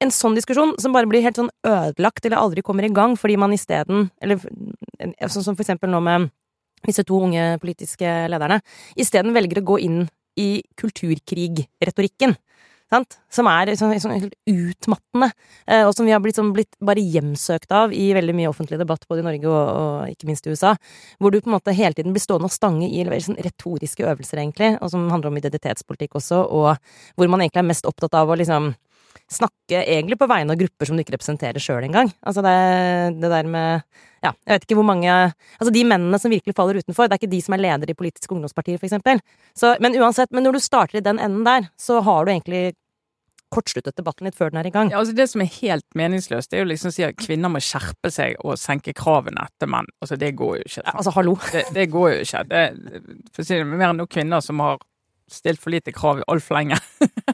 En 0.03 0.13
sånn 0.13 0.37
diskusjon 0.37 0.75
som 0.81 0.93
bare 0.93 1.09
blir 1.09 1.25
helt 1.25 1.39
sånn 1.39 1.49
ødelagt 1.65 2.27
eller 2.27 2.37
aldri 2.37 2.61
kommer 2.65 2.85
i 2.85 2.91
gang 2.93 3.15
fordi 3.17 3.33
man 3.41 3.55
isteden 3.55 4.11
Eller 4.21 4.37
eh, 5.01 5.25
sånn 5.25 5.45
som 5.45 5.55
for 5.55 5.65
eksempel 5.65 5.89
nå 5.89 6.03
med 6.05 6.29
disse 6.85 7.05
to 7.05 7.17
unge 7.21 7.57
politiske 7.61 8.09
lederne, 8.29 8.61
isteden 8.97 9.35
velger 9.35 9.61
å 9.61 9.67
gå 9.73 9.75
inn 9.85 9.99
i 10.39 10.63
kulturkrigretorikken. 10.79 12.33
Sant? 12.91 13.15
Som 13.31 13.47
er 13.47 13.69
sånn, 13.79 13.93
sånn 14.03 14.25
utmattende, 14.51 15.29
eh, 15.63 15.85
og 15.87 15.93
som 15.95 16.07
vi 16.07 16.11
har 16.11 16.19
blitt, 16.19 16.35
sånn, 16.35 16.51
blitt 16.51 16.75
bare 16.83 16.99
hjemsøkt 16.99 17.71
av 17.71 17.95
i 17.95 18.09
veldig 18.17 18.35
mye 18.35 18.49
offentlig 18.51 18.81
debatt 18.81 19.07
både 19.07 19.23
i 19.23 19.27
Norge 19.29 19.47
og, 19.47 19.69
og 19.71 20.11
ikke 20.11 20.27
minst 20.27 20.47
i 20.47 20.51
USA. 20.51 20.73
Hvor 21.17 21.31
du 21.31 21.39
på 21.39 21.47
en 21.47 21.55
måte 21.55 21.75
hele 21.77 21.95
tiden 21.95 22.11
blir 22.11 22.23
stående 22.23 22.51
og 22.51 22.55
stange 22.55 22.89
i 22.91 23.05
veldig 23.07 23.29
sånn 23.29 23.41
retoriske 23.47 24.03
øvelser, 24.03 24.43
egentlig, 24.43 24.73
og 24.81 24.91
som 24.91 25.07
handler 25.13 25.31
om 25.31 25.39
identitetspolitikk 25.39 26.19
også, 26.19 26.43
og 26.43 26.75
hvor 27.15 27.31
man 27.31 27.45
egentlig 27.45 27.63
er 27.63 27.71
mest 27.71 27.87
opptatt 27.87 28.19
av 28.19 28.27
å 28.27 28.39
liksom 28.43 28.73
snakke 29.31 29.79
egentlig 29.79 30.17
på 30.19 30.27
vegne 30.27 30.53
av 30.53 30.59
grupper 30.59 30.87
som 30.87 30.97
du 30.97 31.03
ikke 31.03 31.15
representerer 31.15 31.63
sjøl 31.63 31.85
engang. 31.87 32.11
Altså 32.27 32.43
det, 32.43 32.55
det 33.21 33.31
der 33.31 33.47
med 33.47 33.85
Ja, 34.21 34.33
jeg 34.45 34.53
vet 34.53 34.65
ikke 34.67 34.77
hvor 34.77 34.85
mange 34.85 35.09
Altså 35.11 35.71
de 35.73 35.81
mennene 35.87 36.19
som 36.21 36.33
virkelig 36.33 36.55
faller 36.57 36.77
utenfor, 36.81 37.07
det 37.07 37.15
er 37.15 37.21
ikke 37.21 37.31
de 37.31 37.41
som 37.41 37.55
er 37.55 37.63
ledere 37.63 37.95
i 37.95 37.97
politiske 37.97 38.35
ungdomspartier, 38.35 38.79
for 38.81 38.89
eksempel. 38.89 39.21
Men 39.81 39.97
uansett, 39.97 40.31
men 40.35 40.45
når 40.45 40.57
du 40.57 40.63
starter 40.63 40.99
i 40.99 41.05
den 41.05 41.19
enden 41.19 41.47
der, 41.47 41.71
så 41.79 42.01
har 42.05 42.25
du 42.25 42.33
egentlig 42.33 42.75
kortsluttet 43.51 43.97
debatten 43.99 44.27
litt 44.27 44.37
før 44.37 44.53
den 44.53 44.61
er 44.61 44.69
i 44.69 44.73
gang. 44.73 44.91
Ja, 44.93 45.01
altså 45.01 45.15
Det 45.17 45.27
som 45.31 45.43
er 45.43 45.51
helt 45.59 45.87
meningsløst, 45.97 46.51
det 46.51 46.59
er 46.59 46.65
jo 46.65 46.71
liksom 46.71 46.91
å 46.91 46.95
si 46.95 47.05
at 47.07 47.17
kvinner 47.19 47.51
må 47.51 47.61
skjerpe 47.63 48.11
seg 48.13 48.37
og 48.45 48.59
senke 48.61 48.95
kravene 48.97 49.47
til 49.61 49.71
menn. 49.73 49.89
Altså 50.01 50.17
Det 50.19 50.33
går 50.39 50.61
jo 50.61 50.69
ikke. 50.69 50.85
Ja, 50.85 50.95
altså, 50.95 51.15
hallo. 51.17 51.35
Det, 51.51 51.65
det 51.75 51.89
går 51.91 52.13
jo 52.13 52.23
ikke. 52.25 52.45
Det, 52.51 52.63
for 53.33 53.43
å 53.43 53.47
si 53.47 53.59
det 53.59 53.67
mer 53.67 53.89
enn 53.91 54.01
noen 54.01 54.11
kvinner 54.11 54.43
som 54.45 54.63
har 54.63 54.79
stilt 55.33 55.61
for 55.61 55.73
lite 55.73 55.93
krav 55.95 56.21
altfor 56.31 56.57
lenge. 56.57 56.77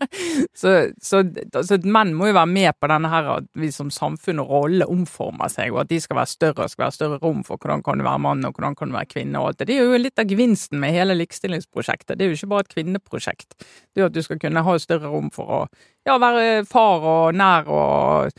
så, 0.62 0.74
så 1.02 1.22
så, 1.64 1.78
menn 1.84 2.14
må 2.18 2.30
jo 2.30 2.38
være 2.38 2.52
med 2.52 2.78
på 2.80 2.90
denne 2.92 3.12
her 3.12 3.30
at 3.38 3.48
vi 3.58 3.70
som 3.74 3.92
samfunn 3.94 4.42
og 4.44 4.52
rolle 4.52 4.88
omformer 4.90 5.52
seg, 5.52 5.74
og 5.74 5.84
at 5.84 5.92
de 5.92 6.00
skal 6.04 6.20
være 6.20 6.34
større 6.34 6.66
og 6.66 6.74
skal 6.74 6.86
være 6.86 6.98
større 6.98 7.22
rom 7.24 7.44
for 7.48 7.62
hvordan 7.62 7.84
kan 7.86 8.00
du 8.00 8.08
være 8.08 8.24
mann 8.24 8.46
og 8.48 8.58
hvordan 8.58 8.78
kan 8.78 8.92
du 8.92 8.98
være 8.98 9.12
kvinne 9.14 9.42
og 9.42 9.52
alt 9.52 9.62
det. 9.62 9.70
Det 9.72 9.78
er 9.78 9.88
jo 9.88 10.02
litt 10.02 10.22
av 10.22 10.30
gevinsten 10.30 10.82
med 10.84 10.96
hele 10.96 11.18
likestillingsprosjektet. 11.18 12.18
Det 12.18 12.26
er 12.26 12.34
jo 12.34 12.40
ikke 12.40 12.52
bare 12.54 12.68
et 12.68 12.76
kvinneprosjekt. 12.76 13.58
Det 13.58 14.02
er 14.02 14.06
jo 14.06 14.12
at 14.12 14.18
du 14.18 14.24
skal 14.26 14.42
kunne 14.42 14.66
ha 14.68 14.78
større 14.82 15.14
rom 15.14 15.32
for 15.34 15.58
å 15.60 15.64
ja, 16.08 16.18
være 16.22 16.64
far 16.70 17.08
og 17.08 17.38
nær 17.38 17.68
og 17.72 18.38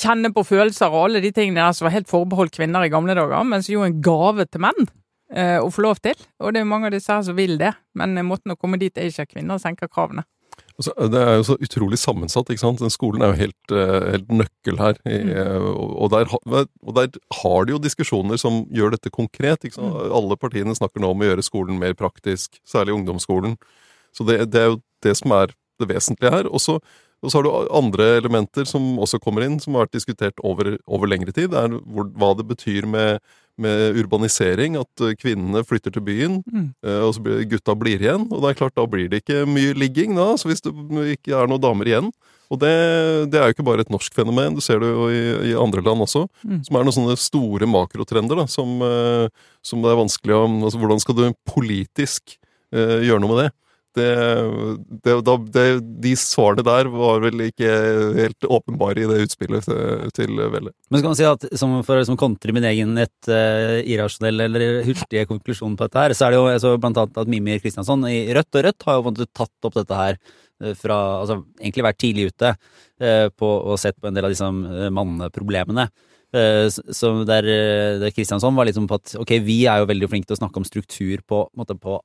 kjenne 0.00 0.30
på 0.34 0.44
følelser 0.46 0.92
og 0.92 1.08
alle 1.08 1.22
de 1.24 1.32
tingene 1.34 1.64
der 1.64 1.74
som 1.74 1.88
var 1.88 1.96
helt 1.96 2.10
forbeholdt 2.10 2.54
kvinner 2.54 2.86
i 2.86 2.92
gamle 2.92 3.16
dager, 3.18 3.42
mens 3.46 3.70
jo 3.70 3.82
en 3.84 4.00
gave 4.04 4.46
til 4.46 4.62
menn 4.66 4.90
å 5.30 5.70
få 5.70 5.84
lov 5.84 6.00
til. 6.02 6.18
Og 6.42 6.54
det 6.54 6.62
er 6.62 6.68
mange 6.68 6.88
av 6.88 6.94
disse 6.96 7.12
her 7.12 7.22
som 7.22 7.36
vil 7.38 7.54
det, 7.60 7.70
men 7.98 8.18
eh, 8.18 8.26
måten 8.26 8.54
å 8.54 8.58
komme 8.58 8.80
dit 8.80 8.96
er 8.98 9.10
ikke 9.10 9.26
at 9.28 9.34
kvinner 9.34 9.62
senker 9.62 9.90
kravene. 9.90 10.26
Altså, 10.80 10.94
det 11.12 11.20
er 11.20 11.34
jo 11.36 11.44
så 11.44 11.56
utrolig 11.60 11.98
sammensatt, 12.00 12.48
ikke 12.48 12.62
sant. 12.62 12.80
Den 12.80 12.92
skolen 12.92 13.22
er 13.22 13.34
jo 13.34 13.40
helt, 13.42 13.74
eh, 13.74 14.06
helt 14.14 14.30
nøkkel 14.32 14.80
her. 14.80 14.96
I, 15.04 15.18
eh, 15.42 15.66
og, 15.68 16.08
der, 16.14 16.30
og 16.32 16.94
der 16.96 17.18
har 17.42 17.66
de 17.66 17.74
jo 17.74 17.82
diskusjoner 17.84 18.40
som 18.40 18.62
gjør 18.72 18.94
dette 18.96 19.12
konkret. 19.12 19.66
Ikke 19.66 19.76
sant? 19.76 19.98
Alle 20.16 20.38
partiene 20.40 20.76
snakker 20.76 21.04
nå 21.04 21.12
om 21.12 21.20
å 21.20 21.28
gjøre 21.28 21.44
skolen 21.44 21.80
mer 21.80 21.96
praktisk, 21.98 22.56
særlig 22.64 22.96
ungdomsskolen. 22.96 23.58
Så 24.16 24.24
det, 24.26 24.40
det 24.54 24.62
er 24.62 24.72
jo 24.72 24.80
det 25.04 25.14
som 25.20 25.36
er 25.36 25.52
det 25.80 25.90
vesentlige 25.92 26.32
her. 26.32 26.48
Og 26.48 26.64
så 26.64 26.80
har 27.28 27.44
du 27.44 27.52
andre 27.76 28.16
elementer 28.22 28.64
som 28.68 28.96
også 29.04 29.20
kommer 29.20 29.44
inn, 29.44 29.60
som 29.60 29.76
har 29.76 29.84
vært 29.84 29.98
diskutert 29.98 30.40
over, 30.40 30.78
over 30.88 31.12
lengre 31.12 31.36
tid. 31.36 31.52
Det 31.52 31.60
er 31.60 31.76
hvor, 31.76 32.08
hva 32.16 32.32
det 32.38 32.48
betyr 32.48 32.88
med, 32.88 33.20
med 33.60 33.98
urbanisering, 34.00 34.78
at 34.80 35.04
eh, 35.04 35.14
kvinnene 35.20 35.62
flytter 35.66 35.94
til 35.94 36.04
byen, 36.06 36.40
Mm. 36.50 36.66
eh, 36.84 37.00
og 37.04 37.14
så 37.16 37.22
blir, 37.24 37.44
gutta 37.50 37.76
blir 37.78 38.00
igjen. 38.02 38.26
Og 38.30 38.42
det 38.42 38.50
er 38.50 38.58
klart, 38.62 38.74
da 38.78 38.86
blir 38.90 39.08
det 39.10 39.22
ikke 39.22 39.44
mye 39.48 39.76
ligging, 39.76 40.16
da, 40.18 40.32
så 40.40 40.48
hvis 40.50 40.64
det 40.64 40.72
ikke 41.18 41.36
er 41.36 41.50
noen 41.50 41.62
damer 41.62 41.88
igjen. 41.90 42.10
Og 42.50 42.58
det, 42.58 42.72
det 43.30 43.38
er 43.38 43.46
jo 43.46 43.54
ikke 43.54 43.66
bare 43.68 43.84
et 43.84 43.92
norsk 43.94 44.14
fenomen, 44.16 44.56
du 44.56 44.60
ser 44.64 44.80
det 44.82 44.88
jo 44.90 45.06
i, 45.06 45.52
i 45.52 45.54
andre 45.54 45.84
land 45.86 46.02
også. 46.02 46.24
Mm. 46.42 46.64
Som 46.66 46.76
er 46.76 46.86
noen 46.86 46.96
sånne 46.96 47.16
store 47.20 47.68
makrotrender, 47.70 48.42
da, 48.42 48.46
som, 48.50 48.80
eh, 48.82 49.28
som 49.62 49.84
det 49.84 49.92
er 49.92 50.00
vanskelig 50.00 50.34
å 50.34 50.42
altså, 50.48 50.80
Hvordan 50.82 51.02
skal 51.04 51.18
du 51.18 51.24
politisk 51.46 52.34
uh, 52.74 52.98
gjøre 53.04 53.20
noe 53.22 53.34
med 53.34 53.44
det? 53.44 53.50
Det, 53.98 54.10
det, 55.04 55.14
det, 55.54 55.64
de 56.04 56.12
svarene 56.18 56.62
der 56.66 56.88
var 56.92 57.22
vel 57.24 57.42
ikke 57.48 57.70
helt 58.16 58.46
åpenbare 58.46 59.02
i 59.02 59.08
det 59.10 59.24
utspillet 59.24 59.66
til, 59.66 60.10
til 60.14 60.42
Velle. 60.52 60.72
Men 60.90 61.00
skal 61.02 61.08
man 61.08 61.18
si 61.18 61.26
at 61.26 61.46
som 61.58 61.72
for 61.86 61.96
å 61.96 62.04
liksom, 62.04 62.18
kontre 62.20 62.54
min 62.54 62.66
egen 62.70 62.94
et 63.02 63.30
uh, 63.30 63.80
irrasjonell 63.82 64.46
eller 64.46 64.66
hurtige 64.86 65.26
konklusjon 65.30 65.74
på 65.74 65.88
dette 65.88 66.04
her, 66.04 66.14
så 66.14 66.26
er 66.26 66.34
det 66.34 66.38
jo 66.38 66.50
altså, 66.52 66.74
blant 66.82 67.00
annet 67.02 67.18
at 67.22 67.32
Mimir 67.32 67.62
Kristiansson 67.62 68.06
i 68.10 68.20
Rødt 68.36 68.60
og 68.60 68.68
Rødt 68.68 68.86
har 68.86 69.00
jo 69.00 69.14
tatt 69.26 69.68
opp 69.68 69.80
dette 69.80 69.98
her 70.02 70.20
uh, 70.20 70.74
fra 70.78 71.00
Altså 71.24 71.40
egentlig 71.58 71.88
vært 71.88 72.00
tidlig 72.04 72.28
ute 72.30 72.54
uh, 72.54 73.26
på 73.34 73.50
og 73.50 73.80
sett 73.82 73.98
på 73.98 74.10
en 74.10 74.16
del 74.16 74.28
av 74.28 74.36
disse 74.36 74.52
manneproblemene. 74.94 75.90
Så 76.30 77.08
der, 77.26 77.42
der 77.98 78.12
Kristiansson 78.14 78.54
var 78.54 78.68
liksom 78.68 78.84
på 78.86 79.00
at 79.00 79.16
ok, 79.18 79.32
vi 79.42 79.64
er 79.66 79.80
jo 79.82 79.88
veldig 79.90 80.08
flinke 80.12 80.28
til 80.30 80.36
å 80.36 80.38
snakke 80.38 80.60
om 80.60 80.66
struktur 80.68 81.24
på, 81.26 81.40
på 81.58 81.96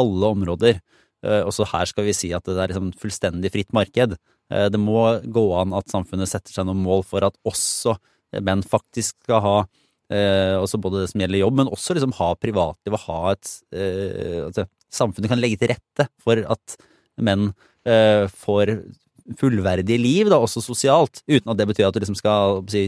alle 0.00 0.30
områder. 0.32 0.78
Eh, 1.26 1.42
også 1.46 1.66
her 1.72 1.88
skal 1.90 2.06
vi 2.06 2.14
si 2.16 2.30
at 2.36 2.46
det 2.46 2.58
er 2.60 2.72
liksom 2.72 2.92
fullstendig 3.00 3.50
fritt 3.54 3.72
marked. 3.76 4.14
Eh, 4.52 4.68
det 4.72 4.80
må 4.80 5.00
gå 5.32 5.46
an 5.58 5.74
at 5.76 5.90
samfunnet 5.90 6.30
setter 6.30 6.54
seg 6.54 6.68
noen 6.68 6.84
mål 6.84 7.02
for 7.06 7.26
at 7.26 7.36
også 7.48 7.96
menn 8.44 8.62
faktisk 8.66 9.16
skal 9.24 9.42
ha 9.42 9.56
eh, 10.12 10.54
også 10.58 10.80
både 10.82 11.02
det 11.02 11.10
som 11.12 11.22
gjelder 11.22 11.42
jobb, 11.42 11.58
men 11.62 11.72
også 11.72 11.96
liksom 11.96 12.14
ha 12.18 12.30
privatliv 12.38 12.98
og 12.98 13.04
ha 13.06 13.20
et 13.34 13.52
altså, 14.46 14.66
Samfunnet 14.96 15.28
kan 15.28 15.40
legge 15.42 15.58
til 15.60 15.72
rette 15.72 16.06
for 16.22 16.38
at 16.46 16.76
menn 17.20 17.48
får 18.30 18.70
fullverdige 19.36 19.98
liv, 19.98 20.30
da, 20.30 20.38
også 20.38 20.62
sosialt, 20.62 21.20
uten 21.26 21.50
at 21.50 21.58
det 21.58 21.66
betyr 21.68 21.88
at 21.88 21.96
du 21.96 21.98
liksom 22.00 22.16
skal 22.16 22.62
si, 22.70 22.84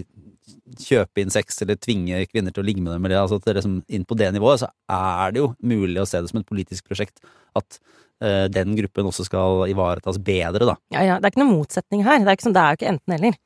kjøpe 0.78 1.22
inn 1.22 1.32
sex 1.32 1.62
eller 1.64 1.78
tvinge 1.80 2.24
kvinner 2.30 2.54
til 2.54 2.62
å 2.62 2.66
ligge 2.66 2.82
med 2.84 2.94
dem. 2.94 3.06
Eller, 3.08 3.22
altså, 3.24 3.40
liksom, 3.42 3.80
inn 3.88 4.06
på 4.08 4.18
det 4.18 4.30
nivået 4.34 4.64
så 4.64 4.70
er 4.94 5.34
det 5.34 5.42
jo 5.42 5.52
mulig 5.60 6.02
å 6.02 6.06
se 6.08 6.22
det 6.22 6.30
som 6.32 6.40
et 6.40 6.48
politisk 6.48 6.88
prosjekt 6.90 7.22
at 7.58 7.80
uh, 8.24 8.46
den 8.52 8.76
gruppen 8.78 9.10
også 9.10 9.26
skal 9.28 9.66
ivaretas 9.70 10.20
bedre, 10.22 10.70
da. 10.72 10.78
Ja, 10.94 11.04
ja, 11.06 11.18
det 11.18 11.28
er 11.28 11.34
ikke 11.34 11.44
noen 11.44 11.56
motsetning 11.56 12.06
her. 12.06 12.22
Det 12.22 12.30
er, 12.30 12.38
ikke 12.38 12.48
sånn, 12.48 12.56
det 12.56 12.64
er 12.64 12.70
jo 12.72 12.80
ikke 12.80 12.92
enten-eller. 12.94 13.38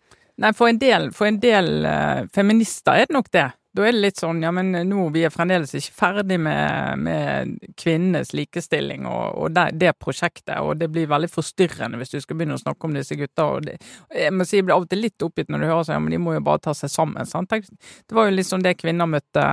Nei, 0.43 0.53
for 0.57 0.73
en 0.73 0.81
del, 0.81 1.11
for 1.17 1.29
en 1.29 1.41
del 1.43 1.73
uh, 1.87 2.23
feminister 2.35 3.03
er 3.03 3.11
det 3.11 3.17
nok 3.19 3.33
det. 3.35 3.49
Da 3.73 3.87
er 3.89 3.95
det 3.95 4.03
litt 4.03 4.21
sånn 4.21 4.43
ja, 4.45 4.51
men 4.53 4.75
nå 4.85 5.07
vi 5.15 5.23
er 5.25 5.33
fremdeles 5.33 5.71
ikke 5.79 5.95
ferdig 5.97 6.37
med, 6.45 7.01
med 7.07 7.55
kvinnenes 7.81 8.35
likestilling 8.37 9.07
og, 9.09 9.39
og 9.41 9.55
det, 9.57 9.65
det, 9.81 9.95
prosjektet, 9.97 10.59
og 10.61 10.77
det 10.83 10.91
blir 10.93 11.09
veldig 11.09 11.31
forstyrrende 11.33 11.97
hvis 12.01 12.13
du 12.13 12.19
skal 12.21 12.37
begynne 12.37 12.59
å 12.59 12.61
snakke 12.61 12.89
om 12.89 12.99
disse 12.99 13.17
gutta. 13.17 13.47
og 13.55 13.65
det, 13.65 13.79
Jeg 14.13 14.35
må 14.37 14.45
si 14.45 14.59
jeg 14.59 14.67
blir 14.69 14.77
av 14.77 14.85
og 14.85 14.91
til 14.93 15.01
litt 15.07 15.25
oppgitt 15.25 15.49
når 15.49 15.65
du 15.65 15.69
hører 15.71 15.87
sånn, 15.89 15.97
ja, 15.97 16.03
men 16.05 16.13
de 16.13 16.21
må 16.21 16.37
jo 16.37 16.43
bare 16.45 16.61
ta 16.67 16.75
seg 16.77 16.93
sammen. 16.93 17.29
sant? 17.29 17.49
Det 17.49 18.19
var 18.19 18.29
jo 18.29 18.37
litt 18.37 18.51
sånn 18.51 18.67
det 18.67 18.75
kvinner 18.83 19.09
møtte 19.09 19.47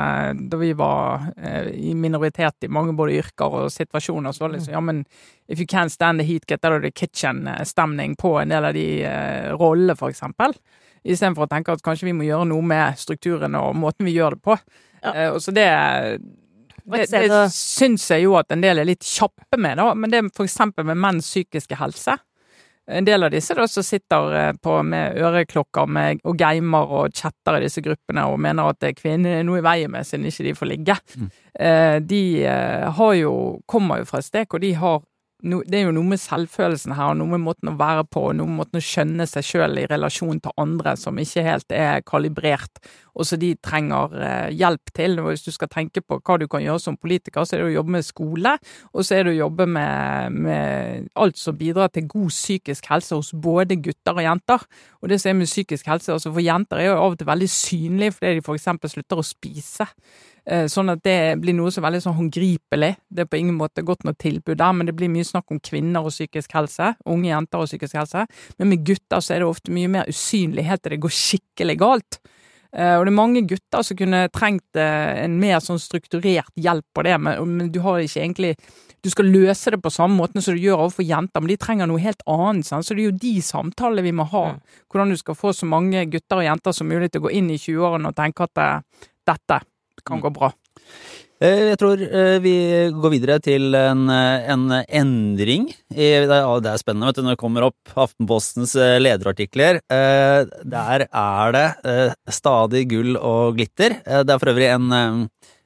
da 0.51 0.59
vi 0.59 0.73
var 0.75 1.29
eh, 1.37 1.71
i 1.79 1.95
minoritet 1.95 2.67
i 2.67 2.71
mange 2.75 2.97
både 2.99 3.15
yrker 3.21 3.55
og 3.61 3.71
situasjoner. 3.71 4.35
så 4.35 4.43
var 4.43 4.51
det 4.51 4.59
liksom, 4.59 4.75
ja, 4.75 4.83
men 4.83 5.05
If 5.49 5.57
you 5.57 5.65
can't 5.65 5.89
stand 5.89 6.19
the 6.19 6.25
heat, 6.27 6.45
get 6.45 6.63
out 6.65 6.75
of 6.75 6.83
the 6.83 6.91
kitchen-stemning 6.91 8.15
på 8.15 8.35
en 8.37 8.51
del 8.51 8.65
av 8.67 8.75
de 8.75 8.85
eh, 9.01 9.49
rollene, 9.55 9.95
for 9.97 10.11
eksempel 10.11 10.53
istedenfor 11.03 11.47
å 11.47 11.51
tenke 11.51 11.75
at 11.75 11.83
kanskje 11.85 12.09
vi 12.09 12.15
må 12.17 12.27
gjøre 12.27 12.49
noe 12.49 12.65
med 12.65 12.99
strukturen 12.99 13.57
og 13.59 13.75
måten 13.79 14.07
vi 14.07 14.15
gjør 14.17 14.37
det 14.37 14.43
på. 14.45 14.57
Ja. 15.03 15.13
Uh, 15.33 15.37
så 15.39 15.53
det, 15.55 15.67
det, 16.83 17.05
det 17.11 17.43
syns 17.55 18.09
jeg 18.11 18.25
jo 18.25 18.35
at 18.39 18.51
en 18.51 18.63
del 18.63 18.81
er 18.81 18.89
litt 18.89 19.05
kjappe 19.05 19.59
med, 19.59 19.79
da. 19.79 19.93
Men 19.95 20.11
det 20.11 20.19
er 20.19 20.33
for 20.35 20.49
eksempel 20.49 20.87
med 20.89 20.99
menns 20.99 21.29
psykiske 21.29 21.79
helse. 21.79 22.17
En 22.89 23.05
del 23.05 23.21
av 23.21 23.29
disse 23.29 23.53
da 23.53 23.67
som 23.69 23.85
sitter 23.85 24.31
eh, 24.33 24.53
på 24.57 24.79
med 24.81 25.19
øreklokker 25.21 25.91
med, 25.93 26.23
og 26.25 26.39
gamer 26.39 26.93
og 26.97 27.11
chatter 27.13 27.59
i 27.59 27.67
disse 27.67 27.83
gruppene 27.85 28.23
og 28.25 28.39
mener 28.41 28.71
at 28.71 28.79
det 28.81 28.89
er 28.89 28.97
kvinner 28.97 29.43
noe 29.45 29.59
i 29.59 29.65
veien 29.67 29.93
med 29.93 30.07
siden 30.09 30.25
ikke 30.25 30.47
de 30.47 30.55
får 30.57 30.69
ligge. 30.71 30.95
Mm. 31.13 31.27
Uh, 31.59 31.97
de 32.01 32.23
har 32.97 33.13
jo, 33.19 33.33
kommer 33.69 34.01
jo 34.01 34.09
fra 34.09 34.23
et 34.23 34.29
sted 34.31 34.49
hvor 34.49 34.63
de 34.63 34.73
har 34.81 35.03
no, 35.47 35.59
det 35.65 35.79
er 35.79 35.85
jo 35.87 35.93
noe 35.95 36.07
med 36.11 36.19
selvfølelsen 36.21 36.93
her, 36.97 37.11
og 37.13 37.19
noe 37.19 37.33
med 37.35 37.43
måten 37.45 37.71
å 37.71 37.75
være 37.79 38.05
på, 38.11 38.25
og 38.29 38.37
noe 38.39 38.49
med 38.49 38.61
måten 38.61 38.79
å 38.79 38.83
skjønne 38.83 39.27
seg 39.29 39.45
sjøl 39.45 39.79
i 39.81 39.85
relasjon 39.89 40.41
til 40.43 40.55
andre 40.59 40.95
som 40.99 41.19
ikke 41.21 41.45
helt 41.45 41.75
er 41.75 42.03
kalibrert, 42.07 42.81
og 43.19 43.27
så 43.27 43.39
de 43.39 43.51
trenger 43.63 44.15
eh, 44.23 44.51
hjelp 44.55 44.93
til. 44.95 45.17
Og 45.19 45.31
hvis 45.31 45.43
du 45.43 45.51
skal 45.51 45.71
tenke 45.71 46.03
på 46.03 46.19
hva 46.19 46.37
du 46.39 46.47
kan 46.51 46.63
gjøre 46.63 46.83
som 46.83 46.97
politiker, 46.99 47.43
så 47.43 47.57
er 47.57 47.63
det 47.63 47.69
å 47.71 47.75
jobbe 47.77 47.95
med 47.97 48.07
skole, 48.07 48.55
og 48.93 49.05
så 49.05 49.17
er 49.17 49.27
det 49.27 49.35
å 49.35 49.39
jobbe 49.41 49.67
med, 49.67 50.39
med 50.47 51.09
alt 51.19 51.39
som 51.39 51.57
bidrar 51.59 51.91
til 51.93 52.07
god 52.09 52.31
psykisk 52.31 52.87
helse 52.91 53.19
hos 53.19 53.33
både 53.35 53.79
gutter 53.83 54.15
og 54.15 54.25
jenter. 54.25 54.65
Og 55.03 55.11
det 55.11 55.19
som 55.21 55.33
er 55.33 55.39
med 55.41 55.51
psykisk 55.51 55.91
helse, 55.91 56.15
altså 56.15 56.31
for 56.31 56.43
jenter 56.43 56.79
er 56.79 56.91
jo 56.91 56.97
av 56.99 57.13
og 57.13 57.19
til 57.19 57.29
veldig 57.29 57.51
synlig 57.51 58.13
fordi 58.15 58.39
de 58.39 58.45
for 58.45 58.59
eksempel 58.59 58.91
slutter 58.91 59.19
å 59.19 59.27
spise. 59.27 59.87
Eh, 60.49 60.65
sånn 60.65 60.89
at 60.89 61.03
det 61.05 61.37
blir 61.43 61.53
noe 61.53 61.69
som 61.69 61.83
er 61.83 61.91
veldig 61.91 62.01
sånn 62.07 62.17
håndgripelig. 62.17 62.95
Det 63.05 63.21
er 63.21 63.29
på 63.29 63.37
ingen 63.37 63.57
måte 63.59 63.83
godt 63.85 64.01
noe 64.07 64.17
tilbud 64.17 64.57
der, 64.57 64.73
men 64.73 64.89
det 64.89 64.95
blir 64.97 65.11
mye 65.13 65.27
snakk 65.27 65.51
om 65.53 65.61
kvinner 65.61 66.07
og 66.07 66.15
psykisk 66.15 66.55
helse. 66.57 66.95
Unge 67.05 67.29
jenter 67.29 67.61
og 67.61 67.69
psykisk 67.69 67.99
helse. 67.99 68.25
Men 68.57 68.71
med 68.71 68.81
gutter 68.87 69.21
så 69.21 69.35
er 69.35 69.43
det 69.43 69.49
ofte 69.49 69.75
mye 69.75 69.91
mer 69.93 70.09
usynlig 70.09 70.65
helt 70.65 70.81
til 70.81 70.95
det 70.95 71.03
går 71.05 71.13
skikkelig 71.13 71.77
galt. 71.83 72.19
Eh, 72.73 72.95
og 72.97 73.05
det 73.05 73.13
er 73.13 73.17
mange 73.19 73.45
gutter 73.49 73.85
som 73.85 73.99
kunne 73.99 74.23
trengt 74.33 74.81
eh, 74.81 75.21
en 75.21 75.37
mer 75.41 75.61
sånn 75.61 75.81
strukturert 75.81 76.49
hjelp 76.57 76.85
på 76.97 77.05
det, 77.05 77.15
men 77.21 77.69
du 77.73 77.81
har 77.85 78.01
ikke 78.01 78.23
egentlig 78.25 78.55
Du 78.99 79.07
skal 79.07 79.29
løse 79.31 79.71
det 79.71 79.77
på 79.79 79.93
samme 79.95 80.17
måte 80.19 80.41
som 80.43 80.57
du 80.57 80.59
gjør 80.59 80.81
overfor 80.81 81.05
jenter, 81.07 81.39
men 81.39 81.53
de 81.53 81.55
trenger 81.55 81.87
noe 81.87 82.01
helt 82.03 82.19
annet. 82.27 82.67
Sant? 82.67 82.83
Så 82.83 82.97
det 82.97 83.05
er 83.05 83.13
jo 83.13 83.21
de 83.21 83.37
samtalene 83.39 84.03
vi 84.03 84.11
må 84.11 84.25
ha. 84.27 84.57
Hvordan 84.91 85.13
du 85.13 85.15
skal 85.15 85.37
få 85.39 85.53
så 85.55 85.69
mange 85.71 86.03
gutter 86.11 86.41
og 86.41 86.43
jenter 86.43 86.75
som 86.75 86.89
mulig 86.91 87.07
til 87.07 87.21
å 87.21 87.29
gå 87.29 87.31
inn 87.39 87.47
i 87.47 87.55
20-årene 87.55 88.11
og 88.11 88.17
tenke 88.17 88.43
at 88.43 88.83
dette 89.23 89.61
kan 90.05 90.19
mm. 90.19 90.25
gå 90.27 90.33
bra. 90.35 90.53
Eh, 91.39 91.69
jeg 91.69 91.77
tror 91.79 92.01
eh, 92.03 92.37
vi 92.43 92.53
går 92.91 93.13
videre 93.13 93.37
til 93.39 93.71
en, 93.79 94.01
eh, 94.11 94.49
en 94.51 94.65
endring. 94.83 95.69
Det 95.87 96.09
er 96.27 96.81
spennende 96.81 97.07
vet 97.07 97.19
du, 97.21 97.23
når 97.23 97.37
det 97.37 97.39
kommer 97.39 97.69
opp 97.69 97.93
Aftenpostens 97.95 98.75
lederartikler. 98.75 99.79
Der 99.87 101.05
er 101.07 101.55
det 101.55 102.35
stadig 102.35 102.83
gull 102.91 103.15
og 103.15 103.55
glitter. 103.55 104.01
Det 104.03 104.35
er 104.35 104.41
for 104.41 104.51
øvrig 104.51 104.67
en, 104.73 104.91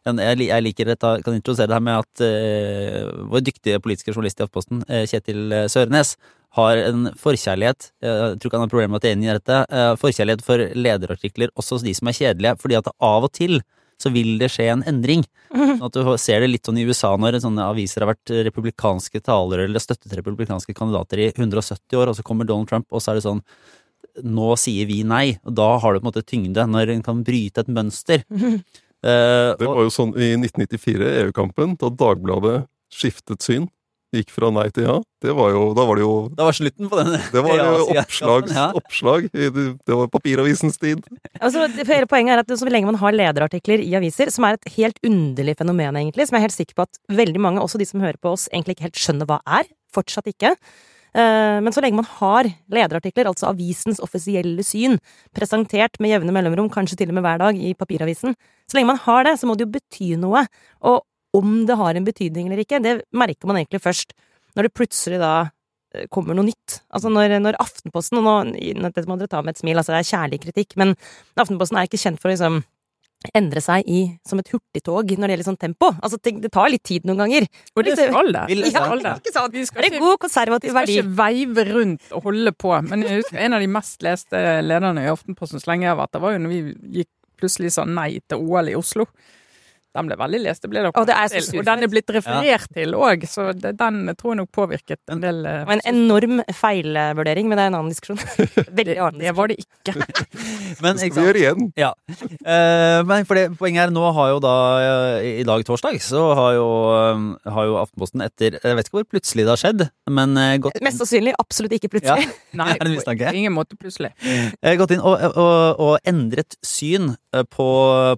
en 0.05 0.21
jeg 0.21 0.61
liker 0.61 0.93
dette, 0.93 1.15
kan 1.25 1.39
introdusere 1.39 1.71
det 1.71 1.77
her 1.79 1.87
med 1.89 2.05
at 2.05 2.23
vår 3.33 3.45
dyktige 3.49 3.81
politiske 3.81 4.13
journalist 4.13 4.39
i 4.39 4.45
Aftenposten, 4.45 4.85
Kjetil 5.09 5.57
Sørenes, 5.73 6.15
har 6.53 6.77
en 6.77 7.07
forkjærlighet 7.17 7.87
jeg 8.05 8.35
tror 8.37 8.45
ikke 8.45 8.57
han 8.59 8.67
har 8.67 8.69
problemer 8.69 8.91
med 8.93 8.99
at 9.01 9.07
jeg 9.07 9.15
er 9.15 9.17
enig 9.17 9.29
i 9.31 9.37
dette, 9.39 9.61
forkjærlighet 9.97 10.43
for 10.45 10.65
lederartikler 10.77 11.53
også 11.57 11.79
de 11.81 11.95
som 11.97 12.11
er 12.11 12.17
kjedelige, 12.19 12.59
fordi 12.61 12.77
at 12.77 12.91
av 12.93 13.25
og 13.25 13.33
til 13.33 13.63
så 14.03 14.11
vil 14.13 14.35
det 14.41 14.51
skje 14.53 14.69
en 14.73 14.83
endring. 14.89 15.23
Sånn 15.53 15.85
at 15.87 15.95
du 15.95 16.11
ser 16.21 16.43
det 16.43 16.51
litt 16.51 16.67
sånn 16.67 16.79
i 16.81 16.85
USA 16.87 17.13
når 17.19 17.39
sånne 17.43 17.69
aviser 17.71 18.03
har 18.03 18.13
vært 18.13 18.33
republikanske 18.49 19.21
talere 19.23 19.67
eller 19.67 19.83
støttet 19.83 20.15
republikanske 20.19 20.75
kandidater 20.75 21.21
i 21.23 21.29
170 21.31 21.99
år, 21.99 22.11
og 22.11 22.17
så 22.17 22.25
kommer 22.25 22.49
Donald 22.49 22.69
Trump, 22.71 22.87
og 22.91 23.03
så 23.03 23.13
er 23.13 23.19
det 23.19 23.27
sånn 23.27 23.43
Nå 24.29 24.51
sier 24.61 24.85
vi 24.85 24.99
nei, 25.07 25.39
og 25.41 25.55
da 25.57 25.71
har 25.81 25.95
det 25.95 26.01
på 26.03 26.05
en 26.05 26.09
måte 26.11 26.21
tyngde, 26.27 26.65
når 26.69 26.91
en 26.93 26.99
kan 27.01 27.23
bryte 27.25 27.63
et 27.63 27.69
mønster. 27.73 28.21
Uh, 28.29 29.55
det 29.57 29.65
var 29.65 29.79
jo 29.81 29.93
sånn 29.95 30.11
i 30.13 30.35
1994, 30.35 31.07
EU-kampen, 31.23 31.73
da 31.81 31.89
Dagbladet 31.89 32.59
skiftet 32.93 33.41
syn 33.41 33.65
gikk 34.21 34.31
fra 34.35 34.51
nei 34.53 34.67
til 34.73 34.87
ja. 34.87 34.99
Det 35.23 35.33
var 35.35 35.53
jo, 35.53 35.63
da 35.77 35.85
var 35.87 35.99
det 35.99 36.03
jo 36.03 36.13
Det 36.33 36.47
var 36.47 36.57
slutten 36.57 36.89
på 36.91 36.99
den. 36.99 37.17
Det 37.33 37.43
var 37.45 37.59
jo 37.59 37.83
oppslag, 38.03 38.49
ja. 38.53 38.67
oppslag. 38.79 39.27
Det 39.33 39.97
var 39.99 40.09
papiravisens 40.13 40.79
tid. 40.81 41.03
Altså, 41.39 41.67
hele 41.87 42.09
poenget 42.11 42.35
er 42.35 42.43
at 42.43 42.55
så 42.59 42.69
lenge 42.69 42.91
man 42.91 42.99
har 43.01 43.15
lederartikler 43.15 43.83
i 43.83 43.93
aviser, 43.99 44.31
som 44.33 44.47
er 44.47 44.59
et 44.59 44.73
helt 44.77 44.99
underlig 45.05 45.57
fenomen, 45.59 45.99
egentlig, 45.99 46.27
som 46.27 46.37
jeg 46.37 46.43
er 46.43 46.47
helt 46.49 46.59
sikker 46.59 46.79
på 46.79 46.87
at 46.87 47.03
veldig 47.23 47.43
mange, 47.45 47.63
også 47.63 47.81
de 47.81 47.87
som 47.89 48.03
hører 48.03 48.19
på 48.21 48.33
oss, 48.35 48.49
egentlig 48.51 48.77
ikke 48.77 48.89
helt 48.89 49.05
skjønner 49.05 49.29
hva 49.29 49.39
er. 49.59 49.69
Fortsatt 49.93 50.27
ikke. 50.31 50.55
Eh, 51.13 51.59
men 51.61 51.73
så 51.73 51.81
lenge 51.83 51.99
man 51.99 52.09
har 52.09 52.49
lederartikler, 52.73 53.29
altså 53.29 53.51
avisens 53.51 54.01
offisielle 54.03 54.65
syn, 54.65 54.97
presentert 55.37 55.99
med 56.01 56.15
jevne 56.15 56.33
mellomrom, 56.33 56.71
kanskje 56.73 56.97
til 56.99 57.13
og 57.13 57.19
med 57.19 57.25
hver 57.25 57.41
dag 57.43 57.59
i 57.59 57.75
papiravisen, 57.77 58.33
så 58.69 58.77
lenge 58.77 58.89
man 58.89 59.01
har 59.03 59.27
det, 59.27 59.37
så 59.39 59.49
må 59.49 59.57
det 59.57 59.67
jo 59.67 59.73
bety 59.75 60.13
noe. 60.19 60.45
Og 60.89 61.03
om 61.37 61.63
det 61.67 61.77
har 61.79 61.97
en 61.97 62.07
betydning 62.07 62.49
eller 62.49 62.63
ikke, 62.63 62.81
det 62.83 63.01
merker 63.15 63.49
man 63.49 63.61
egentlig 63.61 63.81
først 63.83 64.13
når 64.53 64.67
det 64.67 64.75
plutselig 64.77 65.19
da 65.21 65.33
eh, 65.95 66.05
kommer 66.13 66.37
noe 66.37 66.51
nytt. 66.51 66.81
Altså 66.93 67.09
når, 67.09 67.39
når 67.41 67.57
Aftenposten, 67.63 68.19
og 68.21 68.27
nå, 68.27 68.83
dette 68.85 69.07
må 69.09 69.17
dere 69.17 69.31
ta 69.31 69.41
med 69.41 69.55
et 69.55 69.63
smil, 69.63 69.79
altså 69.79 69.95
det 69.95 70.03
er 70.03 70.11
kjærlig 70.11 70.43
kritikk, 70.45 70.77
men 70.79 70.93
Aftenposten 71.39 71.79
er 71.79 71.89
ikke 71.89 72.01
kjent 72.01 72.21
for 72.21 72.29
å 72.29 72.35
liksom 72.35 72.61
endre 73.37 73.61
seg 73.63 73.87
i 73.87 74.01
som 74.27 74.39
et 74.41 74.49
hurtigtog 74.51 75.13
når 75.15 75.29
det 75.29 75.35
gjelder 75.35 75.47
sånn 75.47 75.59
tempo. 75.61 75.89
Altså, 76.03 76.19
det, 76.19 76.35
det, 76.43 76.51
tar 76.53 76.71
litt 76.71 76.83
tid 76.83 77.05
noen 77.07 77.21
ganger. 77.23 77.47
Og 77.77 77.87
det 77.87 77.95
skal 77.95 78.31
det. 78.35 78.45
Ja, 78.73 78.87
ikke 79.13 79.33
sant? 79.35 79.55
Vi 79.55 79.65
skal 79.69 79.85
det 79.85 79.91
er 79.93 80.03
god 80.03 80.17
konservativ 80.25 80.75
verdi. 80.75 80.97
Vi 80.97 80.99
skal 80.99 81.07
ikke 81.07 81.19
veive 81.21 81.65
rundt 81.69 82.09
og 82.11 82.27
holde 82.27 82.55
på. 82.65 82.73
Men 82.89 83.05
jeg 83.07 83.21
husker 83.21 83.45
en 83.45 83.57
av 83.57 83.63
de 83.63 83.69
mest 83.71 84.03
leste 84.05 84.41
lederne 84.65 85.05
i 85.05 85.11
Aftenposten 85.13 85.63
så 85.63 85.71
lenge 85.71 85.87
jeg 85.87 85.93
har 85.93 86.01
vært 86.01 86.17
der, 86.17 86.25
var 86.25 86.35
jo 86.35 86.43
når 86.43 86.53
vi 86.53 86.61
gikk 86.99 87.11
plutselig 87.39 87.73
sa 87.75 87.87
nei 87.87 88.09
til 88.27 88.43
OL 88.43 88.71
i 88.71 88.77
Oslo. 88.79 89.07
Den 89.93 90.09
ble 90.09 90.17
veldig 90.19 90.41
lest. 90.41 90.63
Det 90.63 90.71
ble 90.71 90.85
og, 90.89 91.05
det 91.07 91.15
er 91.15 91.31
så 91.33 91.57
Og 91.59 91.67
den 91.67 91.85
er 91.85 91.91
blitt 91.91 92.09
referert 92.15 92.71
til 92.73 92.95
òg, 92.97 93.25
så 93.29 93.51
det, 93.53 93.75
den 93.79 94.07
tror 94.17 94.33
jeg 94.33 94.41
nok 94.41 94.51
påvirket 94.55 95.13
en 95.13 95.21
del 95.23 95.43
eh, 95.45 95.59
Det 95.61 95.69
var 95.69 95.79
en 95.79 95.85
enorm 95.93 96.43
feilvurdering, 96.49 97.49
men 97.49 97.59
det 97.59 97.65
er 97.65 97.71
en 97.71 97.79
annen 97.79 97.93
diskusjon. 97.93 98.19
Veldig 98.79 98.97
annen 98.97 99.21
Det 99.21 99.35
var 99.37 99.51
det 99.51 99.59
ikke. 99.61 99.95
Men, 100.83 100.97
Det 100.97 101.07
ikke 101.07 101.13
skal 101.13 101.21
vi 101.21 101.27
gjøre 101.27 101.41
igjen. 101.41 101.67
Ja. 101.79 101.91
Uh, 102.43 102.99
men 103.05 103.27
for 103.29 103.37
det, 103.37 103.43
poenget 103.59 103.85
er, 103.85 103.91
nå 103.93 104.03
har 104.15 104.31
jo 104.33 104.39
da 104.43 104.53
eh, 104.81 105.27
I 105.41 105.45
dag, 105.47 105.61
torsdag, 105.67 105.99
så 106.03 106.23
har 106.37 106.55
jo, 106.57 106.67
eh, 106.97 107.51
har 107.53 107.67
jo 107.69 107.77
Aftenposten 107.81 108.23
etter 108.25 108.57
Jeg 108.57 108.77
vet 108.77 108.89
ikke 108.89 108.97
hvor 108.99 109.07
plutselig 109.15 109.45
det 109.45 109.53
har 109.53 109.61
skjedd, 109.61 109.85
men 110.11 110.37
uh, 110.39 110.55
gått, 110.63 110.79
Mest 110.83 111.01
sannsynlig 111.01 111.35
absolutt 111.41 111.75
ikke 111.77 111.89
ja, 111.89 111.93
plutselig. 111.95 112.33
Nei, 112.59 112.71
det 112.79 112.91
mistanke? 112.91 113.29
på 113.29 113.41
ingen 113.43 113.55
måte 113.55 113.77
plutselig. 113.79 114.13
Uh, 114.23 114.73
gått 114.79 114.95
inn 114.95 115.03
og, 115.03 115.21
og, 115.33 115.83
og 115.83 116.09
endret 116.09 116.57
syn 116.65 117.13
eh, 117.35 117.45
på, 117.49 117.67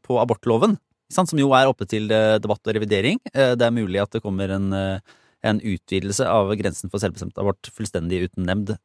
på 0.06 0.20
abortloven. 0.22 0.78
Som 1.14 1.28
jo 1.38 1.52
er 1.54 1.70
oppe 1.70 1.86
til 1.90 2.10
eh, 2.14 2.38
debatt 2.42 2.66
og 2.66 2.76
revidering. 2.76 3.20
Eh, 3.34 3.54
Det 3.56 3.66
er 3.66 3.74
mulig 3.76 4.02
at 4.02 4.12
det 4.12 4.24
kommer 4.24 4.50
en, 4.50 4.72
eh, 4.74 5.00
en 5.46 5.60
utvidelse 5.62 6.26
av 6.26 6.50
grensen 6.58 6.90
for 6.90 7.00
selvbestemt 7.00 7.38
abort 7.38 7.70
fullstendig 7.70 8.26
uten 8.30 8.46
nemnd 8.46 8.78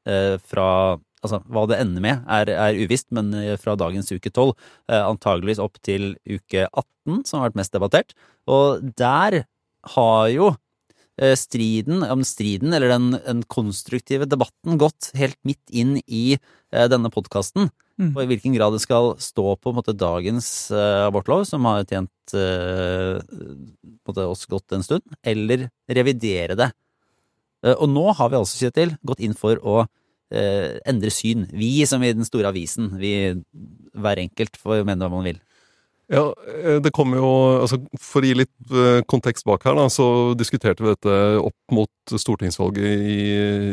fra 0.45 0.99
Altså, 1.21 1.37
hva 1.53 1.67
det 1.69 1.77
ender 1.77 2.01
med, 2.01 2.23
er, 2.33 2.49
er 2.49 2.79
uvisst, 2.81 3.11
men 3.13 3.29
fra 3.61 3.75
dagens 3.77 4.09
uke 4.09 4.31
12, 4.33 4.55
eh, 4.89 5.03
antageligvis 5.05 5.59
opp 5.61 5.77
til 5.85 6.15
uke 6.25 6.63
18, 6.65 7.27
som 7.29 7.43
har 7.43 7.51
vært 7.51 7.59
mest 7.61 7.75
debattert. 7.75 8.15
Og 8.49 8.81
der 8.97 9.45
har 9.97 10.31
jo 10.33 10.55
striden, 11.37 12.01
om 12.09 12.25
striden, 12.25 12.73
eller 12.73 12.89
den, 12.89 13.11
den 13.21 13.43
konstruktive 13.53 14.25
debatten, 14.25 14.79
gått 14.81 15.11
helt 15.13 15.37
midt 15.45 15.61
inn 15.69 15.99
i 16.09 16.39
denne 16.73 17.13
podkasten. 17.13 17.69
Mm. 18.01 18.15
På 18.17 18.23
i 18.25 18.29
hvilken 18.31 18.55
grad 18.57 18.73
det 18.73 18.81
skal 18.81 19.13
stå 19.21 19.55
på 19.61 19.71
en 19.71 19.77
måte, 19.77 19.93
dagens 19.93 20.49
uh, 20.73 21.07
abortlov, 21.11 21.45
som 21.49 21.67
har 21.69 21.85
tjent 21.85 22.33
uh, 22.33 23.21
på 23.21 24.13
måte, 24.15 24.25
oss 24.25 24.47
godt 24.49 24.73
en 24.73 24.85
stund, 24.87 25.05
eller 25.21 25.67
revidere 25.91 26.57
det. 26.57 26.71
Uh, 27.61 27.75
og 27.75 27.91
nå 27.93 28.07
har 28.17 28.33
vi 28.33 28.41
altså, 28.41 28.63
Kjetil, 28.65 28.97
gått 29.05 29.21
inn 29.25 29.37
for 29.37 29.61
å 29.61 29.83
endre 30.31 31.11
syn. 31.11 31.49
Vi 31.59 31.83
som 31.91 32.05
i 32.07 32.13
den 32.15 32.23
store 32.23 32.53
avisen. 32.53 32.93
Vi, 33.01 33.33
hver 33.99 34.21
enkelt 34.23 34.61
får 34.63 34.85
mene 34.87 35.03
hva 35.03 35.09
man 35.11 35.25
vil. 35.27 35.41
Ja, 36.11 36.35
eh, 36.65 36.81
det 36.83 36.91
kommer 36.91 37.21
jo 37.21 37.29
altså 37.63 37.79
For 38.03 38.25
å 38.25 38.27
gi 38.27 38.35
litt 38.41 38.73
eh, 38.75 38.99
kontekst 39.11 39.47
bak 39.47 39.63
her, 39.67 39.77
da, 39.79 39.87
så 39.93 40.35
diskuterte 40.39 40.83
vi 40.83 40.91
dette 40.91 41.19
opp 41.39 41.75
mot 41.75 42.15
stortingsvalget 42.19 43.05
i 43.07 43.19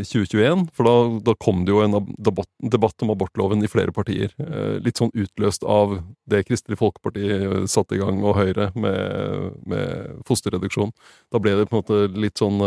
2021. 0.06 0.68
For 0.78 0.86
da, 0.86 0.94
da 1.32 1.34
kom 1.42 1.64
det 1.66 1.74
jo 1.74 1.82
en 1.82 1.98
debatt, 2.22 2.50
debatt 2.62 3.02
om 3.02 3.16
abortloven 3.16 3.66
i 3.66 3.72
flere 3.72 3.96
partier. 3.96 4.36
Eh, 4.38 4.78
Litt 4.86 5.02
sånn 5.02 5.14
utløst 5.18 5.66
av 5.66 5.98
det 6.30 6.44
Kristelig 6.46 6.78
Folkeparti 6.78 7.26
eh, 7.26 7.58
satte 7.66 7.98
i 7.98 8.04
gang, 8.04 8.22
og 8.22 8.38
Høyre, 8.38 8.70
med, 8.78 9.58
med 9.66 10.22
fosterreduksjon. 10.30 10.94
Da 11.34 11.42
ble 11.42 11.58
det 11.58 11.66
på 11.72 11.80
en 11.80 11.82
måte 11.82 12.04
litt 12.22 12.38
sånn 12.38 12.62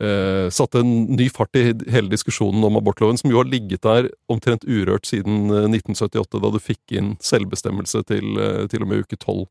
eh, 0.00 0.44
eh, 0.44 0.50
satte 0.50 0.80
en 0.80 1.16
ny 1.16 1.28
fart 1.32 1.56
i 1.56 1.72
hele 1.92 2.10
diskusjonen 2.12 2.64
om 2.64 2.78
abortloven, 2.80 3.18
som 3.20 3.30
jo 3.30 3.40
har 3.40 3.50
ligget 3.50 3.82
der 3.82 4.10
omtrent 4.28 4.64
urørt 4.64 5.06
siden 5.06 5.50
eh, 5.50 5.68
1978, 5.70 6.40
da 6.40 6.50
du 6.50 6.60
fikk 6.62 6.96
inn 6.98 7.14
selvbestemmelse 7.22 8.04
til, 8.08 8.38
eh, 8.38 8.64
til 8.70 8.82
og 8.82 8.90
med 8.90 9.04
uke 9.04 9.16
12. 9.16 9.46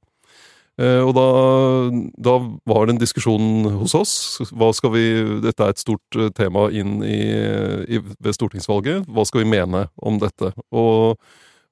Eh, 0.81 1.01
og 1.05 1.11
da, 1.13 1.25
da 2.17 2.33
var 2.65 2.87
det 2.87 2.95
en 2.95 3.01
diskusjon 3.01 3.67
hos 3.77 3.93
oss. 3.97 4.13
Hva 4.49 4.71
skal 4.73 4.93
vi, 4.95 5.05
dette 5.43 5.61
er 5.61 5.73
et 5.73 5.81
stort 5.81 6.17
eh, 6.17 6.31
tema 6.33 6.67
inn 6.73 6.97
i, 7.05 7.19
i, 7.85 8.01
ved 8.01 8.33
stortingsvalget. 8.33 9.05
Hva 9.05 9.25
skal 9.29 9.43
vi 9.43 9.51
mene 9.53 9.85
om 10.01 10.17
dette? 10.21 10.49
Og, 10.73 11.21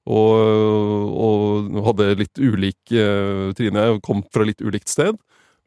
og, 0.06 1.18
og 1.26 1.82
hadde 1.88 2.12
litt 2.22 2.38
ulik 2.38 2.94
eh, 2.94 3.50
Trine 3.58 3.88
kom 4.06 4.22
fra 4.30 4.46
litt 4.46 4.62
ulikt 4.62 4.92
sted. 4.92 5.18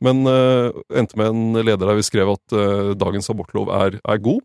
Men 0.03 0.25
uh, 0.27 0.75
endte 0.95 1.17
med 1.19 1.31
en 1.31 1.61
leder 1.61 1.85
der 1.85 1.97
vi 1.97 2.03
skrev 2.03 2.33
at 2.33 2.55
uh, 2.55 2.91
dagens 2.99 3.29
abortlov 3.31 3.71
er, 3.71 3.99
er 4.03 4.21
god, 4.23 4.41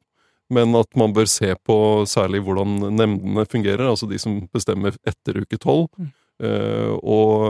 men 0.50 0.74
at 0.78 0.90
man 0.98 1.14
bør 1.14 1.28
se 1.30 1.54
på 1.66 1.76
særlig 2.10 2.42
hvordan 2.46 2.78
nemndene 2.94 3.46
fungerer, 3.50 3.86
altså 3.86 4.08
de 4.10 4.18
som 4.18 4.40
bestemmer 4.54 4.96
etter 5.06 5.42
uke 5.42 5.58
tolv. 5.62 5.88
Mm. 5.98 6.10
Eh, 6.40 6.92
og, 7.04 7.42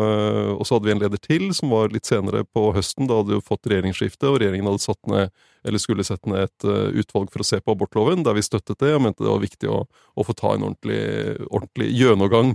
og 0.57 0.65
så 0.67 0.75
hadde 0.75 0.89
vi 0.89 0.95
en 0.97 1.01
leder 1.01 1.21
til 1.23 1.45
som 1.55 1.71
var 1.71 1.93
litt 1.95 2.09
senere 2.09 2.43
på 2.43 2.71
høsten. 2.75 3.07
Da 3.07 3.21
hadde 3.21 3.37
vi 3.37 3.47
fått 3.47 3.71
regjeringsskifte, 3.71 4.27
og 4.27 4.41
regjeringen 4.43 4.67
hadde 4.67 4.83
satt 4.83 5.01
ned, 5.11 5.31
eller 5.67 5.83
skulle 5.83 6.07
sette 6.07 6.31
ned 6.31 6.49
et 6.49 6.67
uh, 6.67 6.91
utvalg 6.99 7.31
for 7.31 7.45
å 7.45 7.47
se 7.47 7.61
på 7.63 7.77
abortloven, 7.77 8.25
der 8.27 8.37
vi 8.37 8.45
støttet 8.45 8.81
det 8.83 8.95
og 8.97 9.05
mente 9.05 9.23
det 9.23 9.31
var 9.31 9.43
viktig 9.45 9.71
å, 9.71 9.85
å 9.87 10.27
få 10.27 10.35
ta 10.37 10.55
en 10.57 10.67
ordentlig, 10.71 11.03
ordentlig 11.51 11.91
gjennomgang 11.93 12.55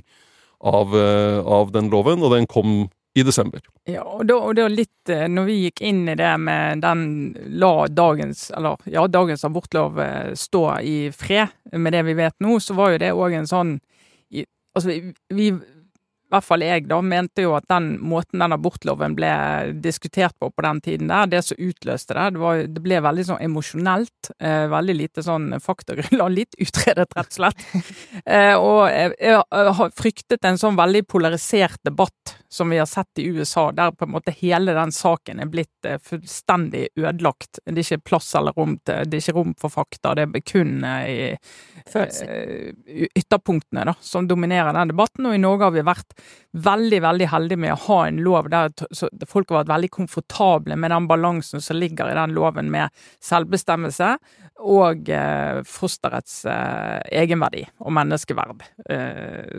av, 0.65 0.95
uh, 0.97 1.39
av 1.45 1.71
den 1.75 1.91
loven, 1.93 2.25
og 2.25 2.33
den 2.33 2.49
kom 2.49 2.87
i 3.15 3.23
desember. 3.23 3.61
Ja, 3.87 4.03
og 4.03 4.25
da, 4.27 4.35
og 4.43 4.57
da 4.57 4.65
litt 4.67 5.09
eh, 5.09 5.27
Når 5.31 5.45
vi 5.47 5.53
gikk 5.65 5.81
inn 5.87 6.03
i 6.11 6.17
det 6.19 6.33
med 6.41 6.81
den 6.83 7.05
La 7.61 7.87
dagens 7.87 8.49
eller 8.51 8.81
ja, 8.91 9.05
dagens 9.07 9.45
abortlov 9.47 10.01
eh, 10.03 10.33
stå 10.35 10.63
i 10.83 10.97
fred 11.15 11.53
med 11.71 11.95
det 11.95 12.03
vi 12.09 12.17
vet 12.19 12.35
nå, 12.43 12.59
så 12.59 12.75
var 12.75 12.91
jo 12.91 13.03
det 13.05 13.13
òg 13.15 13.39
en 13.39 13.47
sånn 13.49 13.77
Altså, 14.75 14.91
vi, 15.31 15.45
i 16.25 16.33
hvert 16.33 16.43
fall 16.43 16.63
jeg 16.65 16.87
da, 16.89 16.97
mente 17.05 17.43
jo 17.45 17.53
at 17.53 17.67
den 17.69 17.93
måten 18.01 18.41
den 18.41 18.55
abortloven 18.55 19.13
ble 19.15 19.29
diskutert 19.83 20.33
på 20.41 20.49
på 20.49 20.63
den 20.65 20.81
tiden 20.83 21.11
der, 21.11 21.29
det 21.29 21.43
som 21.45 21.61
utløste 21.61 22.17
det, 22.17 22.25
det, 22.33 22.41
var, 22.41 22.61
det 22.65 22.81
ble 22.83 22.97
veldig 23.05 23.25
sånn 23.27 23.43
emosjonelt. 23.45 24.31
Eh, 24.41 24.65
veldig 24.73 24.95
lite 24.97 25.23
sånn 25.23 25.53
faktagrunnlag. 25.61 26.33
Litt 26.39 26.57
utredet, 26.59 27.13
rett 27.13 27.31
og 27.31 27.37
slett. 27.39 27.65
Eh, 28.25 28.55
og 28.57 28.87
jeg, 28.89 29.11
jeg 29.21 29.73
har 29.77 29.91
fryktet 29.93 30.45
en 30.49 30.57
sånn 30.57 30.77
veldig 30.79 31.03
polarisert 31.11 31.77
debatt 31.85 32.33
som 32.55 32.69
vi 32.69 32.77
har 32.77 32.85
sett 32.85 33.19
i 33.19 33.25
USA, 33.25 33.71
der 33.71 33.91
på 33.91 34.05
en 34.05 34.11
måte 34.11 34.31
hele 34.31 34.73
den 34.73 34.91
saken 34.91 35.41
er 35.43 35.49
blitt 35.51 35.87
eh, 35.87 35.99
fullstendig 35.99 36.87
ødelagt. 36.95 37.59
Det 37.65 37.75
er 37.75 37.83
ikke 37.83 38.09
plass 38.11 38.29
eller 38.39 38.55
rom 38.55 38.77
til 38.87 39.03
Det 39.09 39.19
er 39.19 39.23
ikke 39.23 39.35
rom 39.35 39.51
for 39.59 39.73
fakta, 39.73 40.13
det 40.15 40.27
er 40.29 40.45
kun 40.47 40.85
eh, 40.87 41.09
i 41.09 41.25
eh, 41.99 43.11
ytterpunktene 43.19 43.85
da, 43.91 43.95
som 43.99 44.29
dominerer 44.29 44.71
den 44.77 44.93
debatten. 44.93 45.27
Og 45.27 45.35
i 45.35 45.43
Norge 45.43 45.67
har 45.67 45.75
vi 45.75 45.85
vært 45.85 46.15
veldig 46.65 47.01
veldig 47.03 47.29
heldige 47.33 47.63
med 47.65 47.75
å 47.75 47.81
ha 47.89 47.99
en 48.07 48.23
lov 48.23 48.49
der 48.53 48.71
folk 49.27 49.51
har 49.51 49.65
vært 49.65 49.73
veldig 49.73 49.91
komfortable 49.99 50.79
med 50.79 50.95
den 50.95 51.11
balansen 51.11 51.63
som 51.63 51.79
ligger 51.79 52.11
i 52.11 52.17
den 52.17 52.35
loven 52.37 52.71
med 52.71 52.93
selvbestemmelse 53.23 54.13
og 54.63 55.09
fosterets 55.67 56.45
egenverdi 56.47 57.65
og 57.83 57.91
menneskeverd. 57.97 58.63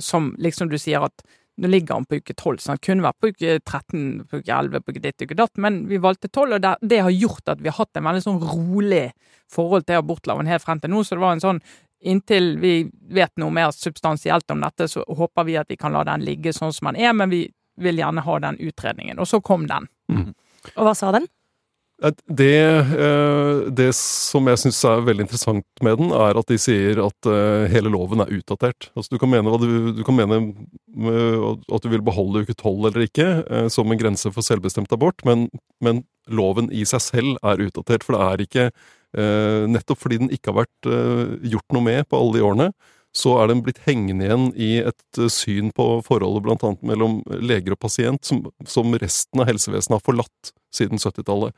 Som 0.01 0.33
liksom 0.41 0.73
du 0.73 0.79
sier 0.81 1.05
at 1.05 1.27
nå 1.57 1.71
ligger 1.71 1.95
han 1.95 2.05
på 2.05 2.19
uke 2.21 2.35
12, 2.35 2.59
så 2.61 2.75
han 2.75 2.83
kunne 2.85 3.07
vært 3.07 3.19
på 3.21 3.31
uke 3.33 3.57
13, 3.59 4.03
på 4.29 4.41
uke 4.43 4.59
11, 4.59 4.83
på 4.85 4.93
uke 4.93 5.03
ditt, 5.05 5.25
uke 5.25 5.39
datt, 5.39 5.55
men 5.63 5.83
vi 5.89 6.01
valgte 6.03 6.29
12, 6.29 6.59
og 6.59 6.63
det, 6.65 6.75
det 6.83 7.01
har 7.07 7.15
gjort 7.15 7.53
at 7.55 7.63
vi 7.65 7.71
har 7.71 7.79
hatt 7.79 7.97
en 7.97 8.09
veldig 8.09 8.25
sånn 8.27 8.43
rolig 8.45 9.07
forhold 9.53 9.87
til 9.89 10.01
abortloven 10.03 10.51
helt 10.51 10.65
frem 10.65 10.83
til 10.83 10.93
nå, 10.93 11.03
så 11.05 11.17
det 11.17 11.25
var 11.25 11.37
en 11.37 11.45
sånn 11.49 11.65
Inntil 12.07 12.59
vi 12.61 12.73
vet 13.17 13.33
noe 13.41 13.51
mer 13.51 13.71
substansielt 13.73 14.53
om 14.53 14.61
dette, 14.63 14.85
så 14.87 15.01
håper 15.09 15.47
vi 15.49 15.55
at 15.59 15.71
vi 15.73 15.79
kan 15.81 15.95
la 15.97 16.03
den 16.07 16.23
ligge 16.27 16.53
sånn 16.55 16.75
som 16.77 16.91
den 16.91 17.01
er, 17.01 17.15
men 17.17 17.33
vi 17.33 17.41
vil 17.83 17.99
gjerne 17.99 18.23
ha 18.23 18.35
den 18.45 18.59
utredningen. 18.63 19.19
Og 19.19 19.27
så 19.27 19.41
kom 19.43 19.65
den. 19.67 19.89
Og 20.77 20.87
hva 20.87 20.93
sa 20.95 21.11
den? 21.17 21.27
Det, 21.97 22.57
eh, 22.61 23.71
det 23.73 23.89
som 23.97 24.49
jeg 24.51 24.61
syns 24.61 24.83
er 24.85 25.05
veldig 25.07 25.25
interessant 25.25 25.83
med 25.85 25.97
den, 25.97 26.11
er 26.13 26.37
at 26.37 26.51
de 26.51 26.59
sier 26.61 26.99
at 27.01 27.29
eh, 27.33 27.69
hele 27.73 27.89
loven 27.93 28.21
er 28.21 28.33
utdatert. 28.37 28.91
Altså 28.93 29.15
Du 29.15 29.21
kan 29.23 29.31
mene 29.33 29.55
du, 29.63 29.95
du 29.97 30.03
kan 30.05 30.19
mene 30.19 30.43
at 31.73 31.87
du 31.87 31.89
vil 31.89 32.05
beholde 32.05 32.45
uke 32.45 32.57
tolv 32.57 32.91
eller 32.91 33.07
ikke 33.07 33.29
eh, 33.49 33.69
som 33.73 33.89
en 33.89 34.01
grense 34.01 34.29
for 34.33 34.45
selvbestemt 34.45 34.93
abort, 34.93 35.25
men, 35.25 35.49
men 35.81 36.03
loven 36.29 36.69
i 36.69 36.85
seg 36.85 37.01
selv 37.01 37.41
er 37.41 37.65
utdatert. 37.65 38.05
For 38.05 38.17
det 38.17 38.29
er 38.29 38.47
ikke 38.47 38.69
Nettopp 39.17 40.03
fordi 40.03 40.19
den 40.21 40.33
ikke 40.35 40.51
har 40.51 40.67
vært 40.67 40.89
gjort 41.49 41.73
noe 41.73 41.85
med 41.87 42.03
på 42.11 42.19
alle 42.21 42.35
de 42.35 42.43
årene, 42.45 42.67
så 43.17 43.39
er 43.41 43.49
den 43.49 43.63
blitt 43.65 43.79
hengende 43.87 44.27
igjen 44.27 44.45
i 44.61 44.69
et 44.91 45.21
syn 45.33 45.71
på 45.73 45.87
forholdet 46.05 46.51
annet 46.53 46.83
mellom 46.85 47.23
leger 47.41 47.73
og 47.73 47.81
pasient, 47.81 48.21
som, 48.29 48.43
som 48.69 48.93
resten 49.01 49.41
av 49.41 49.49
helsevesenet 49.49 49.97
har 49.97 50.05
forlatt 50.05 50.53
siden 50.75 51.01
70-tallet. 51.01 51.57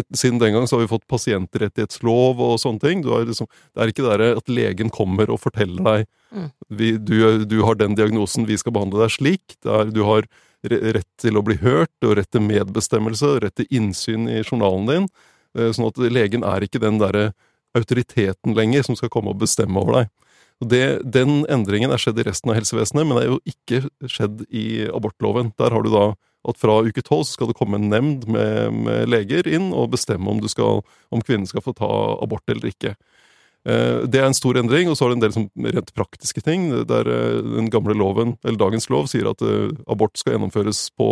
Et- 0.00 0.06
Siden 0.16 0.38
den 0.40 0.52
gang 0.54 0.66
så 0.66 0.76
har 0.76 0.84
vi 0.86 0.90
fått 0.94 1.06
pasientrettighetslov 1.10 2.40
og 2.40 2.58
sånne 2.62 2.80
ting. 2.80 3.02
Du 3.02 3.10
har 3.12 3.24
liksom, 3.26 3.46
det 3.74 3.82
er 3.82 3.92
ikke 3.92 4.04
det 4.06 4.18
der 4.18 4.36
at 4.38 4.48
legen 4.48 4.90
kommer 4.90 5.30
og 5.30 5.40
forteller 5.40 5.82
deg 5.84 6.06
Mm. 6.34 6.48
vi, 6.68 6.88
du, 6.98 7.44
du 7.46 7.60
har 7.62 7.76
den 7.78 7.94
diagnosen, 7.94 8.42
vi 8.44 8.56
skal 8.58 8.72
behandle 8.74 9.04
deg 9.04 9.10
slik. 9.14 9.54
Er, 9.64 9.84
du 9.94 10.00
har 10.02 10.24
rett 10.66 11.06
til 11.22 11.36
å 11.38 11.44
bli 11.46 11.54
hørt, 11.62 11.92
og 12.02 12.16
rett 12.18 12.30
til 12.34 12.42
medbestemmelse, 12.42 13.40
rett 13.44 13.54
til 13.54 13.68
innsyn 13.70 14.26
i 14.28 14.40
journalen 14.42 14.88
din. 14.88 15.06
Eh, 15.56 15.70
Sånn 15.70 15.86
at 15.86 15.96
legen 16.10 16.42
er 16.42 16.64
ikke 16.66 16.80
den 16.82 16.98
derre 16.98 17.28
autoriteten 17.78 18.54
lenger 18.56 18.82
som 18.82 18.96
skal 18.98 19.10
komme 19.14 19.30
og 19.30 19.38
bestemme 19.44 19.78
over 19.78 20.00
deg. 20.00 20.10
Det, 20.64 20.82
den 21.06 21.44
endringen 21.50 21.90
er 21.94 21.98
skjedd 22.02 22.18
i 22.18 22.26
resten 22.26 22.50
av 22.50 22.56
helsevesenet, 22.58 23.06
men 23.06 23.18
det 23.18 23.24
er 23.24 23.30
jo 23.30 23.40
ikke 23.54 24.10
skjedd 24.10 24.44
i 24.50 24.66
abortloven. 24.90 25.52
Der 25.58 25.70
har 25.74 25.82
du 25.86 25.90
da 25.94 26.04
at 26.48 26.60
fra 26.60 26.80
uke 26.84 27.02
tolv 27.04 27.26
skal 27.28 27.50
det 27.50 27.56
komme 27.58 27.80
en 27.80 27.90
nemnd 27.92 28.28
med, 28.30 28.76
med 28.86 29.10
leger 29.10 29.48
inn 29.48 29.72
og 29.72 29.92
bestemme 29.94 30.30
om, 30.30 30.42
skal, 30.48 30.82
om 31.14 31.24
kvinnen 31.24 31.48
skal 31.48 31.64
få 31.64 31.74
ta 31.76 31.90
abort 32.22 32.48
eller 32.52 32.72
ikke. 32.72 32.94
Eh, 33.64 34.04
Det 34.08 34.20
er 34.20 34.26
en 34.28 34.36
stor 34.36 34.58
endring, 34.60 34.90
og 34.90 34.96
så 34.96 35.06
er 35.06 35.14
det 35.14 35.16
en 35.16 35.24
del 35.24 35.72
rent 35.74 35.94
praktiske 35.96 36.42
ting. 36.44 36.68
Der 36.86 37.08
eh, 37.08 37.40
den 37.40 37.70
gamle 37.70 37.96
loven, 37.96 38.36
eller 38.44 38.58
dagens 38.60 38.90
lov, 38.90 39.08
sier 39.08 39.30
at 39.30 39.40
eh, 39.42 39.72
abort 39.88 40.18
skal 40.20 40.36
gjennomføres 40.36 40.90
på, 40.98 41.08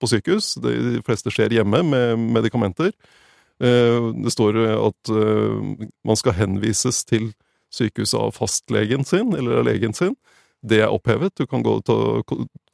på 0.00 0.08
sykehus. 0.08 0.54
De, 0.64 1.02
fleste 1.04 1.32
skjer 1.32 1.52
hjemme 1.52 1.82
med 1.84 2.16
medikamenter. 2.18 2.94
Det 3.60 4.30
står 4.32 4.56
at 4.72 5.10
man 5.12 6.16
skal 6.16 6.32
henvises 6.32 7.02
til 7.04 7.26
sykehuset 7.68 8.16
av 8.16 8.30
fastlegen 8.32 9.04
sin, 9.04 9.34
eller 9.36 9.58
av 9.60 9.66
legen 9.68 9.92
sin. 9.92 10.14
Det 10.60 10.82
er 10.84 10.92
opphevet. 10.92 11.34
Du 11.38 11.46
kan 11.48 11.64
gå 11.64 11.78
ta 11.86 11.96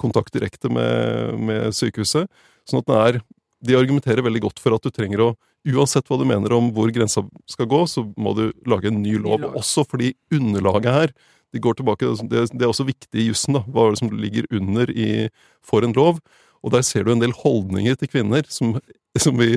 kontakt 0.02 0.34
direkte 0.34 0.70
med, 0.72 1.36
med 1.38 1.74
sykehuset. 1.76 2.30
Sånn 2.66 2.82
at 2.82 2.90
den 2.90 3.02
er 3.02 3.20
De 3.66 3.76
argumenterer 3.78 4.22
veldig 4.22 4.42
godt 4.44 4.60
for 4.60 4.76
at 4.76 4.84
du 4.84 4.90
trenger 4.92 5.22
å 5.22 5.34
Uansett 5.66 6.06
hva 6.06 6.14
du 6.20 6.22
mener 6.28 6.52
om 6.54 6.68
hvor 6.70 6.90
grensa 6.94 7.24
skal 7.50 7.66
gå, 7.66 7.80
så 7.90 8.04
må 8.14 8.36
du 8.38 8.44
lage 8.70 8.86
en 8.86 9.00
ny 9.02 9.16
lov. 9.18 9.42
Også 9.58 9.82
fordi 9.82 10.12
underlaget 10.30 10.94
her 10.94 11.14
de 11.54 11.62
går 11.62 11.78
tilbake, 11.78 12.10
det, 12.30 12.44
det 12.52 12.62
er 12.62 12.70
også 12.70 12.86
viktig 12.86 13.18
i 13.18 13.28
jussen, 13.30 13.56
da. 13.56 13.64
Hva 13.66 13.86
er 13.86 13.94
det 13.94 14.00
som 14.02 14.12
ligger 14.14 14.46
under 14.54 14.90
i, 14.92 15.26
for 15.66 15.86
en 15.86 15.94
lov? 15.96 16.20
Og 16.62 16.74
der 16.74 16.84
ser 16.86 17.06
du 17.06 17.12
en 17.12 17.22
del 17.22 17.34
holdninger 17.34 17.98
til 17.98 18.10
kvinner 18.12 18.46
som, 18.50 18.76
som 19.18 19.38
vi 19.40 19.56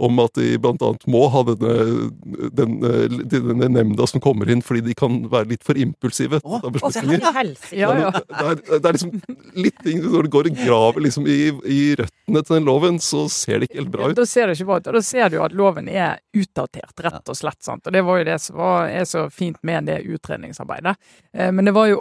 om 0.00 0.20
at 0.22 0.38
de 0.38 0.56
annet 0.56 1.06
må 1.10 1.22
ha 1.32 1.42
denne, 1.50 2.08
denne, 2.56 2.92
denne 3.30 3.68
nemnda 3.68 4.06
som 4.08 4.22
kommer 4.22 4.50
inn 4.50 4.62
fordi 4.64 4.82
de 4.88 4.96
kan 4.98 5.20
være 5.30 5.52
litt 5.52 5.66
for 5.66 5.78
impulsive. 5.80 6.40
Å, 6.40 6.60
ta 6.62 6.70
Å, 6.70 6.74
beslutninger. 6.74 7.52
Ja, 7.76 7.92
ja. 7.98 8.10
Det, 8.14 8.40
er, 8.40 8.60
det 8.72 8.80
er 8.80 8.96
liksom 8.96 9.14
litt 9.60 9.78
ting 9.84 10.02
Når 10.04 10.26
du 10.26 10.32
går 10.32 10.50
og 10.50 10.60
graver 10.60 11.04
liksom 11.06 11.28
i, 11.30 11.38
i 11.64 11.80
røttene 12.00 12.44
til 12.44 12.56
den 12.56 12.68
loven, 12.68 13.00
så 13.02 13.26
ser 13.32 13.60
det 13.60 13.70
ikke 13.70 13.80
helt 13.82 13.94
bra 13.94 14.10
ut. 14.10 14.18
Da 14.18 14.26
ser 14.28 14.50
det 14.50 14.58
ikke 14.58 14.70
bra 14.70 14.80
ut. 14.80 14.90
Og 14.90 14.98
da 14.98 15.04
ser 15.04 15.32
du 15.32 15.40
at 15.44 15.56
loven 15.56 15.90
er 15.90 16.20
utdatert, 16.36 16.94
rett 17.06 17.32
og 17.32 17.38
slett. 17.38 17.60
sant? 17.64 17.86
Og 17.86 17.94
det 17.94 18.04
var 18.06 18.20
jo 18.20 18.28
det 18.30 18.38
som 18.42 18.60
var, 18.60 18.88
er 18.88 19.08
så 19.08 19.26
fint 19.34 19.60
med 19.66 19.90
det 19.90 20.00
utredningsarbeidet. 20.06 20.96
Eh, 21.34 21.52
men 21.52 21.68
det 21.68 21.76
var 21.76 21.90
jo 21.92 22.00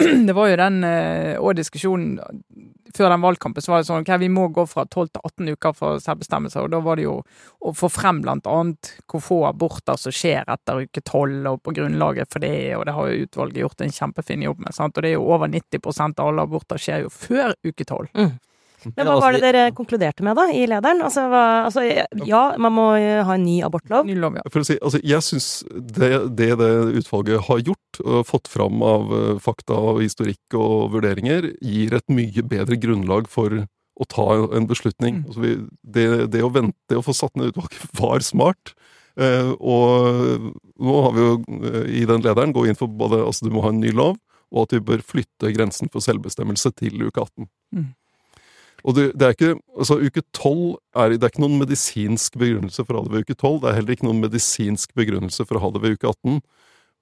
det 0.28 0.36
var 0.36 0.50
jo 0.50 0.60
den 0.60 0.82
òg 0.84 1.50
og 1.50 1.56
diskusjonen 1.58 2.18
før 2.96 3.10
den 3.10 3.22
valgkampen, 3.22 3.62
så 3.62 3.72
var 3.72 3.82
det 3.82 3.88
sånn 3.88 4.02
ok, 4.02 4.10
vi 4.20 4.30
må 4.32 4.48
gå 4.54 4.64
fra 4.68 4.84
12 4.86 5.10
til 5.14 5.26
18 5.28 5.52
uker 5.54 5.76
for 5.76 6.02
selvbestemmelse. 6.02 6.62
Og 6.64 6.72
da 6.72 6.80
var 6.84 6.98
det 6.98 7.06
jo 7.06 7.16
å 7.60 7.72
få 7.76 7.90
frem 7.92 8.20
blant 8.24 8.48
annet 8.50 8.92
hvor 9.10 9.24
få 9.24 9.40
aborter 9.48 9.98
som 10.00 10.14
skjer 10.14 10.48
etter 10.50 10.84
uke 10.86 11.02
12, 11.02 11.38
og 11.52 11.62
på 11.66 11.74
grunnlaget 11.76 12.32
for 12.32 12.44
det, 12.44 12.54
og 12.76 12.86
det 12.88 12.96
har 12.96 13.10
jo 13.10 13.26
utvalget 13.26 13.62
gjort 13.64 13.86
en 13.86 13.96
kjempefin 14.00 14.46
jobb 14.46 14.62
med. 14.64 14.74
sant? 14.76 14.96
Og 14.96 15.06
det 15.06 15.12
er 15.12 15.18
jo 15.18 15.26
over 15.28 15.50
90 15.50 15.80
av 16.10 16.26
alle 16.26 16.46
aborter 16.48 16.82
skjer 16.82 17.06
jo 17.06 17.12
før 17.14 17.54
uke 17.66 17.86
12. 17.86 18.10
Men 18.88 19.08
hva 19.08 19.16
var 19.20 19.36
det 19.36 19.42
dere 19.44 19.64
konkluderte 19.76 20.24
med, 20.26 20.38
da, 20.38 20.46
i 20.52 20.64
lederen? 20.70 21.02
Altså, 21.06 21.26
hva, 21.30 21.44
altså 21.68 21.84
ja, 22.28 22.42
man 22.60 22.74
må 22.76 22.86
ha 22.96 23.36
en 23.36 23.44
ny 23.46 23.58
abortlov. 23.66 24.06
Ny 24.08 24.16
lov, 24.20 24.38
ja. 24.40 24.46
For 24.52 24.62
å 24.62 24.68
si, 24.68 24.78
altså, 24.78 25.02
jeg 25.06 25.26
syns 25.26 25.50
det, 25.70 26.12
det 26.38 26.52
det 26.60 26.70
utvalget 27.00 27.46
har 27.48 27.64
gjort, 27.66 28.00
og 28.04 28.24
fått 28.28 28.50
fram 28.50 28.82
av 28.86 29.12
eh, 29.16 29.34
fakta 29.42 29.76
og 29.76 30.00
historikk 30.04 30.56
og 30.58 30.94
vurderinger, 30.94 31.52
gir 31.60 31.96
et 31.96 32.06
mye 32.12 32.44
bedre 32.46 32.78
grunnlag 32.80 33.28
for 33.30 33.62
å 34.00 34.06
ta 34.08 34.26
en 34.56 34.68
beslutning. 34.70 35.20
Mm. 35.20 35.28
Altså, 35.28 35.44
vi, 35.44 35.52
det, 35.82 36.08
det 36.32 36.44
å 36.46 36.52
vente 36.54 36.98
å 36.98 37.04
få 37.04 37.14
satt 37.16 37.36
ned 37.36 37.52
utvalget 37.52 37.86
var 38.00 38.24
smart. 38.24 38.74
Eh, 39.20 39.52
og 39.58 40.50
nå 40.80 40.98
har 41.04 41.14
vi 41.16 41.24
jo 41.24 41.32
eh, 41.60 41.86
i 42.00 42.04
den 42.08 42.24
lederen 42.24 42.54
gå 42.56 42.66
inn 42.68 42.78
for 42.78 42.90
både 42.90 43.20
altså 43.26 43.48
du 43.48 43.54
må 43.54 43.64
ha 43.66 43.72
en 43.74 43.82
ny 43.82 43.92
lov, 43.92 44.16
og 44.50 44.66
at 44.66 44.76
vi 44.76 44.84
bør 44.86 45.02
flytte 45.06 45.52
grensen 45.54 45.90
for 45.92 46.02
selvbestemmelse 46.04 46.72
til 46.78 47.02
uke 47.06 47.22
18. 47.22 47.48
Mm. 47.76 47.88
Og 48.84 48.96
det, 48.96 49.04
det 49.18 49.26
er 49.26 49.36
ikke, 49.36 49.52
altså 49.76 49.98
Uke 50.00 50.22
12 50.32 50.78
er, 50.96 51.14
det 51.16 51.26
er 51.26 51.32
ikke 51.32 51.44
noen 51.44 51.60
medisinsk 51.60 52.38
begrunnelse 52.40 52.84
for 52.86 52.96
å 52.96 53.02
ha 53.02 53.06
det 53.06 53.14
ved 53.14 53.26
uke 53.26 53.36
12. 53.36 53.60
Det 53.60 53.70
er 53.70 53.78
heller 53.78 53.96
ikke 53.96 54.08
noen 54.08 54.24
medisinsk 54.24 54.96
begrunnelse 54.98 55.46
for 55.46 55.58
å 55.58 55.62
ha 55.64 55.70
det 55.74 55.82
ved 55.84 55.98
uke 55.98 56.10
18. 56.10 56.40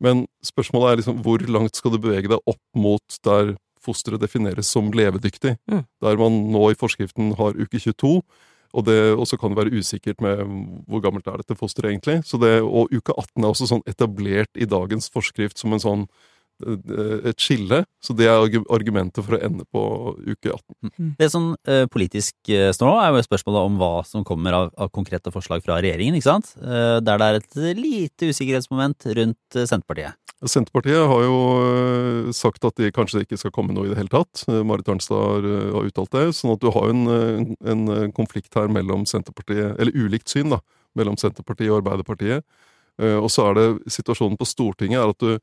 Men 0.04 0.26
spørsmålet 0.46 0.90
er 0.90 1.00
liksom 1.00 1.22
hvor 1.24 1.42
langt 1.50 1.78
skal 1.78 1.94
du 1.94 2.00
bevege 2.02 2.30
deg 2.30 2.50
opp 2.50 2.62
mot 2.78 3.18
der 3.26 3.56
fosteret 3.82 4.22
defineres 4.22 4.70
som 4.70 4.92
levedyktig? 4.94 5.56
Mm. 5.70 5.82
Der 6.04 6.20
man 6.20 6.38
nå 6.52 6.68
i 6.72 6.78
forskriften 6.78 7.34
har 7.38 7.58
uke 7.58 7.80
22. 7.80 8.20
Og 8.76 8.84
det- 8.84 9.16
og 9.16 9.26
så 9.26 9.38
kan 9.38 9.50
det 9.54 9.58
være 9.58 9.78
usikkert 9.78 10.20
med 10.20 10.44
hvor 10.86 11.00
gammelt 11.00 11.26
er 11.26 11.38
dette 11.38 11.56
fosteret 11.56 11.90
egentlig. 11.90 12.24
Så 12.24 12.38
det, 12.38 12.60
og 12.62 12.92
uke 12.92 13.14
18 13.16 13.44
er 13.44 13.48
også 13.48 13.66
sånn 13.66 13.86
etablert 13.86 14.52
i 14.54 14.66
dagens 14.66 15.08
forskrift 15.08 15.58
som 15.58 15.72
en 15.72 15.80
sånn 15.80 16.08
et 16.62 17.42
skille. 17.42 17.82
Så 18.02 18.14
det 18.16 18.28
er 18.28 18.60
argumentet 18.72 19.24
for 19.24 19.36
å 19.36 19.40
ende 19.42 19.66
på 19.70 19.82
uke 20.26 20.52
18. 20.52 21.14
Det 21.18 21.28
som 21.32 21.50
eh, 21.68 21.84
politisk 21.90 22.52
eh, 22.52 22.70
står 22.74 22.90
nå, 22.90 22.94
er 23.02 23.14
jo 23.14 23.26
spørsmålet 23.26 23.68
om 23.68 23.76
hva 23.80 23.92
som 24.06 24.24
kommer 24.26 24.56
av, 24.56 24.70
av 24.78 24.92
konkrete 24.94 25.32
forslag 25.34 25.64
fra 25.64 25.80
regjeringen, 25.82 26.18
ikke 26.18 26.30
sant? 26.30 26.54
Eh, 26.62 26.98
der 27.04 27.20
det 27.20 27.28
er 27.28 27.40
et 27.40 27.60
lite 27.78 28.30
usikkerhetsmoment 28.32 29.08
rundt 29.18 29.58
Senterpartiet. 29.58 30.18
Senterpartiet 30.46 31.02
har 31.10 31.24
jo 31.26 31.38
sagt 32.36 32.62
at 32.68 32.78
de 32.78 32.92
kanskje 32.94 33.24
ikke 33.24 33.38
skal 33.40 33.50
komme 33.54 33.74
noe 33.74 33.88
i 33.88 33.90
det 33.90 33.98
hele 33.98 34.12
tatt. 34.12 34.44
Marit 34.46 34.86
Arnstad 34.92 35.18
har, 35.18 35.82
uttalt 35.82 36.14
det. 36.14 36.28
Sånn 36.38 36.54
at 36.54 36.62
du 36.62 36.70
har 36.70 36.86
jo 36.86 36.94
en, 36.94 37.56
en 37.58 38.12
konflikt 38.14 38.54
her 38.54 38.70
mellom 38.70 39.02
Senterpartiet 39.08 39.74
Eller 39.82 39.98
ulikt 39.98 40.30
syn, 40.30 40.54
da. 40.54 40.60
Mellom 40.98 41.18
Senterpartiet 41.18 41.72
og 41.72 41.80
Arbeiderpartiet. 41.80 42.46
Eh, 43.02 43.16
Og 43.18 43.30
så 43.32 43.48
er 43.48 43.58
det 43.58 43.66
situasjonen 43.94 44.38
på 44.38 44.46
Stortinget 44.48 45.00
er 45.00 45.14
at 45.14 45.22
du 45.22 45.38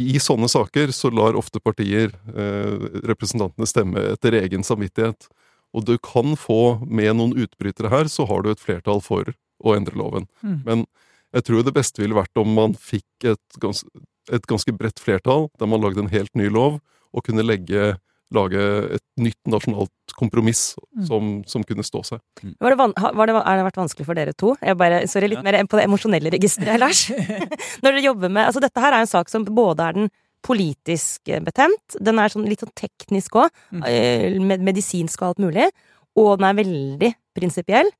I 0.00 0.20
sånne 0.22 0.48
saker 0.48 0.94
så 0.96 1.10
lar 1.12 1.36
ofte 1.36 1.60
partier 1.60 2.14
øh, 2.32 3.02
representantene 3.08 3.68
stemme 3.68 4.04
etter 4.14 4.38
egen 4.38 4.64
samvittighet. 4.64 5.28
Og 5.76 5.84
du 5.86 5.94
kan 6.02 6.34
få, 6.40 6.80
med 6.86 7.12
noen 7.18 7.36
utbrytere 7.38 7.92
her, 7.92 8.08
så 8.10 8.24
har 8.26 8.42
du 8.42 8.50
et 8.50 8.62
flertall 8.62 9.02
for 9.04 9.28
å 9.60 9.74
endre 9.76 9.98
loven. 9.98 10.26
Mm. 10.40 10.60
Men 10.66 10.86
jeg 11.36 11.46
tror 11.46 11.66
det 11.66 11.76
beste 11.76 12.02
ville 12.02 12.16
vært 12.16 12.40
om 12.40 12.48
man 12.56 12.74
fikk 12.74 13.28
et, 13.34 13.58
gans, 13.62 13.84
et 14.32 14.46
ganske 14.50 14.74
bredt 14.74 15.02
flertall, 15.02 15.48
der 15.60 15.70
man 15.70 15.84
lagde 15.84 16.02
en 16.02 16.10
helt 16.10 16.32
ny 16.38 16.48
lov, 16.50 16.80
og 17.14 17.26
kunne 17.26 17.44
legge, 17.44 17.94
lage 18.32 18.60
et 18.96 19.02
nytt 19.18 19.38
nasjonalt 19.50 19.90
kompromiss 20.18 20.76
Mm. 20.96 21.04
som, 21.06 21.28
som 21.46 21.62
kunne 21.64 21.82
stå 21.86 22.00
seg. 22.04 22.20
Var 22.60 22.70
det 22.74 22.78
van 22.78 22.92
var 23.14 23.26
det, 23.26 23.34
har 23.34 23.56
det 23.56 23.64
vært 23.68 23.78
vanskelig 23.80 24.06
for 24.06 24.14
dere 24.18 24.32
to? 24.34 24.54
Jeg 24.62 24.76
bare, 24.76 25.06
sorry, 25.08 25.28
litt 25.28 25.38
Ja. 25.38 25.42
mer 25.46 25.64
på 25.66 25.78
det 25.78 25.84
emosjonelle 25.88 26.30
registeret, 26.34 26.78
Lars. 26.82 27.04
Når 27.82 27.90
dere 27.90 28.02
jobber 28.04 28.28
med 28.30 28.46
Altså, 28.46 28.60
dette 28.60 28.80
her 28.80 28.92
er 28.92 29.00
en 29.04 29.06
sak 29.10 29.28
som 29.30 29.44
både 29.44 29.80
er 29.88 29.92
den 29.94 30.10
politisk 30.42 31.28
eh, 31.28 31.40
betent, 31.44 31.96
den 32.00 32.18
er 32.18 32.28
sånn 32.32 32.46
litt 32.48 32.60
sånn 32.64 32.72
teknisk 32.74 33.36
òg, 33.36 33.50
Mm. 33.72 34.46
med 34.46 34.60
medisinsk 34.60 35.20
og 35.22 35.28
alt 35.34 35.38
mulig, 35.46 35.70
og 36.16 36.38
den 36.40 36.48
er 36.50 36.54
veldig 36.62 37.14
prinsipiell. 37.36 37.90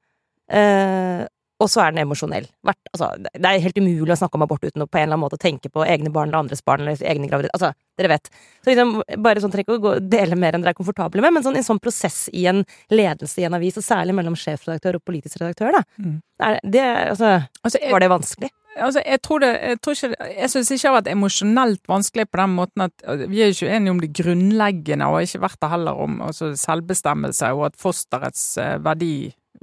Eh, 0.51 1.27
og 1.61 1.69
så 1.69 1.83
er 1.85 1.93
den 1.93 2.03
emosjonell. 2.05 2.47
Altså, 2.65 3.11
det 3.21 3.33
det 3.41 3.51
er 3.51 3.65
helt 3.65 3.79
umulig 3.81 4.15
å 4.15 4.19
snakke 4.21 4.39
om 4.39 4.45
abort 4.47 4.65
uten 4.65 4.85
å 4.85 4.89
på 4.89 4.99
en 4.99 5.07
eller 5.07 5.17
annen 5.17 5.25
måte 5.27 5.41
tenke 5.41 5.71
på 5.73 5.85
egne 5.85 6.13
barn 6.13 6.31
eller 6.31 6.45
andres 6.45 6.65
barn 6.65 6.85
eller 6.85 7.01
egne 7.05 7.29
graviditet. 7.29 7.55
Altså, 7.57 7.73
dere 8.01 8.13
vet. 8.15 8.31
Så 8.65 8.71
liksom, 8.71 8.95
bare 9.25 9.43
sånn, 9.43 9.53
trenger 9.53 9.77
ikke 9.77 9.93
å 9.93 9.99
dele 10.01 10.39
mer 10.41 10.57
enn 10.57 10.65
dere 10.65 10.75
er 10.75 10.79
komfortable 10.79 11.25
med, 11.25 11.37
men 11.37 11.45
sånn, 11.45 11.59
en 11.61 11.67
sånn 11.67 11.83
prosess 11.83 12.23
i 12.33 12.47
en 12.51 12.65
ledelse 12.93 13.43
i 13.43 13.49
en 13.49 13.59
avis, 13.59 13.77
og 13.81 13.87
særlig 13.87 14.17
mellom 14.17 14.39
sjefredaktør 14.39 15.01
og 15.01 15.05
politisk 15.09 15.43
redaktør, 15.43 15.81
da. 15.81 15.85
Mm. 16.01 16.17
Er 16.41 16.57
det, 16.65 16.87
altså, 17.11 17.37
Altså, 17.61 17.79
jeg, 17.83 17.93
var 17.93 18.01
det 18.01 18.09
vanskelig? 18.09 18.49
Altså, 18.81 19.03
jeg 19.03 19.21
tror 19.27 19.43
det 19.43 19.51
Jeg, 19.51 19.81
tror 19.83 19.97
ikke, 19.97 20.29
jeg 20.31 20.51
synes 20.51 20.71
ikke 20.71 20.81
det 20.81 20.89
har 20.89 20.97
vært 20.97 21.11
emosjonelt 21.13 21.83
vanskelig 21.91 22.27
på 22.31 22.41
den 22.41 22.55
måten 22.55 22.85
at 22.87 22.95
altså, 23.05 23.27
Vi 23.29 23.41
er 23.41 23.51
jo 23.51 23.57
ikke 23.57 23.75
enige 23.77 23.95
om 23.95 24.01
det 24.01 24.13
grunnleggende, 24.17 25.09
og 25.09 25.19
har 25.19 25.27
ikke 25.27 25.43
vært 25.43 25.61
det 25.61 25.71
heller 25.75 26.05
om 26.07 26.21
altså, 26.25 26.53
selvbestemmelse 26.57 27.53
og 27.57 27.67
at 27.71 27.79
fosterets 27.81 28.45
eh, 28.63 28.77
verdi, 28.85 29.15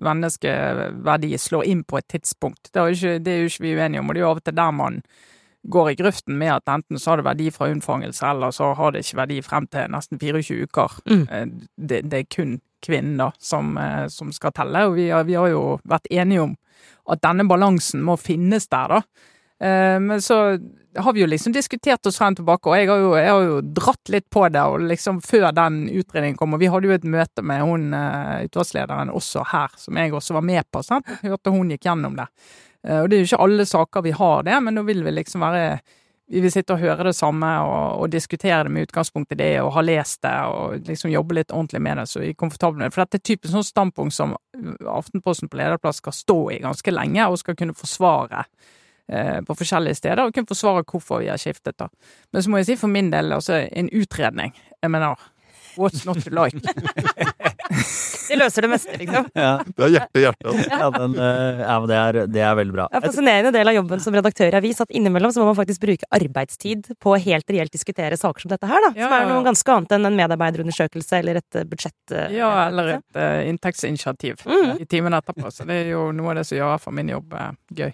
menneskeverdi, 0.04 1.32
slår 1.38 1.66
inn 1.66 1.84
på 1.88 1.98
et 1.98 2.08
tidspunkt. 2.12 2.70
Det 2.72 2.82
er, 2.82 2.92
jo 2.92 2.98
ikke, 2.98 3.24
det 3.24 3.34
er 3.34 3.42
jo 3.42 3.50
ikke 3.52 3.66
vi 3.66 3.74
uenige 3.78 4.04
om, 4.04 4.10
og 4.10 4.16
det 4.16 4.22
er 4.22 4.26
jo 4.26 4.30
av 4.30 4.42
og 4.42 4.46
til 4.46 4.58
der 4.60 4.78
man 4.78 5.02
går 5.68 5.90
i 5.92 5.98
grøften 6.00 6.38
med 6.40 6.54
at 6.54 6.72
enten 6.72 7.00
så 7.00 7.12
har 7.12 7.20
det 7.20 7.28
verdi 7.28 7.50
fra 7.52 7.68
unnfangelse, 7.72 8.24
eller 8.30 8.54
så 8.56 8.72
har 8.78 8.94
det 8.94 9.04
ikke 9.04 9.20
verdi 9.22 9.42
frem 9.44 9.68
til 9.68 9.90
nesten 9.92 10.20
24 10.22 10.68
uker. 10.68 11.00
Mm. 11.10 11.26
Eh, 11.32 11.48
Det, 11.76 12.02
det 12.12 12.20
er 12.20 12.30
kun 12.36 12.60
kvinnen 12.86 13.18
da 13.18 13.32
som, 13.40 13.78
eh, 13.78 14.08
som 14.08 14.32
skal 14.32 14.54
telle, 14.56 14.86
og 14.88 14.96
vi 14.96 15.10
har, 15.10 15.26
vi 15.28 15.36
har 15.36 15.50
jo 15.52 15.80
vært 15.84 16.08
enige 16.12 16.46
om 16.46 16.56
at 17.12 17.24
denne 17.24 17.48
balansen 17.48 18.04
må 18.04 18.18
finnes 18.20 18.68
der, 18.68 18.88
da. 18.88 19.02
Eh, 19.62 20.00
Men 20.00 20.22
så 20.22 20.60
har 20.98 21.14
vi 21.14 21.22
jo 21.22 21.28
liksom 21.28 21.54
diskutert 21.54 22.06
oss 22.06 22.18
frem 22.18 22.36
tilbake, 22.36 22.70
og 22.70 22.78
jeg 22.78 22.90
har 22.90 23.02
jo, 23.02 23.12
jeg 23.18 23.30
har 23.30 23.44
jo 23.46 23.58
dratt 23.62 24.10
litt 24.10 24.30
på 24.34 24.48
det, 24.50 24.64
og 24.66 24.82
liksom 24.90 25.20
før 25.22 25.52
den 25.54 25.84
utredningen 25.94 26.38
kom, 26.38 26.56
og 26.56 26.62
vi 26.62 26.70
hadde 26.74 26.90
jo 26.90 26.96
et 26.96 27.06
møte 27.06 27.44
med 27.46 27.62
hun 27.62 27.92
eh, 27.94 28.48
utvalgslederen 28.48 29.14
også 29.14 29.46
her, 29.52 29.76
som 29.78 29.98
jeg 29.98 30.14
også 30.14 30.38
var 30.40 30.48
med 30.48 30.66
på, 30.72 30.82
sant? 30.86 31.06
hørte 31.22 31.54
hun 31.54 31.70
gikk 31.74 31.86
gjennom 31.86 32.18
det. 32.18 32.26
Eh, 32.88 33.04
Og 33.04 33.10
det 33.10 33.18
er 33.18 33.24
jo 33.24 33.30
ikke 33.30 33.46
alle 33.46 33.66
saker 33.70 34.06
vi 34.08 34.18
har 34.18 34.44
det, 34.50 34.58
men 34.64 34.78
nå 34.78 34.86
vil 34.90 35.06
vi 35.06 35.14
liksom 35.20 35.46
være 35.46 35.80
vi 36.28 36.42
vil 36.44 36.52
sitte 36.52 36.76
og 36.76 36.82
høre 36.82 37.06
det 37.08 37.16
samme 37.16 37.48
og, 37.64 38.02
og 38.02 38.10
diskutere 38.12 38.66
det 38.68 38.72
med 38.76 38.90
utgangspunkt 38.90 39.32
i 39.32 39.38
det, 39.40 39.62
og 39.64 39.70
ha 39.78 39.84
lest 39.86 40.26
det 40.26 40.34
og 40.52 40.90
liksom 40.90 41.14
jobbe 41.14 41.38
litt 41.38 41.54
ordentlig 41.56 41.80
med 41.86 42.02
det, 42.02 42.04
så 42.12 42.20
vi 42.20 42.34
er 42.34 42.36
komfortable 42.42 42.82
med 42.82 42.90
det. 42.90 42.96
For 42.98 43.06
dette 43.06 43.22
er 43.22 43.28
typisk 43.30 43.54
sånn 43.54 43.64
standpunkt 43.64 44.16
som 44.18 44.34
Aftenposten 44.92 45.48
på 45.48 45.56
lederplass 45.62 46.02
skal 46.02 46.18
stå 46.18 46.38
i 46.52 46.60
ganske 46.66 46.92
lenge, 46.92 47.30
og 47.32 47.40
skal 47.40 47.56
kunne 47.56 47.78
forsvare 47.78 48.44
på 49.08 49.56
forskjellige 49.56 49.96
steder, 50.02 50.26
og 50.28 50.34
kunne 50.36 50.50
forsvare 50.50 50.84
hvorfor 50.84 51.22
vi 51.24 51.30
har 51.32 51.40
skiftet. 51.40 51.78
da. 51.80 51.88
Men 52.34 52.44
så 52.44 52.52
må 52.52 52.60
jeg 52.60 52.68
si 52.72 52.76
for 52.82 52.92
min 52.92 53.12
del, 53.14 53.32
altså 53.32 53.62
en 53.72 53.88
utredning. 53.96 54.52
Jeg 54.84 54.92
mener, 54.92 55.16
What's 55.78 56.06
not 56.06 56.24
to 56.26 56.32
like? 56.34 56.58
De 58.28 58.36
løser 58.36 58.66
det 58.66 58.70
meste, 58.72 58.96
liksom. 59.00 59.28
Ja, 59.38 59.52
Det 59.64 59.86
er 59.86 59.92
hjerte 59.94 60.20
i 60.20 60.24
hjertet. 60.26 60.48
altså. 60.50 60.66
ja, 60.72 60.88
den, 60.98 61.14
eh, 61.24 61.62
ja 61.62 61.76
men 61.80 61.88
det 61.92 61.98
er, 61.98 62.18
det 62.34 62.42
er 62.44 62.56
veldig 62.60 62.76
bra. 62.76 62.88
Det 62.92 63.00
en 63.00 63.06
fascinerende 63.06 63.52
del 63.56 63.72
av 63.72 63.78
jobben 63.78 64.04
som 64.04 64.18
redaktør 64.18 64.52
i 64.52 64.60
avis 64.60 64.82
at 64.84 64.92
innimellom 65.00 65.32
så 65.32 65.44
må 65.44 65.50
man 65.52 65.58
faktisk 65.60 65.84
bruke 65.86 66.10
arbeidstid 66.18 66.90
på 67.04 67.14
å 67.14 67.20
helt 67.24 67.54
reelt 67.54 67.72
diskutere 67.72 68.20
saker 68.20 68.44
som 68.44 68.52
dette 68.52 68.68
her, 68.68 68.84
da. 68.88 68.92
Ja, 68.98 69.08
Som 69.08 69.16
er 69.20 69.32
noe 69.32 69.48
ganske 69.48 69.76
annet 69.78 69.96
enn 69.96 70.10
en 70.10 70.20
medarbeiderundersøkelse 70.20 71.22
eller 71.22 71.40
et 71.44 71.60
eh, 71.62 71.68
budsjett. 71.72 71.98
eh, 72.12 72.36
Ja, 72.36 72.52
eller 72.68 72.98
et 72.98 73.20
uh, 73.22 73.48
inntektsinitiativ 73.48 74.44
mm. 74.44 74.76
i 74.84 74.90
timen 74.90 75.16
etterpå. 75.16 75.52
Så 75.54 75.68
det 75.70 75.84
er 75.86 75.94
jo 75.94 76.10
noe 76.16 76.34
av 76.34 76.42
det 76.42 76.48
som 76.50 76.60
gjør 76.60 76.82
for 76.84 77.00
min 77.00 77.16
jobb 77.16 77.38
uh, 77.38 77.52
gøy. 77.72 77.94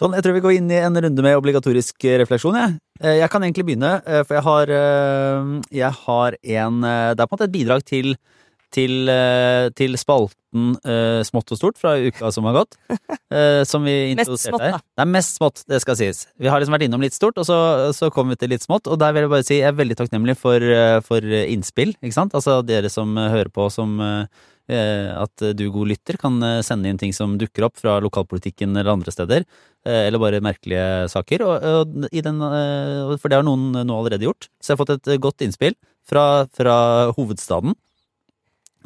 Sånn, 0.00 0.14
jeg 0.16 0.24
tror 0.26 0.34
vi 0.34 0.42
går 0.42 0.54
inn 0.58 0.70
i 0.74 0.78
en 0.82 0.98
runde 0.98 1.22
med 1.24 1.36
obligatorisk 1.38 2.06
eh, 2.08 2.18
refleksjon, 2.24 2.56
jeg. 2.58 2.78
Eh, 3.00 3.18
Jeg 3.20 3.30
kan 3.30 3.44
egentlig 3.46 3.66
begynne, 3.68 3.96
eh, 4.02 4.22
for 4.26 4.38
jeg 4.38 4.44
har, 4.46 4.72
jeg 5.70 5.92
har 6.04 6.38
en 6.42 6.80
Det 6.82 7.20
er 7.22 7.28
på 7.28 7.34
en 7.34 7.36
måte 7.36 7.46
et 7.46 7.54
bidrag 7.54 7.84
til, 7.86 8.16
til, 8.74 9.10
til 9.78 9.98
spalten 10.00 10.40
Smått 11.26 11.50
og 11.50 11.58
stort 11.58 11.78
fra 11.80 11.96
uka 11.98 12.28
som 12.30 12.46
har 12.46 12.54
gått. 12.60 12.76
Som 13.66 13.82
vi 13.82 14.12
introduserte 14.12 14.60
her. 14.62 14.76
Det 14.78 15.02
er 15.02 15.08
mest 15.10 15.40
smått, 15.40 15.64
det 15.66 15.80
skal 15.82 15.96
sies. 15.98 16.20
Vi 16.38 16.46
har 16.46 16.62
liksom 16.62 16.76
vært 16.76 16.84
innom 16.86 17.02
litt 17.02 17.16
stort, 17.16 17.40
og 17.42 17.46
så, 17.48 17.56
så 17.90 18.06
kom 18.14 18.30
vi 18.30 18.36
til 18.38 18.52
litt 18.54 18.62
smått. 18.62 18.86
Og 18.86 19.00
der 19.02 19.10
vil 19.16 19.26
jeg 19.26 19.32
bare 19.32 19.46
si 19.48 19.58
jeg 19.58 19.72
er 19.72 19.74
veldig 19.80 19.96
takknemlig 19.98 20.36
for, 20.38 20.62
for 21.08 21.26
innspill, 21.42 21.96
ikke 21.98 22.14
sant? 22.14 22.36
Altså 22.38 22.60
dere 22.62 22.92
som 22.92 23.18
hører 23.18 23.50
på, 23.50 23.66
som 23.74 23.98
at 24.72 25.44
du, 25.58 25.66
god 25.70 25.90
lytter, 25.90 26.16
kan 26.16 26.38
eh, 26.42 26.62
sende 26.64 26.88
inn 26.88 26.98
ting 27.00 27.12
som 27.12 27.36
dukker 27.40 27.66
opp 27.66 27.76
fra 27.76 27.98
lokalpolitikken 28.00 28.72
eller 28.76 28.94
andre 28.94 29.12
steder. 29.12 29.44
eh, 29.84 30.06
Eller 30.06 30.18
bare 30.18 30.40
merkelige 30.40 31.08
saker. 31.12 31.44
Og, 31.44 31.64
og 31.64 32.08
den, 32.12 32.40
eh, 32.40 33.16
for 33.20 33.28
det 33.28 33.36
har 33.36 33.44
noen 33.44 33.72
nå 33.84 33.98
allerede 33.98 34.24
gjort. 34.24 34.48
Så 34.60 34.72
jeg 34.72 34.78
har 34.78 34.82
fått 34.86 34.94
et 34.96 35.12
eh, 35.12 35.20
godt 35.20 35.44
innspill 35.44 35.76
fra, 36.08 36.46
fra 36.52 37.12
hovedstaden. 37.16 37.74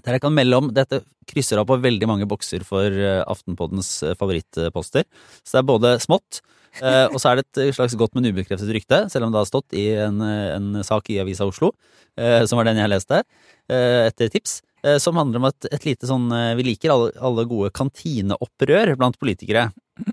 Der 0.05 0.15
jeg 0.15 0.23
kan 0.23 0.35
melde 0.35 0.57
om 0.59 0.69
Dette 0.75 1.03
krysser 1.29 1.59
av 1.61 1.67
på 1.69 1.77
veldig 1.83 2.07
mange 2.09 2.27
bokser 2.31 2.63
for 2.67 2.87
eh, 2.91 3.23
Aftenpoddens 3.27 4.03
eh, 4.07 4.15
favorittposter. 4.19 5.05
Så 5.43 5.57
det 5.57 5.63
er 5.63 5.67
både 5.71 5.91
smått, 6.03 6.41
eh, 6.81 7.07
og 7.11 7.19
så 7.21 7.33
er 7.33 7.41
det 7.41 7.47
et 7.51 7.75
slags 7.77 7.97
godt, 7.99 8.15
men 8.17 8.31
ubekreftet 8.31 8.71
rykte, 8.75 9.05
selv 9.13 9.27
om 9.27 9.35
det 9.35 9.43
har 9.43 9.51
stått 9.51 9.75
i 9.77 9.89
en, 10.07 10.23
eh, 10.25 10.55
en 10.57 10.83
sak 10.87 11.11
i 11.13 11.19
Avisa 11.23 11.47
Oslo, 11.51 11.73
eh, 12.17 12.47
som 12.47 12.59
var 12.59 12.71
den 12.71 12.81
jeg 12.81 12.91
leste, 12.95 13.23
eh, 13.69 14.07
etter 14.09 14.31
tips, 14.33 14.63
eh, 14.63 14.68
som 15.03 15.17
handler 15.19 15.41
om 15.43 15.49
et, 15.51 15.67
et 15.75 15.85
lite 15.89 16.07
sånn 16.07 16.29
eh, 16.33 16.53
Vi 16.59 16.63
liker 16.69 16.93
alle, 16.95 17.09
alle 17.19 17.45
gode 17.51 17.71
kantineopprør 17.75 18.93
blant 19.01 19.19
politikere. 19.19 19.69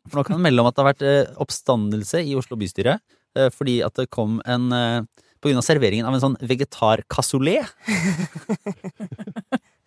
For 0.10 0.18
nå 0.20 0.24
kan 0.26 0.38
jeg 0.40 0.46
melde 0.48 0.64
om 0.64 0.70
at 0.72 0.76
det 0.78 0.82
har 0.84 0.90
vært 0.94 1.06
eh, 1.06 1.36
oppstandelse 1.44 2.24
i 2.26 2.34
Oslo 2.40 2.58
bystyre 2.58 2.98
eh, 3.38 3.50
fordi 3.54 3.80
at 3.86 3.94
det 4.02 4.08
kom 4.14 4.40
en 4.50 4.72
eh, 4.74 5.02
på 5.44 5.52
grunn 5.52 5.60
av 5.62 5.66
serveringen 5.68 6.08
av 6.10 6.16
en 6.18 6.24
sånn 6.24 6.38
vegetar-cassoulet. 6.42 7.68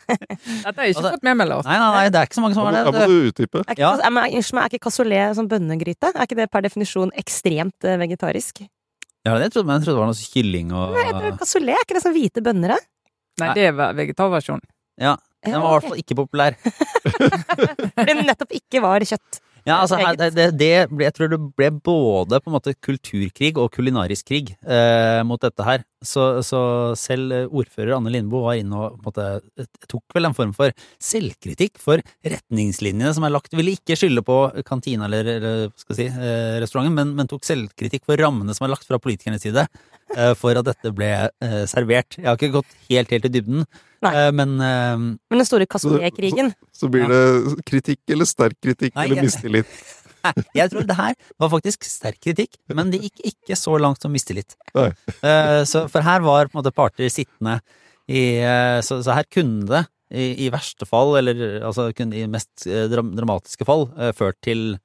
Dette 0.08 0.72
har 0.72 0.86
jeg 0.86 0.94
ikke 0.94 1.02
Altså- 1.02 1.10
fått 1.16 1.24
med 1.26 1.36
meg, 1.36 1.48
Lars. 1.50 1.66
Nei, 1.66 1.78
nei, 1.82 1.88
nei, 1.92 2.04
det 2.14 2.20
er 2.20 2.28
ikke 2.28 2.38
så 2.38 2.44
mange 2.44 2.54
som 2.56 2.64
har 2.64 2.72
det. 2.72 2.84
da 2.86 2.92
må 2.94 3.06
du 3.10 3.16
utdype. 3.32 3.58
Er 3.66 3.74
ikke, 3.74 3.82
Ja. 3.82 3.90
er, 3.98 4.12
er 4.22 4.68
ikke 4.70 4.84
cassoulet 4.86 5.36
sånn 5.36 5.48
bønnegryte? 5.50 6.12
Er 6.14 6.22
ikke 6.24 6.38
det 6.38 6.50
per 6.50 6.62
definisjon 6.62 7.10
ekstremt 7.18 7.84
eh, 7.84 7.98
vegetarisk? 8.00 8.62
Ja, 9.26 9.34
det 9.36 9.50
trodde, 9.52 9.66
men 9.66 9.80
jeg 9.80 9.84
trodde 9.88 9.98
det 9.98 10.04
var 10.04 10.12
noe 10.12 10.30
kylling 10.32 10.70
og 10.72 10.94
Nei, 10.94 11.04
jeg 11.10 11.38
Cassoulet, 11.42 11.74
er 11.74 11.84
ikke 11.84 11.98
det 11.98 12.04
sånn 12.06 12.16
hvite 12.16 12.40
bønner? 12.46 12.76
Nei, 13.42 13.50
det 13.56 13.68
er 13.70 13.76
vegetarversjonen. 13.96 14.64
Ja, 14.98 15.14
den 15.46 15.54
var 15.62 15.68
i 15.68 15.74
hvert 15.76 15.90
fall 15.92 16.00
ikke 16.02 16.16
populær. 16.18 16.56
Fordi 16.58 18.08
det 18.18 18.24
nettopp 18.26 18.56
ikke 18.58 18.82
var 18.82 19.04
kjøtt. 19.06 19.40
Ja, 19.68 19.82
altså, 19.84 19.98
det, 20.32 20.46
det 20.56 20.70
jeg 20.88 21.14
tror 21.16 21.30
det 21.32 21.38
ble 21.58 21.68
både 21.84 22.40
på 22.40 22.48
en 22.48 22.56
måte 22.56 22.74
kulturkrig 22.84 23.52
og 23.60 23.70
kulinarisk 23.74 24.30
krig 24.30 24.54
eh, 24.64 25.20
mot 25.28 25.40
dette 25.42 25.66
her. 25.66 25.84
Så, 26.04 26.40
så 26.46 26.60
selv 26.96 27.34
eh, 27.34 27.50
ordfører 27.50 27.96
Anne 27.96 28.12
Lindboe 28.14 28.44
var 28.46 28.58
inne 28.60 28.78
og 28.86 29.02
måte, 29.04 29.26
eh, 29.58 29.68
tok 29.90 30.16
vel 30.16 30.28
en 30.28 30.36
form 30.36 30.54
for 30.56 30.72
selvkritikk 31.02 31.80
for 31.82 32.00
retningslinjene 32.22 33.12
som 33.16 33.26
er 33.26 33.34
lagt. 33.34 33.56
Ville 33.58 33.74
ikke 33.76 33.98
skylde 33.98 34.24
på 34.24 34.38
kantina 34.68 35.08
eller, 35.08 35.32
eller 35.36 35.66
skal 35.80 35.98
si, 35.98 36.08
eh, 36.08 36.56
restauranten, 36.62 36.96
men, 36.96 37.12
men 37.18 37.30
tok 37.30 37.44
selvkritikk 37.48 38.06
for 38.08 38.20
rammene 38.20 38.56
som 38.56 38.68
er 38.68 38.72
lagt 38.72 38.88
fra 38.88 39.00
politikernes 39.02 39.44
side 39.44 39.66
eh, 39.66 40.32
for 40.38 40.56
at 40.56 40.70
dette 40.70 40.94
ble 40.96 41.12
eh, 41.28 41.60
servert. 41.70 42.16
Jeg 42.16 42.30
har 42.30 42.40
ikke 42.40 42.56
gått 42.60 42.78
helt, 42.88 43.12
helt 43.12 43.28
i 43.28 43.34
dybden, 43.36 43.68
Nei. 44.04 44.12
eh, 44.14 44.32
men 44.34 44.56
uh, 44.62 44.96
Men 44.98 45.40
den 45.40 45.48
store 45.48 45.66
cassoulet-krigen 45.70 46.52
Så 46.74 46.90
blir 46.92 47.08
det 47.10 47.62
kritikk 47.66 48.02
eller 48.14 48.28
sterk 48.28 48.58
kritikk 48.62 48.94
Nei, 48.94 49.08
eller 49.08 49.26
mistillit. 49.26 49.72
Jeg, 50.18 50.42
jeg 50.58 50.70
tror 50.72 50.82
det 50.84 50.94
her 50.98 51.12
var 51.38 51.50
faktisk 51.52 51.84
sterk 51.86 52.16
kritikk, 52.18 52.56
men 52.74 52.88
det 52.90 52.98
gikk 53.04 53.20
ikke 53.30 53.54
så 53.56 53.76
langt 53.78 54.02
som 54.02 54.10
mistillit. 54.12 54.56
Nei. 54.74 54.88
Eh, 55.22 55.60
Så, 55.62 55.84
for 55.88 56.02
her 56.04 56.24
var 56.26 56.50
på 56.50 56.56
en 56.56 56.58
måte 56.58 56.72
parter 56.74 57.06
sittende 57.12 57.60
i 58.10 58.42
uh, 58.42 58.82
Så, 58.84 58.98
så 59.06 59.14
her 59.14 59.28
kunne 59.30 59.62
det 59.70 59.84
i, 60.10 60.48
i 60.48 60.50
verste 60.50 60.88
fall, 60.90 61.14
eller 61.20 61.62
altså 61.68 61.86
kunne 61.94 62.18
i 62.18 62.26
mest 62.30 62.64
dramatiske 62.66 63.66
fall, 63.68 63.86
ført 64.16 64.38
til 64.40 64.78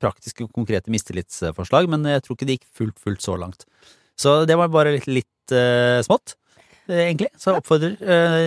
praktiske 0.00 0.46
og 0.46 0.54
konkrete 0.56 0.88
mistillitsforslag, 0.88 1.84
men 1.92 2.08
jeg 2.08 2.24
tror 2.24 2.38
ikke 2.38 2.48
det 2.48 2.56
gikk 2.56 2.68
fullt, 2.80 2.96
fullt 2.96 3.20
så 3.20 3.36
langt. 3.36 3.66
Så 4.16 4.38
det 4.48 4.56
var 4.56 4.72
bare 4.72 4.94
litt, 4.96 5.10
litt 5.12 5.54
smått. 6.08 6.39
Eh, 6.90 7.06
Egentlig, 7.06 7.30
så 7.38 7.50
jeg 7.50 7.62
oppfordrer 7.62 7.94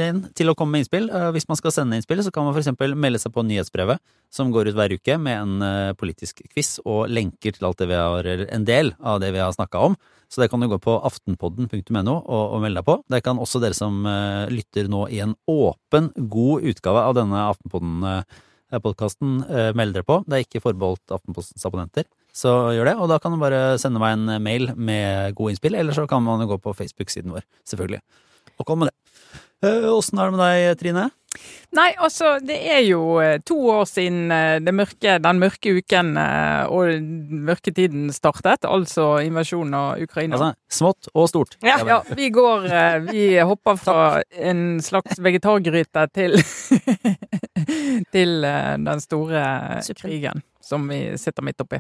en 0.10 0.20
til 0.38 0.52
å 0.52 0.56
komme 0.58 0.76
med 0.76 0.84
innspill. 0.84 1.10
Uh, 1.12 1.32
Hvis 1.36 1.48
man 1.50 1.60
skal 1.60 1.74
sende 1.76 1.98
innspill, 1.98 2.22
så 2.26 2.32
kan 2.34 2.46
man 2.46 2.56
f.eks. 2.56 2.72
melde 3.00 3.22
seg 3.22 3.34
på 3.34 3.44
nyhetsbrevet, 3.48 4.02
som 4.34 4.52
går 4.54 4.70
ut 4.70 4.78
hver 4.78 4.94
uke 4.94 5.18
med 5.22 5.36
en 5.40 5.64
uh, 5.64 5.96
politisk 5.98 6.44
quiz 6.52 6.78
og 6.84 7.08
lenker 7.12 7.56
til 7.56 7.68
alt 7.70 7.80
det 7.82 7.90
vi 7.92 8.00
har, 8.00 8.22
eller 8.24 8.48
en 8.54 8.68
del 8.68 8.94
av 9.00 9.22
det 9.24 9.32
vi 9.36 9.42
har 9.44 9.56
snakka 9.56 9.78
om. 9.90 9.98
Så 10.32 10.42
det 10.42 10.50
kan 10.50 10.62
du 10.64 10.68
gå 10.72 10.80
på 10.82 10.96
aftenpodden.no 11.10 12.16
og, 12.16 12.44
og 12.56 12.62
melde 12.64 12.82
deg 12.82 12.88
på. 12.88 12.98
Det 13.12 13.22
kan 13.26 13.42
også 13.42 13.62
dere 13.62 13.78
som 13.78 14.02
lytter 14.50 14.90
nå 14.90 15.06
i 15.14 15.20
en 15.22 15.36
åpen, 15.52 16.10
god 16.18 16.66
utgave 16.72 17.04
av 17.06 17.14
denne 17.20 17.44
Aftenpodden-podkasten 17.52 19.36
melde 19.78 20.00
dere 20.00 20.08
på. 20.10 20.24
Det 20.26 20.40
er 20.40 20.48
ikke 20.48 20.64
forbeholdt 20.66 21.14
Aftenpostens 21.14 21.70
abonnenter. 21.70 22.10
Så 22.34 22.50
gjør 22.74 22.90
det, 22.90 22.96
og 22.98 23.12
da 23.12 23.20
kan 23.22 23.36
du 23.36 23.38
bare 23.38 23.78
sende 23.82 24.02
meg 24.02 24.16
en 24.18 24.42
mail 24.42 24.72
med 24.74 25.36
gode 25.38 25.54
innspill, 25.54 25.78
eller 25.78 25.94
så 25.94 26.08
kan 26.10 26.24
man 26.26 26.42
jo 26.42 26.50
gå 26.56 26.58
på 26.64 26.74
Facebook-siden 26.80 27.30
vår, 27.30 27.46
selvfølgelig. 27.70 28.02
Og 28.62 28.70
om 28.76 28.86
det. 28.88 28.94
Eh, 29.64 29.90
Åssen 29.94 30.20
er 30.20 30.30
det 30.32 30.38
med 30.38 30.44
deg, 30.44 30.80
Trine? 30.82 31.10
Nei, 31.74 31.88
altså, 31.98 32.36
det 32.46 32.60
er 32.70 32.82
jo 32.86 33.18
eh, 33.24 33.40
to 33.48 33.56
år 33.74 33.88
siden 33.90 34.28
eh, 34.32 34.58
det 34.62 34.74
mørke, 34.76 35.16
den 35.24 35.40
mørke 35.42 35.72
uken 35.80 36.12
og 36.20 37.08
mørketiden 37.48 38.12
startet, 38.14 38.68
altså 38.70 39.08
invasjonen 39.26 39.74
av 39.80 40.04
Ukraina. 40.04 40.38
Altså, 40.38 40.52
smått 40.70 41.10
og 41.14 41.30
stort. 41.32 41.58
Ja. 41.66 41.80
Ja, 41.88 42.02
vi 42.14 42.30
går 42.34 42.68
Vi 43.10 43.26
hopper 43.40 43.80
fra 43.82 44.22
en 44.38 44.82
slags 44.84 45.18
vegetargryte 45.24 46.06
til 46.14 46.38
til 48.14 48.44
den 48.44 49.02
store 49.02 49.46
krigen 49.98 50.44
som 50.64 50.86
vi 50.88 51.18
sitter 51.20 51.44
midt 51.44 51.62
oppi. 51.64 51.80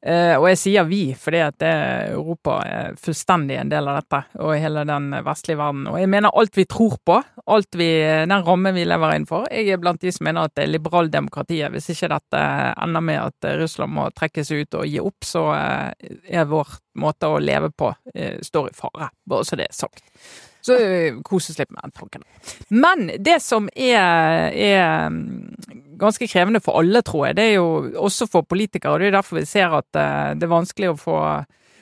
Eh, 0.00 0.32
og 0.38 0.46
jeg 0.48 0.58
sier 0.62 0.86
vi, 0.88 1.00
fordi 1.18 1.42
at 1.44 1.64
Europa 1.66 2.56
er 2.64 2.94
fullstendig 3.00 3.58
en 3.60 3.72
del 3.72 3.88
av 3.90 3.98
dette, 4.00 4.20
og 4.40 4.54
hele 4.56 4.84
den 4.88 5.10
vestlige 5.26 5.60
verden. 5.60 5.84
Og 5.90 5.98
jeg 6.00 6.08
mener 6.12 6.36
alt 6.40 6.56
vi 6.56 6.64
tror 6.70 6.96
på, 7.04 7.18
alt 7.50 7.76
vi, 7.76 7.90
den 8.30 8.46
rammen 8.46 8.76
vi 8.76 8.86
lever 8.88 9.16
innenfor. 9.16 9.48
Jeg 9.52 9.74
er 9.74 9.82
blant 9.82 10.00
de 10.00 10.12
som 10.14 10.24
mener 10.28 10.48
at 10.48 10.56
det 10.56 10.64
er 10.64 10.72
liberaldemokratiet. 10.72 11.72
Hvis 11.74 11.92
ikke 11.92 12.12
dette 12.14 12.44
ender 12.80 13.04
med 13.04 13.20
at 13.26 13.50
Russland 13.60 13.96
må 13.96 14.08
trekke 14.16 14.44
seg 14.46 14.64
ut 14.64 14.80
og 14.80 14.88
gi 14.88 15.02
opp, 15.04 15.28
så 15.28 15.46
eh, 15.56 16.14
er 16.40 16.48
vår 16.48 16.78
måte 17.00 17.28
å 17.28 17.40
leve 17.42 17.68
på 17.70 17.92
eh, 18.14 18.38
står 18.44 18.72
i 18.72 18.78
fare. 18.80 19.12
Bare 19.28 19.44
så 19.44 19.60
det 19.60 19.68
er 19.68 19.76
sagt. 19.76 20.04
Så 20.60 20.76
koses 21.24 21.56
litt 21.56 21.70
med 21.72 21.80
den 21.84 21.94
tanken. 21.96 22.24
Men 22.68 23.06
det 23.18 23.38
som 23.40 23.68
er, 23.72 24.52
er 24.52 25.08
ganske 26.00 26.28
krevende 26.30 26.62
for 26.64 26.80
alle, 26.80 27.02
tror 27.06 27.28
jeg, 27.28 27.38
det 27.38 27.46
er 27.50 27.56
jo 27.58 27.70
også 28.08 28.28
for 28.30 28.48
politikere. 28.48 28.94
og 28.94 29.00
Det 29.00 29.10
er 29.10 29.18
derfor 29.18 29.40
vi 29.40 29.46
ser 29.48 29.76
at 29.76 29.96
eh, 29.96 30.34
det 30.38 30.46
er 30.46 30.54
vanskelig 30.58 30.92
å 30.92 31.00
få 31.00 31.18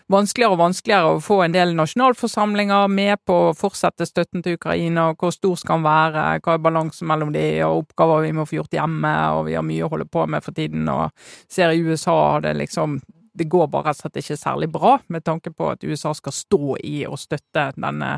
vanskeligere 0.08 0.54
og 0.54 0.62
vanskeligere 0.62 1.08
å 1.12 1.20
få 1.20 1.42
en 1.44 1.52
del 1.52 1.74
nasjonalforsamlinger 1.76 2.88
med 2.92 3.20
på 3.28 3.36
å 3.48 3.56
fortsette 3.56 4.06
støtten 4.08 4.44
til 4.44 4.56
Ukraina, 4.56 5.10
hvor 5.20 5.34
stor 5.34 5.58
skal 5.60 5.78
den 5.78 5.88
være, 5.88 6.24
hva 6.44 6.56
er 6.56 6.64
balansen 6.64 7.10
mellom 7.10 7.34
de, 7.34 7.44
og 7.66 7.84
oppgaver 7.84 8.24
vi 8.24 8.32
må 8.38 8.46
få 8.48 8.62
gjort 8.62 8.78
hjemme, 8.78 9.12
og 9.36 9.44
vi 9.50 9.58
har 9.58 9.66
mye 9.68 9.84
å 9.84 9.92
holde 9.92 10.08
på 10.08 10.24
med 10.32 10.44
for 10.44 10.56
tiden, 10.56 10.88
og 10.88 11.12
ser 11.52 11.74
i 11.74 11.82
USA 11.84 12.16
har 12.16 12.46
det 12.46 12.56
liksom 12.62 12.98
det 13.38 13.46
går 13.46 13.68
bare 13.70 13.92
rett 13.92 14.00
og 14.00 14.08
slett 14.08 14.18
ikke 14.18 14.38
særlig 14.40 14.68
bra, 14.74 14.96
med 15.14 15.22
tanke 15.22 15.52
på 15.54 15.68
at 15.70 15.84
USA 15.86 16.10
skal 16.16 16.34
stå 16.34 16.78
i 16.82 17.04
og 17.06 17.20
støtte 17.20 17.68
denne 17.76 18.16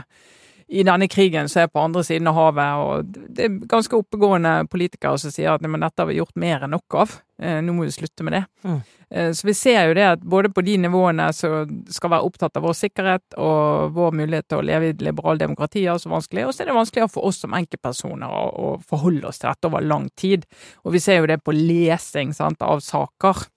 i 0.71 0.85
denne 0.87 1.09
krigen 1.11 1.49
som 1.51 1.65
er 1.65 1.71
på 1.73 1.83
andre 1.83 2.05
siden 2.07 2.29
av 2.31 2.37
havet, 2.37 2.85
og 2.85 3.27
det 3.35 3.47
er 3.47 3.59
ganske 3.71 3.97
oppegående 3.99 4.53
politikere 4.71 5.19
som 5.19 5.33
sier 5.35 5.51
at 5.53 5.65
men 5.67 5.83
dette 5.83 5.99
har 5.99 6.07
vi 6.07 6.21
gjort 6.21 6.39
mer 6.39 6.63
enn 6.63 6.75
nok 6.77 6.97
av, 7.03 7.17
eh, 7.43 7.59
nå 7.65 7.75
må 7.75 7.89
vi 7.89 7.95
slutte 7.97 8.27
med 8.27 8.37
det. 8.39 8.45
Mm. 8.63 8.81
Eh, 9.11 9.33
Så 9.33 9.47
vi 9.49 9.55
ser 9.55 9.89
jo 9.89 9.95
det 9.99 10.07
at 10.07 10.23
både 10.23 10.53
på 10.55 10.63
de 10.63 10.77
nivåene 10.79 11.33
som 11.35 11.83
skal 11.91 12.15
være 12.15 12.27
opptatt 12.29 12.57
av 12.57 12.63
vår 12.63 12.77
sikkerhet 12.79 13.37
og 13.37 13.97
vår 13.97 14.15
mulighet 14.23 14.49
til 14.49 14.61
å 14.61 14.67
leve 14.67 14.87
i 14.87 14.95
et 14.95 15.03
liberalt 15.03 15.43
demokrati, 15.43 15.87
er 15.87 15.99
så 15.99 16.13
vanskelig, 16.13 16.47
og 16.47 16.55
så 16.55 16.63
er 16.63 16.71
det 16.71 16.79
vanskeligere 16.79 17.11
for 17.11 17.27
oss 17.27 17.43
som 17.43 17.57
enkeltpersoner 17.59 18.31
å, 18.31 18.45
å 18.55 18.69
forholde 18.87 19.27
oss 19.27 19.43
til 19.43 19.51
dette 19.51 19.67
over 19.67 19.83
lang 19.83 20.09
tid. 20.15 20.47
Og 20.85 20.95
vi 20.95 21.03
ser 21.03 21.19
jo 21.19 21.27
det 21.27 21.43
på 21.43 21.57
lesing 21.57 22.33
sant, 22.33 22.63
av 22.63 22.79
saker. 22.79 23.49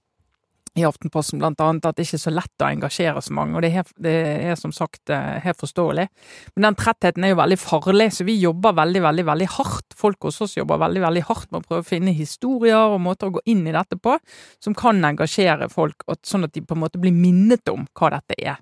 I 0.76 0.86
Aftenposten 0.88 1.38
blant 1.41 1.61
annet 1.61 1.86
at 1.86 1.97
det 1.97 2.07
ikke 2.07 2.17
er 2.17 2.24
så 2.24 2.34
lett 2.34 2.63
å 2.63 2.69
engasjere 2.69 3.21
så 3.21 3.36
mange, 3.38 3.55
og 3.57 3.61
det 3.65 3.69
er, 3.78 3.91
det 4.01 4.13
er 4.49 4.57
som 4.57 4.74
sagt 4.74 5.11
eh, 5.13 5.38
helt 5.43 5.59
forståelig. 5.61 6.07
Men 6.55 6.67
den 6.67 6.78
trettheten 6.80 7.26
er 7.26 7.34
jo 7.34 7.39
veldig 7.39 7.59
farlig, 7.61 8.09
så 8.15 8.26
vi 8.26 8.39
jobber 8.41 8.74
veldig, 8.80 9.03
veldig 9.05 9.28
veldig 9.30 9.49
hardt. 9.57 9.97
Folk 9.99 10.30
hos 10.30 10.41
oss 10.45 10.57
jobber 10.57 10.82
veldig 10.82 11.05
veldig 11.05 11.24
hardt 11.30 11.51
med 11.51 11.61
å 11.61 11.67
prøve 11.67 11.86
å 11.86 11.89
finne 11.91 12.15
historier 12.17 12.95
og 12.95 13.03
måter 13.05 13.30
å 13.30 13.38
gå 13.38 13.45
inn 13.53 13.61
i 13.69 13.76
dette 13.76 13.99
på 14.01 14.17
som 14.63 14.78
kan 14.78 15.03
engasjere 15.05 15.69
folk, 15.74 16.07
sånn 16.26 16.49
at 16.49 16.57
de 16.57 16.65
på 16.65 16.78
en 16.78 16.84
måte 16.86 17.01
blir 17.01 17.13
minnet 17.13 17.69
om 17.69 17.86
hva 17.93 18.15
dette 18.17 18.39
er. 18.41 18.61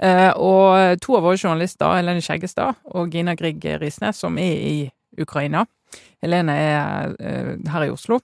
Eh, 0.00 0.30
og 0.40 1.00
to 1.04 1.18
av 1.18 1.28
våre 1.28 1.38
journalister, 1.38 1.92
Helene 1.98 2.24
Skjeggestad 2.24 2.80
og 2.96 3.12
Gina 3.12 3.36
Grieg 3.38 3.64
Risnes, 3.82 4.24
som 4.24 4.40
er 4.40 4.60
i 4.64 4.76
Ukraina 5.20 5.66
Helene 6.24 6.54
er 6.58 7.16
eh, 7.20 7.50
her 7.70 7.86
i 7.86 7.92
Oslo 7.92 8.20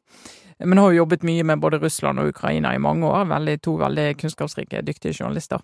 men 0.65 0.79
har 0.79 0.91
jo 0.93 1.03
jobbet 1.03 1.23
mye 1.25 1.45
med 1.47 1.61
både 1.63 1.79
Russland 1.81 2.21
og 2.21 2.33
Ukraina 2.35 2.75
i 2.75 2.81
mange 2.83 3.07
år. 3.09 3.29
Veldig, 3.31 3.61
to 3.65 3.77
veldig 3.81 4.09
kunnskapsrike, 4.21 4.83
dyktige 4.87 5.17
journalister. 5.17 5.63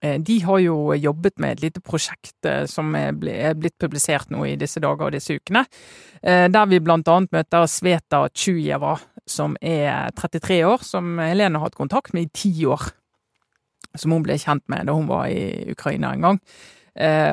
Eh, 0.00 0.20
de 0.20 0.40
har 0.44 0.58
jo 0.60 0.94
jobbet 0.94 1.38
med 1.40 1.56
et 1.56 1.62
lite 1.64 1.80
prosjekt 1.84 2.46
eh, 2.46 2.64
som 2.68 2.92
er 2.98 3.16
blitt 3.16 3.78
publisert 3.80 4.30
nå 4.32 4.44
i 4.44 4.56
disse 4.60 4.80
dager 4.82 5.08
og 5.08 5.16
disse 5.16 5.38
ukene. 5.38 5.64
Eh, 6.22 6.46
der 6.52 6.68
vi 6.68 6.82
blant 6.84 7.08
annet 7.08 7.32
møter 7.32 7.66
Sveta 7.70 8.26
Tsjujeva, 8.28 8.96
som 9.26 9.56
er 9.60 10.12
33 10.16 10.60
år, 10.68 10.84
som 10.84 11.16
Helene 11.22 11.58
har 11.58 11.70
hatt 11.70 11.78
kontakt 11.78 12.12
med 12.14 12.28
i 12.28 12.32
ti 12.44 12.52
år. 12.68 12.90
Som 13.96 14.12
hun 14.12 14.24
ble 14.26 14.36
kjent 14.38 14.66
med 14.68 14.86
da 14.86 14.94
hun 14.96 15.08
var 15.08 15.30
i 15.32 15.72
Ukraina 15.72 16.12
en 16.12 16.26
gang. 16.26 16.40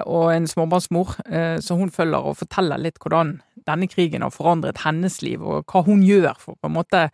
Og 0.08 0.26
en 0.32 0.46
småbarnsmor, 0.48 1.12
så 1.64 1.76
hun 1.80 1.92
følger 1.92 2.26
og 2.28 2.36
forteller 2.40 2.80
litt 2.80 2.98
hvordan 3.00 3.38
denne 3.68 3.90
krigen 3.92 4.26
har 4.26 4.34
forandret 4.34 4.84
hennes 4.86 5.22
liv, 5.26 5.42
og 5.44 5.66
hva 5.70 5.84
hun 5.88 6.06
gjør 6.06 6.38
for 6.40 6.60
på 6.60 6.72
en 6.72 6.78
måte 6.78 7.08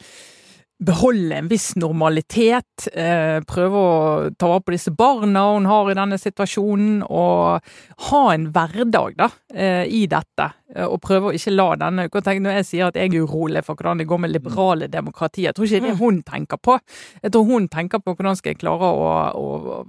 beholde 0.79 1.35
en 1.35 1.47
viss 1.51 1.73
normalitet, 1.75 2.87
eh, 2.93 3.41
prøve 3.43 3.79
å 3.79 4.29
ta 4.39 4.47
vare 4.47 4.63
på 4.63 4.71
disse 4.71 4.93
barna 4.95 5.41
hun 5.51 5.67
har 5.67 5.89
i 5.91 5.95
denne 5.97 6.15
situasjonen, 6.15 7.01
og 7.03 7.59
ha 8.07 8.21
en 8.31 8.47
hverdag 8.55 9.17
da, 9.17 9.29
eh, 9.53 9.83
i 9.83 10.05
dette. 10.07 10.53
Eh, 10.73 10.85
og 10.85 11.01
prøve 11.01 11.29
å 11.29 11.33
ikke 11.33 11.55
la 11.55 11.75
denne 11.75 12.07
Når 12.09 12.55
jeg 12.55 12.65
sier 12.65 12.87
at 12.87 12.93
jeg 12.93 13.13
er 13.13 13.25
urolig 13.25 13.63
for 13.65 13.75
hvordan 13.75 13.97
det 13.97 14.07
går 14.07 14.19
med 14.19 14.31
liberale 14.31 14.87
demokratier, 14.87 15.49
jeg 15.49 15.55
tror 15.55 15.65
ikke 15.65 15.81
det 15.81 15.83
er 15.83 15.91
det 15.91 15.99
hun 15.99 16.23
tenker 16.23 16.57
på. 16.57 16.79
Jeg 17.23 17.31
tror 17.31 17.45
hun 17.45 17.67
tenker 17.67 17.99
på 17.99 18.15
hvordan 18.15 18.37
skal 18.37 18.51
jeg 18.51 18.59
klare 18.59 18.79
å, 18.79 19.33
å 19.35 19.85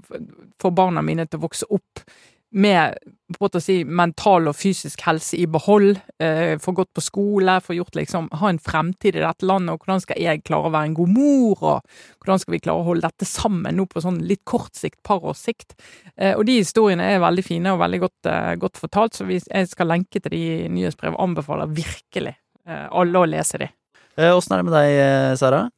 få 0.58 0.74
barna 0.74 1.02
mine 1.02 1.26
til 1.26 1.38
å 1.38 1.46
vokse 1.46 1.64
opp 1.70 2.02
med 2.50 2.98
på 3.38 3.46
å 3.46 3.60
si, 3.62 3.76
mental 3.86 4.48
og 4.50 4.56
fysisk 4.58 5.04
helse 5.06 5.38
i 5.38 5.46
behold, 5.50 6.00
eh, 6.18 6.56
få 6.58 6.72
gått 6.74 6.90
på 6.96 7.02
skole, 7.04 7.54
få 7.62 7.76
gjort 7.76 7.94
liksom, 7.94 8.26
ha 8.40 8.50
en 8.50 8.58
fremtid 8.58 9.14
i 9.14 9.22
dette 9.22 9.46
landet, 9.46 9.74
og 9.74 9.84
hvordan 9.84 10.02
skal 10.02 10.18
jeg 10.18 10.42
klare 10.42 10.66
å 10.66 10.72
være 10.74 10.90
en 10.90 10.96
god 10.98 11.12
mor, 11.14 11.62
og 11.62 12.24
hvordan 12.24 12.42
skal 12.42 12.56
vi 12.56 12.62
klare 12.64 12.82
å 12.82 12.88
holde 12.88 13.06
dette 13.06 13.28
sammen 13.28 13.78
nå 13.78 13.86
på 13.86 14.02
sånn 14.02 14.18
litt 14.26 14.42
kort 14.44 14.74
sikt, 14.74 14.98
par 15.06 15.22
års 15.22 15.44
sikt. 15.46 15.76
Eh, 16.16 16.34
og 16.34 16.44
de 16.48 16.58
historiene 16.58 17.06
er 17.06 17.22
veldig 17.22 17.46
fine 17.46 17.74
og 17.74 17.82
veldig 17.84 18.00
godt, 18.02 18.30
eh, 18.32 18.54
godt 18.66 18.82
fortalt, 18.82 19.14
så 19.14 19.28
vi, 19.30 19.38
jeg 19.38 19.70
skal 19.70 19.92
lenke 19.92 20.18
til 20.18 20.34
de 20.34 20.44
nyhetsbrevene, 20.74 21.22
anbefaler 21.22 21.70
virkelig 21.70 22.34
eh, 22.34 22.88
alle 22.90 23.22
å 23.22 23.30
lese 23.30 23.62
de. 23.62 23.70
Eh, 24.18 24.32
åssen 24.34 24.56
er 24.56 24.64
det 24.64 24.66
med 24.66 24.74
deg, 24.74 24.96
eh, 25.04 25.36
Sara? 25.38 25.68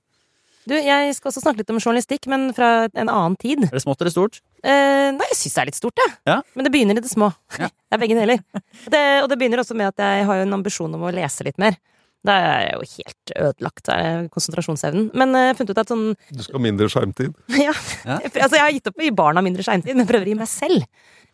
Du, 0.62 0.76
jeg 0.78 1.14
skal 1.16 1.32
også 1.32 1.42
snakke 1.42 1.64
litt 1.64 1.70
om 1.74 1.80
journalistikk, 1.82 2.28
men 2.30 2.52
fra 2.56 2.86
en 2.86 3.10
annen 3.10 3.36
tid. 3.36 3.66
Er 3.66 3.74
det 3.74 3.82
smått 3.84 4.00
eller 4.00 4.14
stort? 4.14 4.40
Eh, 4.62 5.08
nei, 5.16 5.28
jeg 5.32 5.38
syns 5.40 5.56
det 5.56 5.62
er 5.62 5.70
litt 5.72 5.78
stort, 5.78 5.98
jeg. 5.98 6.12
Ja. 6.30 6.36
Men 6.54 6.66
det 6.66 6.72
begynner 6.74 6.98
i 6.98 7.04
det 7.04 7.12
små. 7.12 7.32
Ja. 7.62 7.68
Det 7.68 7.98
er 7.98 8.00
begge 8.00 8.16
deler. 8.16 8.38
Det, 8.88 9.00
og 9.20 9.26
det 9.28 9.36
begynner 9.36 9.60
også 9.60 9.74
med 9.76 9.90
at 9.90 10.00
jeg 10.00 10.24
har 10.24 10.38
jo 10.38 10.44
en 10.46 10.56
ambisjon 10.56 10.94
om 10.96 11.02
å 11.04 11.10
lese 11.12 11.44
litt 11.44 11.58
mer. 11.60 11.76
Da 12.24 12.36
er 12.38 12.62
jeg 12.64 12.74
jo 12.74 12.86
helt 12.92 13.32
ødelagt 13.48 13.90
av 13.92 14.28
konsentrasjonsevnen. 14.32 15.08
Men 15.18 15.34
eh, 15.34 15.48
jeg 15.48 15.52
har 15.52 15.58
funnet 15.58 15.72
ut 15.74 15.80
at 15.82 15.90
sånn 15.92 16.04
Du 16.30 16.44
skal 16.44 16.56
ha 16.56 16.62
mindre 16.62 16.88
skjermtid? 16.92 17.34
ja. 17.66 17.74
Ja. 18.06 18.20
Altså, 18.22 18.54
jeg 18.56 18.64
har 18.64 18.72
gitt 18.76 18.88
opp 18.92 19.02
å 19.02 19.04
gi 19.04 19.12
barna 19.22 19.42
mindre 19.44 19.66
skjermtid, 19.66 19.98
men 19.98 20.08
prøver 20.08 20.30
å 20.30 20.32
gi 20.32 20.38
meg 20.38 20.50
selv 20.50 20.86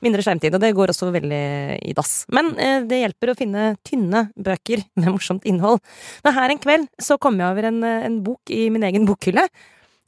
mindre 0.05 0.25
skjermtid. 0.25 0.57
Og 0.57 0.63
det 0.63 0.73
går 0.79 0.93
også 0.93 1.11
veldig 1.15 1.43
i 1.91 1.95
dass. 1.97 2.15
Men 2.35 2.53
eh, 2.57 2.79
det 2.89 3.03
hjelper 3.03 3.33
å 3.33 3.39
finne 3.39 3.67
tynne 3.87 4.29
bøker 4.35 4.85
med 4.99 5.13
morsomt 5.13 5.47
innhold. 5.49 5.83
Men 6.25 6.39
her 6.39 6.55
en 6.55 6.63
kveld 6.63 6.89
så 7.03 7.19
kom 7.21 7.39
jeg 7.41 7.53
over 7.53 7.69
en, 7.71 7.83
eh, 7.87 8.07
en 8.09 8.21
bok 8.25 8.55
i 8.55 8.69
min 8.75 8.87
egen 8.89 9.07
bokhylle 9.09 9.45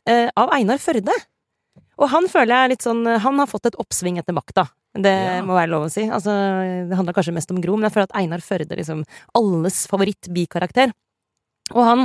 eh, 0.09 0.29
av 0.33 0.55
Einar 0.57 0.81
Førde. 0.83 1.15
Og 2.01 2.09
han 2.09 2.27
føler 2.33 2.55
jeg 2.55 2.65
er 2.65 2.73
litt 2.73 2.85
sånn 2.87 3.05
Han 3.21 3.39
har 3.43 3.47
fått 3.51 3.67
et 3.69 3.77
oppsving 3.81 4.19
etter 4.23 4.33
makta. 4.37 4.69
Det 4.95 5.13
Ja. 5.13 5.43
må 5.47 5.55
være 5.55 5.71
lov 5.71 5.85
å 5.87 5.91
si. 5.93 6.03
Altså, 6.09 6.33
det 6.89 6.97
handler 6.97 7.15
kanskje 7.15 7.35
mest 7.37 7.51
om 7.53 7.61
Gro, 7.63 7.77
men 7.77 7.87
jeg 7.89 7.95
føler 7.95 8.09
at 8.11 8.17
Einar 8.19 8.41
Førde 8.43 8.75
liksom 8.77 9.05
alles 9.39 9.87
favoritt-bikarakter. 9.87 10.93
Og 11.71 11.85
han 11.87 12.01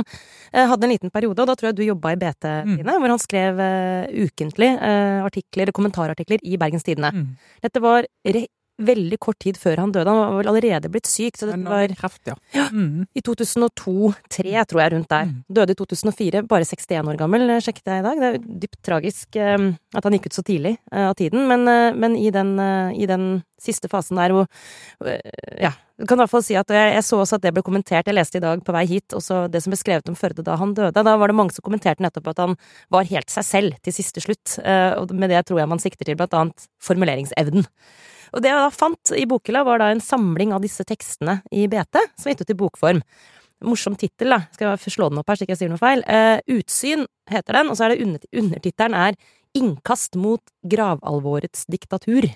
eh, 0.52 0.66
hadde 0.70 0.84
en 0.86 0.92
liten 0.92 1.10
periode, 1.10 1.40
og 1.42 1.48
da 1.48 1.56
tror 1.58 1.72
jeg 1.72 1.76
du 1.80 1.82
jobba 1.82 2.12
i 2.14 2.18
BT, 2.20 2.44
Mm. 2.66 2.84
Hvor 2.86 3.08
han 3.10 3.18
skrev 3.18 3.58
eh, 3.58 4.06
ukentlig 4.28 4.68
eh, 4.78 5.24
artikler, 5.26 5.72
kommentarartikler 5.74 6.38
i 6.44 6.56
Bergens 6.56 6.84
Tidende. 6.86 7.10
Mm. 7.12 7.36
Dette 7.62 7.82
var 7.82 8.06
re 8.24 8.46
veldig 8.76 9.18
kort 9.22 9.38
tid 9.40 9.56
før 9.60 9.80
han 9.80 9.92
døde. 9.94 10.10
Han 10.10 10.18
var 10.20 10.34
vel 10.40 10.50
allerede 10.50 10.90
blitt 10.92 11.08
syk, 11.08 11.38
så 11.38 11.48
dette 11.48 11.70
var 11.70 11.94
kreft, 11.96 12.22
ja. 12.28 12.66
Mm. 12.72 13.06
i 13.16 13.22
2002-2003, 13.24 14.64
tror 14.68 14.82
jeg, 14.82 14.92
rundt 14.92 15.10
der. 15.12 15.30
Mm. 15.30 15.38
Døde 15.58 15.72
i 15.72 15.78
2004, 15.78 16.42
bare 16.50 16.68
61 16.68 17.10
år 17.12 17.20
gammel, 17.20 17.56
sjekket 17.64 17.92
jeg 17.92 18.02
i 18.02 18.06
dag. 18.06 18.20
Det 18.20 18.28
er 18.28 18.36
jo 18.36 18.60
dypt 18.66 18.78
tragisk 18.84 19.40
eh, 19.40 19.66
at 19.96 20.06
han 20.06 20.16
gikk 20.16 20.28
ut 20.28 20.36
så 20.36 20.44
tidlig 20.46 20.76
eh, 20.92 21.06
av 21.08 21.16
tiden, 21.18 21.46
men, 21.48 21.66
eh, 21.72 21.96
men 21.96 22.18
i, 22.20 22.28
den, 22.34 22.54
i 22.92 23.08
den 23.08 23.26
siste 23.62 23.88
fasen 23.88 24.18
der 24.20 24.34
hvor 24.36 24.46
Ja, 25.00 25.70
jeg 25.96 26.08
kan 26.08 26.18
i 26.18 26.20
hvert 26.20 26.32
fall 26.32 26.44
si 26.44 26.56
at 26.60 26.68
jeg, 26.72 26.90
jeg 26.92 27.04
så 27.06 27.22
også 27.22 27.38
at 27.38 27.46
det 27.46 27.54
ble 27.56 27.64
kommentert, 27.64 28.04
jeg 28.04 28.16
leste 28.16 28.36
i 28.36 28.44
dag 28.44 28.60
på 28.64 28.74
vei 28.76 28.84
hit, 28.90 29.14
også 29.16 29.46
det 29.48 29.62
som 29.64 29.72
ble 29.72 29.78
skrevet 29.80 30.10
om 30.12 30.18
Førde 30.18 30.44
da 30.44 30.58
han 30.60 30.74
døde. 30.76 30.92
Da 30.92 31.16
var 31.16 31.32
det 31.32 31.38
mange 31.38 31.56
som 31.56 31.64
kommenterte 31.64 32.04
nettopp 32.04 32.28
at 32.34 32.42
han 32.44 32.58
var 32.92 33.08
helt 33.08 33.32
seg 33.32 33.48
selv 33.48 33.78
til 33.80 33.96
siste 33.96 34.20
slutt, 34.20 34.58
og 34.60 35.14
med 35.16 35.32
det 35.32 35.40
tror 35.48 35.62
jeg 35.62 35.72
man 35.72 35.80
sikter 35.80 36.08
til 36.08 36.18
blant 36.20 36.36
annet 36.36 36.68
formuleringsevnen. 36.84 37.64
Og 38.34 38.42
det 38.42 38.50
jeg 38.50 38.58
da 38.58 38.74
fant 38.74 39.14
i 39.16 39.26
bokhylla, 39.28 39.64
var 39.66 39.82
da 39.82 39.90
en 39.92 40.02
samling 40.02 40.54
av 40.56 40.64
disse 40.64 40.84
tekstene 40.86 41.40
i 41.54 41.66
BT, 41.70 42.02
som 42.16 42.28
er 42.28 42.34
gitt 42.34 42.46
ut 42.46 42.54
i 42.54 42.58
bokform. 42.58 43.02
Morsom 43.64 43.96
tittel, 43.96 44.34
da. 44.34 44.42
Skal 44.52 44.74
jeg 44.74 44.92
slå 44.92 45.08
den 45.12 45.22
opp 45.22 45.30
her, 45.30 45.38
så 45.38 45.46
ikke 45.46 45.54
jeg 45.54 45.62
sier 45.62 45.72
noe 45.72 45.80
feil. 45.80 46.02
Eh, 46.12 46.42
Utsyn 46.58 47.06
heter 47.30 47.60
den, 47.60 47.72
og 47.72 47.78
så 47.78 47.86
er 47.86 47.94
det 47.94 48.04
under, 48.04 48.28
undertittelen 48.42 48.98
er 49.00 49.18
Innkast 49.56 50.18
mot 50.20 50.42
gravalvorets 50.68 51.64
diktatur. 51.72 52.26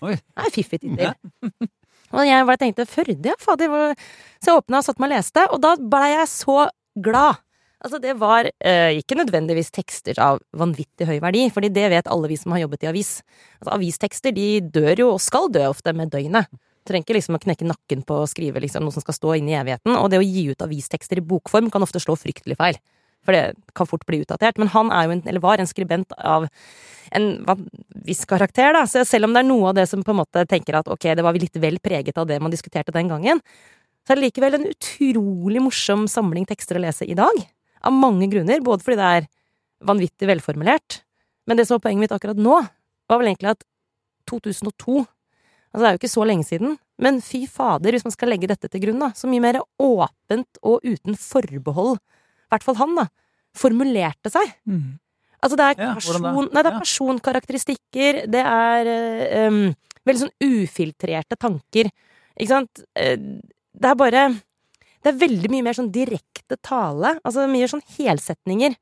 Oi. 0.00 0.14
Det 0.16 0.46
er 0.46 0.54
fiffig 0.54 0.78
tittel. 0.80 1.10
Ja. 1.10 1.50
og 2.16 2.24
jeg 2.24 2.46
bare 2.48 2.60
tenkte 2.62 2.86
Førde, 2.88 3.18
ja, 3.28 3.36
fader. 3.40 3.92
Så 4.40 4.54
jeg 4.54 4.62
åpna 4.62 4.80
og 4.80 4.86
satte 4.86 5.02
meg 5.02 5.10
og 5.10 5.16
leste, 5.18 5.44
og 5.52 5.60
da 5.60 5.74
blei 5.76 6.06
jeg 6.14 6.30
så 6.32 6.56
glad. 7.04 7.42
Altså, 7.80 8.00
det 8.02 8.12
var 8.20 8.44
eh, 8.44 8.98
ikke 9.00 9.16
nødvendigvis 9.16 9.72
tekster 9.72 10.18
av 10.20 10.40
vanvittig 10.52 11.06
høy 11.08 11.16
verdi, 11.22 11.46
fordi 11.54 11.70
det 11.72 11.86
vet 11.94 12.10
alle 12.12 12.28
vi 12.28 12.36
som 12.36 12.52
har 12.52 12.66
jobbet 12.66 12.84
i 12.84 12.90
avis. 12.90 13.12
Altså, 13.60 13.72
avistekster 13.78 14.34
de 14.36 14.48
dør 14.60 15.06
jo, 15.06 15.08
og 15.14 15.22
skal 15.24 15.48
dø 15.52 15.64
ofte, 15.70 15.94
med 15.96 16.12
døgnet. 16.12 16.50
Du 16.52 16.92
trenger 16.92 17.06
ikke 17.06 17.16
liksom 17.16 17.38
å 17.38 17.40
knekke 17.40 17.68
nakken 17.68 18.04
på 18.04 18.20
å 18.20 18.28
skrive 18.28 18.60
liksom 18.60 18.84
noe 18.84 18.92
som 18.92 19.04
skal 19.04 19.16
stå 19.16 19.34
inn 19.38 19.48
i 19.48 19.56
evigheten, 19.56 19.96
og 19.96 20.10
det 20.12 20.20
å 20.20 20.26
gi 20.26 20.50
ut 20.52 20.64
avistekster 20.64 21.20
i 21.20 21.24
bokform 21.24 21.70
kan 21.72 21.84
ofte 21.84 22.02
slå 22.02 22.18
fryktelig 22.20 22.58
feil. 22.60 22.80
For 23.24 23.36
det 23.36 23.56
kan 23.76 23.88
fort 23.88 24.04
bli 24.08 24.22
utdatert. 24.22 24.56
Men 24.60 24.70
han 24.72 24.92
er 24.96 25.06
jo 25.06 25.16
en, 25.16 25.22
eller 25.28 25.44
var 25.44 25.60
en 25.60 25.68
skribent 25.68 26.12
av 26.16 26.46
en 27.16 27.28
viss 28.06 28.24
karakter, 28.28 28.72
da. 28.76 28.86
Så 28.88 29.04
selv 29.08 29.28
om 29.28 29.36
det 29.36 29.42
er 29.42 29.48
noe 29.48 29.72
av 29.72 29.76
det 29.76 29.86
som 29.90 30.04
på 30.04 30.14
en 30.14 30.22
måte 30.22 30.44
tenker 30.48 30.78
at 30.78 30.88
ok, 30.88 31.10
det 31.16 31.24
var 31.26 31.36
litt 31.36 31.60
vel 31.60 31.80
preget 31.84 32.20
av 32.20 32.28
det 32.30 32.40
man 32.40 32.52
diskuterte 32.52 32.94
den 32.96 33.12
gangen, 33.12 33.42
så 34.06 34.14
er 34.14 34.20
det 34.20 34.30
likevel 34.30 34.56
en 34.56 34.68
utrolig 34.70 35.60
morsom 35.62 36.06
samling 36.08 36.48
tekster 36.48 36.80
å 36.80 36.84
lese 36.84 37.08
i 37.08 37.16
dag. 37.18 37.44
Av 37.82 37.92
mange 37.94 38.28
grunner. 38.32 38.60
Både 38.64 38.84
fordi 38.84 38.98
det 39.00 39.10
er 39.20 39.28
vanvittig 39.88 40.28
velformulert, 40.28 41.00
men 41.48 41.56
det 41.56 41.66
som 41.66 41.78
var 41.78 41.86
poenget 41.86 42.04
mitt 42.04 42.12
akkurat 42.12 42.36
nå, 42.36 42.58
var 43.08 43.18
vel 43.22 43.30
egentlig 43.32 43.54
at 43.56 43.64
2002 44.30 45.06
Altså, 45.70 45.84
det 45.84 45.86
er 45.86 45.92
jo 45.94 45.98
ikke 46.00 46.08
så 46.10 46.24
lenge 46.26 46.44
siden, 46.48 46.72
men 46.98 47.20
fy 47.22 47.44
fader, 47.46 47.94
hvis 47.94 48.02
man 48.02 48.10
skal 48.10 48.32
legge 48.32 48.48
dette 48.50 48.66
til 48.66 48.80
grunn, 48.82 48.98
da, 48.98 49.12
så 49.14 49.28
mye 49.30 49.38
mer 49.44 49.60
åpent 49.78 50.58
og 50.66 50.82
uten 50.82 51.14
forbehold, 51.14 52.00
i 52.02 52.50
hvert 52.50 52.64
fall 52.66 52.74
han, 52.80 52.96
da, 52.98 53.04
formulerte 53.54 54.32
seg. 54.34 54.50
Mm. 54.66 54.96
Altså, 55.38 55.54
det 55.60 55.68
er, 55.68 55.78
Ja, 55.78 55.92
det? 55.94 56.22
nei, 56.50 56.62
det 56.64 56.66
er 56.66 56.74
Ja. 56.74 56.80
personkarakteristikker, 56.82 58.18
det 58.34 58.42
er 58.42 58.90
em, 59.46 59.60
veldig 60.04 60.24
sånn 60.26 60.34
ufiltrerte 60.42 61.38
tanker, 61.38 61.92
ikke 62.34 62.48
sant? 62.50 62.82
Eh, 62.96 63.14
det 63.16 63.90
er 63.92 63.94
bare 63.94 64.24
Det 65.00 65.12
er 65.12 65.20
veldig 65.20 65.50
mye 65.52 65.64
mer 65.64 65.76
sånn 65.76 65.92
direkte 65.94 66.58
tale, 66.60 67.14
altså 67.24 67.46
mye 67.48 67.68
sånn 67.70 67.84
helsetninger, 67.96 68.74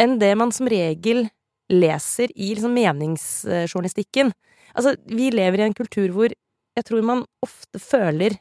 enn 0.00 0.18
det 0.20 0.30
man 0.38 0.52
som 0.54 0.68
regel 0.70 1.26
leser 1.70 2.30
i 2.34 2.52
liksom 2.54 2.74
meningsjournalistikken. 2.74 4.32
Altså, 4.74 4.94
vi 5.06 5.30
lever 5.34 5.62
i 5.62 5.66
en 5.68 5.76
kultur 5.76 6.10
hvor 6.14 6.30
jeg 6.30 6.86
tror 6.86 7.02
man 7.06 7.24
ofte 7.44 7.82
føler 7.82 8.36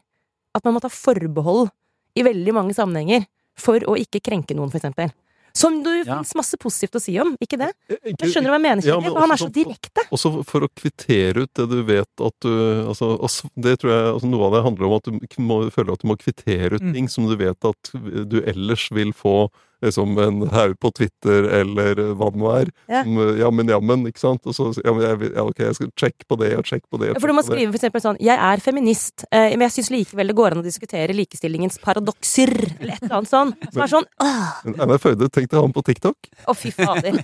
at 0.56 0.66
man 0.66 0.76
må 0.76 0.82
ta 0.84 0.92
forbehold 0.94 1.70
i 2.18 2.26
veldig 2.26 2.56
mange 2.56 2.76
sammenhenger 2.78 3.26
for 3.60 3.84
å 3.90 3.98
ikke 4.00 4.22
krenke 4.24 4.56
noen, 4.58 4.72
for 4.72 4.80
eksempel. 4.80 5.12
Som 5.60 5.82
det 5.84 5.96
Ja. 6.08 6.16
finnes 6.20 6.32
masse 6.40 6.58
positivt 6.62 6.96
å 6.96 7.02
si 7.04 7.18
om, 7.20 7.34
ikke 7.44 7.58
det? 7.60 7.70
Eh, 7.92 8.14
Jeg 8.16 8.32
skjønner 8.32 8.54
hva 8.54 8.58
jeg 8.60 8.66
mener, 8.66 8.86
Ja, 8.86 8.96
Kjell, 8.96 9.04
men 9.04 9.12
og 9.12 9.22
han 9.26 9.32
er 9.36 9.42
så 9.42 9.50
direkte. 9.52 10.06
Også 10.16 10.32
for 10.48 10.62
å 10.66 10.70
kvittere 10.72 11.44
ut 11.44 11.54
det 11.60 11.66
du 11.70 11.80
vet 11.84 12.24
at 12.30 12.38
du 12.46 12.52
altså, 12.88 13.10
altså, 13.20 13.50
Det 13.60 13.76
tror 13.82 13.92
jeg 13.92 14.14
altså, 14.14 14.30
Noe 14.32 14.46
av 14.48 14.54
det 14.56 14.64
handler 14.64 14.88
om 14.88 14.94
at 15.00 15.04
du 15.10 15.42
må, 15.44 15.58
føler 15.74 15.94
at 15.94 16.00
du 16.06 16.08
må 16.08 16.16
kvittere 16.22 16.74
ut 16.80 16.82
Mm. 16.82 16.94
ting 16.94 17.08
som 17.12 17.28
du 17.28 17.36
vet 17.36 17.60
at 17.66 17.92
du 18.30 18.40
ellers 18.42 18.88
vil 18.92 19.12
få 19.12 19.50
liksom 19.84 20.18
en 20.20 20.42
haug 20.54 20.76
på 20.82 20.92
Twitter 20.96 21.48
eller 21.60 22.02
hva 22.18 22.30
det 22.34 22.42
nå 22.42 22.50
er. 22.54 22.72
Ja. 22.92 23.04
Som, 23.04 23.20
eh, 23.24 23.40
jammen, 23.40 24.06
ikke 24.10 24.22
sant? 24.22 24.46
Og 24.50 24.56
så 24.56 24.70
ja, 24.82 24.94
men 24.94 25.06
jeg, 25.06 25.32
ja, 25.34 25.46
ok, 25.46 25.62
jeg 25.64 25.78
skal 25.78 25.92
sjekke 26.04 26.28
på 26.30 26.40
det 26.42 26.52
og 26.60 26.68
sjekke 26.68 26.88
på 26.92 27.02
det. 27.02 27.14
For 27.20 27.32
du 27.32 27.36
må 27.38 27.46
skrive 27.46 27.72
for 27.72 27.80
eksempel 27.80 28.04
sånn 28.04 28.20
'Jeg 28.20 28.38
er 28.38 28.64
feminist, 28.64 29.26
eh, 29.32 29.56
men 29.56 29.68
jeg 29.70 29.78
syns 29.80 29.92
likevel 29.94 30.28
det 30.28 30.36
går 30.36 30.52
an 30.56 30.64
å 30.64 30.68
diskutere 30.68 31.16
likestillingens 31.16 31.80
paradokser', 31.80 32.80
eller 32.82 32.94
et 32.94 33.04
eller 33.04 33.18
annet 33.20 33.34
sånn. 33.34 33.54
Som 33.72 33.82
er 33.82 33.92
sånn 33.96 34.08
åh, 34.20 34.50
Einar 34.66 35.00
Førde, 35.00 35.30
tenk 35.30 35.50
deg 35.50 35.62
han 35.62 35.74
på 35.74 35.84
TikTok. 35.84 36.18
å, 36.48 36.56
fy 36.56 36.72
fader. 36.72 37.24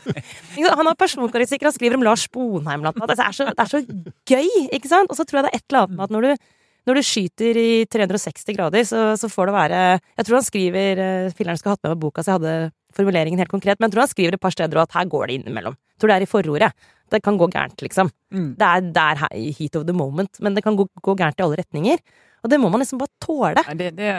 Han 0.75 0.87
har 0.87 0.95
personkarakteristikker, 0.95 1.67
han 1.67 1.73
skriver 1.73 1.95
om 1.95 2.03
Lars 2.03 2.27
Sponheim 2.27 2.81
blant 2.81 2.97
annet. 2.97 3.17
Det 3.17 3.25
er, 3.25 3.31
så, 3.31 3.45
det 3.45 3.59
er 3.59 3.71
så 3.71 3.81
gøy, 4.27 4.69
ikke 4.71 4.89
sant? 4.89 5.09
Og 5.09 5.17
så 5.17 5.25
tror 5.25 5.41
jeg 5.41 5.47
det 5.47 5.53
er 5.53 5.59
et 5.59 5.65
eller 5.69 5.85
annet 5.85 5.95
med 5.97 6.03
at 6.05 6.13
når 6.15 6.21
du 6.21 6.54
når 6.85 6.99
du 6.99 7.05
skyter 7.05 7.57
i 7.57 7.69
360 7.89 8.57
grader, 8.57 8.85
så, 8.87 9.05
så 9.17 9.29
får 9.31 9.49
det 9.49 9.55
være 9.55 9.79
Jeg 9.97 10.25
tror 10.27 10.37
han 10.37 10.45
skriver 10.45 11.01
eh, 11.05 11.31
Filleren 11.37 11.61
skal 11.61 11.71
ha 11.71 11.77
hatt 11.77 11.87
med 11.87 11.95
meg 11.95 12.03
boka, 12.03 12.23
så 12.23 12.33
jeg 12.33 12.41
hadde 12.41 12.73
formuleringen 12.95 13.41
helt 13.41 13.51
konkret, 13.51 13.79
men 13.79 13.89
jeg 13.89 13.95
tror 13.95 14.05
han 14.05 14.11
skriver 14.13 14.37
et 14.37 14.43
par 14.43 14.53
steder 14.55 14.81
at 14.83 14.93
her 14.95 15.09
går 15.11 15.27
det 15.27 15.39
innimellom. 15.39 15.75
Jeg 15.95 16.03
tror 16.03 16.11
det 16.11 16.15
er 16.15 16.25
i 16.25 16.29
forordet. 16.29 16.69
Det 17.11 17.19
kan 17.23 17.37
gå 17.37 17.47
gærent, 17.53 17.81
liksom. 17.85 18.09
Mm. 18.33 18.53
Det 18.59 18.69
er, 18.69 18.85
det 18.95 19.03
er 19.03 19.25
heat 19.57 19.75
of 19.77 19.83
the 19.87 19.95
moment, 19.95 20.39
men 20.41 20.55
det 20.55 20.63
kan 20.65 20.77
gå, 20.77 20.87
gå 21.03 21.17
gærent 21.19 21.41
i 21.41 21.45
alle 21.45 21.59
retninger. 21.59 21.99
Og 22.45 22.49
det 22.49 22.59
må 22.61 22.69
man 22.69 22.83
liksom 22.83 23.01
bare 23.01 23.25
tåle. 23.25 23.61
Det, 23.73 23.89
det, 23.97 24.09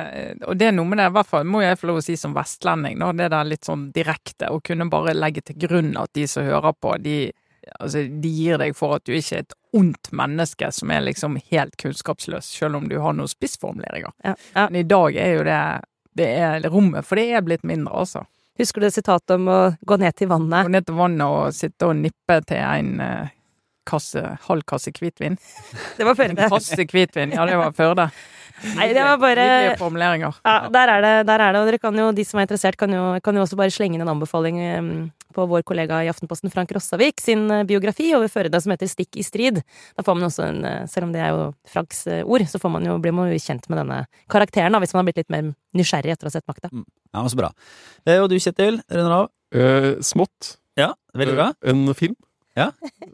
og 0.42 0.58
det 0.58 0.68
er 0.68 0.72
noe 0.74 0.90
med 0.90 0.98
det, 0.98 1.08
i 1.12 1.14
hvert 1.14 1.30
fall 1.30 1.46
må 1.46 1.62
jeg 1.62 1.78
få 1.78 1.92
lov 1.92 2.00
å 2.00 2.04
si 2.04 2.16
som 2.18 2.34
vestlending, 2.34 2.98
da, 2.98 3.12
det 3.14 3.28
der 3.30 3.46
litt 3.46 3.68
sånn 3.68 3.88
direkte, 3.94 4.50
å 4.50 4.58
kunne 4.66 4.88
bare 4.90 5.14
legge 5.14 5.44
til 5.46 5.60
grunn 5.62 5.92
at 6.00 6.10
de 6.18 6.26
som 6.30 6.46
hører 6.46 6.74
på, 6.74 6.96
de, 7.04 7.20
altså, 7.78 8.02
de 8.10 8.32
gir 8.34 8.58
deg 8.62 8.74
for 8.78 8.98
at 8.98 9.06
du 9.06 9.14
ikke 9.14 9.38
er 9.38 9.46
et 9.46 9.54
ondt 9.76 10.10
menneske 10.16 10.70
som 10.72 10.90
er 10.90 11.04
liksom 11.04 11.36
helt 11.52 11.76
kunnskapsløs, 11.80 12.48
selv 12.58 12.80
om 12.80 12.88
du 12.88 12.96
har 13.02 13.16
noen 13.16 13.30
spissformuleringer. 13.30 14.14
Ja, 14.24 14.34
ja. 14.54 14.64
Men 14.70 14.80
i 14.80 14.88
dag 14.88 15.20
er 15.20 15.36
jo 15.36 15.44
det 15.46 15.60
det 16.16 16.26
er 16.40 16.64
rommet, 16.72 17.04
for 17.04 17.20
det 17.20 17.28
er 17.36 17.44
blitt 17.44 17.64
mindre, 17.68 17.92
altså. 17.92 18.22
Husker 18.56 18.80
du 18.80 18.86
det 18.86 18.94
sitatet 18.94 19.34
om 19.34 19.50
å 19.52 19.58
gå 19.84 19.98
ned 20.00 20.16
til 20.16 20.30
vannet? 20.30 20.64
Gå 20.64 20.72
ned 20.72 20.86
til 20.88 20.96
vannet 20.96 21.26
og 21.28 21.52
sitte 21.52 21.90
og 21.90 21.98
nippe 21.98 22.38
til 22.48 22.62
en 22.62 23.02
eh, 23.04 23.34
kasse, 23.86 24.22
halv 24.46 24.64
kasse 24.68 24.94
hvitvin. 24.96 25.36
Det 25.98 26.06
var 26.08 26.16
før 26.16 26.32
En 26.32 26.40
kasse 26.40 26.86
hvitvin, 26.88 27.36
ja, 27.36 27.44
det 27.44 27.58
var 27.60 27.76
Førde. 27.76 28.08
Nei, 28.76 28.86
det 28.96 29.02
var 29.04 29.18
bare 29.20 29.44
Nydelige 29.44 29.78
formuleringer. 29.80 30.38
Ja, 30.46 30.54
der 30.72 30.88
er 30.94 31.02
det, 31.04 31.12
der 31.28 31.42
er 31.44 31.52
det. 31.52 31.60
Og 31.60 31.66
dere 31.68 31.78
kan 31.82 31.98
jo, 32.00 32.06
de 32.16 32.24
som 32.24 32.40
er 32.40 32.46
interessert, 32.46 32.76
kan 32.80 32.92
jo, 32.94 33.02
kan 33.24 33.36
jo 33.36 33.42
også 33.44 33.58
bare 33.60 33.70
slenge 33.74 33.98
inn 33.98 34.04
en 34.06 34.12
anbefaling 34.14 34.58
på 35.36 35.44
vår 35.50 35.62
kollega 35.68 35.98
i 36.00 36.08
Aftenposten, 36.08 36.48
Frank 36.52 36.70
Rossavik, 36.72 37.20
sin 37.20 37.42
eh, 37.52 37.64
biografi 37.68 38.06
over 38.16 38.30
Førde 38.32 38.56
som 38.64 38.72
heter 38.72 38.88
Stikk 38.88 39.18
i 39.20 39.24
strid. 39.26 39.58
Da 39.92 40.04
får 40.06 40.16
man 40.16 40.30
også 40.30 40.46
en, 40.46 40.62
eh, 40.64 40.86
selv 40.88 41.04
om 41.08 41.12
det 41.12 41.20
er 41.20 41.34
jo 41.36 41.42
Franks 41.68 42.06
eh, 42.08 42.22
ord, 42.24 42.46
så 42.48 42.56
får 42.62 42.72
man 42.72 42.86
jo, 42.88 42.94
blir 43.04 43.12
man 43.12 43.28
jo 43.28 43.36
kjent 43.44 43.68
med 43.68 43.82
denne 43.82 43.98
karakteren, 44.32 44.72
da, 44.72 44.80
hvis 44.80 44.94
man 44.96 45.02
har 45.02 45.10
blitt 45.10 45.20
litt 45.20 45.34
mer 45.34 45.50
nysgjerrig 45.76 46.14
etter 46.14 46.24
å 46.24 46.32
ha 46.32 46.36
sett 46.38 46.48
makta. 46.48 46.70
Ja, 46.72 47.20
men 47.20 47.28
Så 47.28 47.36
bra. 47.36 47.50
Og 48.16 48.30
du, 48.32 48.38
Kjetil, 48.40 48.80
runder 48.88 49.16
av? 49.18 49.28
Eh, 49.52 49.90
smått. 50.00 50.54
Ja, 50.80 50.94
veldig 51.16 51.36
bra. 51.36 51.50
Eh, 51.60 51.70
En 51.76 51.92
film 51.94 52.16
Ja. 52.56 52.70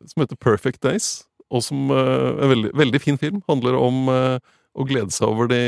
som 0.06 0.22
heter 0.22 0.38
Perfect 0.38 0.80
Days, 0.86 1.24
og 1.50 1.64
som 1.66 1.90
eh, 1.90 2.28
en 2.38 2.54
veldig, 2.54 2.70
veldig 2.78 3.00
fin 3.02 3.18
film. 3.18 3.42
Handler 3.50 3.74
om 3.82 4.06
eh, 4.08 4.38
å 4.74 4.86
glede 4.88 5.12
seg 5.14 5.28
over 5.28 5.48
de, 5.50 5.60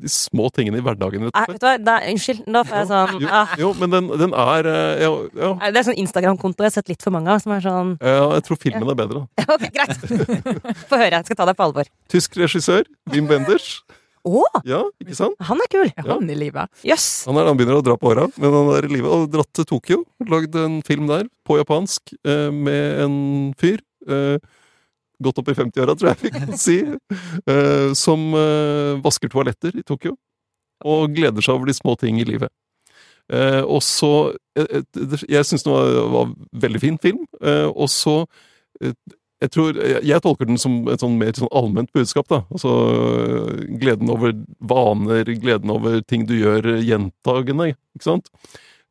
de 0.00 0.10
små 0.10 0.48
tingene 0.54 0.80
i 0.80 0.84
hverdagen. 0.84 1.26
Nei, 1.28 1.44
vet 1.50 1.60
du 1.60 1.66
hva, 1.68 1.74
da, 1.78 1.96
unnskyld, 2.10 2.44
da 2.50 2.62
får 2.66 2.78
jeg 2.80 2.88
sånn 2.90 3.20
Jo, 3.22 3.28
ah, 3.40 3.52
jo 3.60 3.72
men 3.78 3.92
den, 3.92 4.08
den 4.24 4.32
er 4.44 4.68
eh, 4.70 5.02
ja, 5.04 5.10
ja, 5.38 5.50
Det 5.70 5.82
er 5.82 5.86
sånn 5.90 6.00
Instagram-konto 6.02 6.64
jeg 6.64 6.72
har 6.72 6.76
sett 6.80 6.88
litt 6.94 7.04
for 7.04 7.14
mange 7.14 7.30
av, 7.34 7.42
som 7.44 7.52
er 7.56 7.62
sånn 7.64 7.92
ja, 8.00 8.24
jeg 8.38 8.46
tror 8.48 8.60
filmen 8.64 8.90
er 8.94 8.98
bedre. 9.04 9.24
da. 9.24 9.44
Ok, 9.54 9.68
greit. 9.74 10.00
Få 10.90 10.98
høre. 10.98 11.20
Jeg 11.20 11.28
skal 11.28 11.38
ta 11.42 11.46
deg 11.52 11.58
på 11.60 11.68
alvor. 11.68 11.90
Tysk 12.10 12.40
regissør, 12.40 12.88
Wim 13.12 13.28
Wenders. 13.30 13.76
Å, 14.24 14.40
Ja, 14.64 14.78
ikke 15.04 15.14
sant? 15.18 15.34
han 15.44 15.58
er 15.60 15.68
kul! 15.68 15.90
Ja. 15.92 16.04
han 16.14 16.30
i 16.32 16.36
livet? 16.40 16.70
Yes. 16.80 17.26
Han, 17.28 17.36
er, 17.36 17.44
han 17.50 17.58
begynner 17.60 17.76
å 17.76 17.84
dra 17.84 17.92
på 18.00 18.08
åra, 18.08 18.24
men 18.40 18.54
han 18.56 18.70
er 18.78 18.86
i 18.88 18.92
live 18.94 19.10
og 19.12 19.26
dratt 19.34 19.50
til 19.52 19.66
Tokyo. 19.68 19.98
Lagd 20.32 20.56
en 20.56 20.78
film 20.86 21.10
der, 21.10 21.26
på 21.44 21.58
japansk, 21.60 22.14
eh, 22.24 22.48
med 22.48 23.02
en 23.04 23.18
fyr. 23.60 23.82
Godt 25.22 25.40
opp 25.40 25.50
i 25.50 25.56
50-åra, 25.56 25.94
tror 25.94 26.10
jeg 26.12 26.20
vi 26.24 26.32
kan 26.34 26.54
si. 26.58 26.78
Eh, 27.50 27.90
som 27.98 28.26
eh, 28.38 29.00
vasker 29.04 29.30
toaletter 29.30 29.76
i 29.78 29.86
Tokyo. 29.86 30.16
Og 30.84 31.14
gleder 31.14 31.44
seg 31.44 31.54
over 31.54 31.70
de 31.70 31.76
små 31.76 31.94
ting 32.00 32.18
i 32.20 32.26
livet. 32.28 32.50
Eh, 33.32 33.62
og 33.62 33.80
så 33.80 34.34
Jeg 34.54 35.46
syns 35.48 35.64
den 35.64 35.72
var, 35.72 35.94
var 36.12 36.32
veldig 36.62 36.80
fin 36.82 36.98
film. 37.02 37.24
Og 37.74 37.88
så 37.90 38.24
jeg 39.42 39.50
tror, 39.50 39.76
jeg, 39.76 40.20
tolker 40.22 40.46
den 40.46 40.60
som 40.60 40.76
et 40.88 41.02
sånn 41.02 41.16
mer 41.18 41.34
sånn 41.36 41.50
allment 41.50 41.90
budskap. 41.92 42.28
da, 42.30 42.44
altså 42.54 42.70
Gleden 43.80 44.12
over 44.12 44.32
vaner, 44.60 45.26
gleden 45.26 45.72
over 45.74 45.98
ting 46.06 46.28
du 46.28 46.36
gjør 46.38 46.76
gjentagende. 46.78 47.74
ikke 47.96 48.06
sant? 48.06 48.30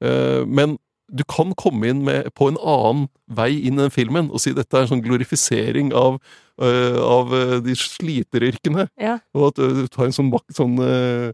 Men 0.03 0.75
du 1.11 1.23
kan 1.27 1.53
komme 1.59 1.89
inn 1.91 2.03
med, 2.05 2.29
på 2.37 2.47
en 2.51 2.57
annen 2.59 3.07
vei 3.27 3.51
inn 3.59 3.77
i 3.77 3.85
den 3.85 3.93
filmen 3.93 4.29
og 4.31 4.41
si 4.43 4.53
dette 4.55 4.77
er 4.77 4.85
en 4.85 4.93
sånn 4.93 5.03
glorifisering 5.05 5.91
av, 5.97 6.19
uh, 6.61 6.99
av 7.03 7.33
øh, 7.35 7.57
de 7.65 7.75
sliteryrkene. 7.77 8.87
Ja. 9.01 9.17
Og 9.35 9.51
at 9.51 9.63
øh, 9.63 9.83
du 9.83 9.91
tar 9.91 10.07
en 10.07 10.15
sånn, 10.15 10.31
sånn 10.55 10.77
øh, 10.81 11.33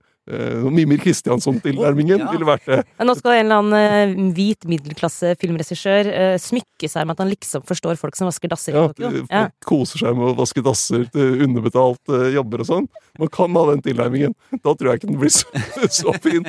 Mimir 0.69 0.99
Kristiansson-tilnærmingen 1.01 2.19
Ja. 2.19 2.32
ville 2.32 2.45
vært 2.45 2.65
det. 2.69 2.80
Men 2.99 3.07
nå 3.09 3.15
skal 3.17 3.32
en 3.39 3.45
eller 3.45 3.61
annen 3.63 3.73
eh, 4.19 4.32
hvit 4.36 4.65
middelklasse 4.69 5.34
filmregissør 5.41 6.09
uh, 6.09 6.36
smykke 6.41 6.89
seg 6.89 7.07
med 7.07 7.15
at 7.15 7.23
han 7.23 7.32
liksom 7.32 7.63
forstår 7.67 7.97
folk 7.99 8.15
som 8.15 8.30
vasker 8.30 8.51
dasser 8.51 8.75
Ja, 8.77 8.88
folk 8.88 9.32
Ja. 9.32 9.41
koser 9.65 9.99
seg 10.03 10.15
med 10.17 10.30
å 10.32 10.36
vaske 10.38 10.63
dasser 10.65 11.07
til 11.13 11.43
underbetalt 11.47 12.13
eh, 12.13 12.30
jobber 12.36 12.61
og 12.63 12.69
sånn. 12.69 12.88
Man 13.19 13.32
kan 13.34 13.55
ha 13.57 13.65
den 13.71 13.82
tilnærmingen. 13.86 14.36
Da 14.63 14.73
tror 14.75 14.91
jeg 14.93 15.01
ikke 15.01 15.11
den 15.11 15.19
blir 15.19 15.34
så, 15.34 15.47
så 16.01 16.13
fin. 16.23 16.45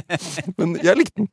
Men 0.59 0.77
jeg 0.83 0.97
likte 1.01 1.25
den. 1.25 1.31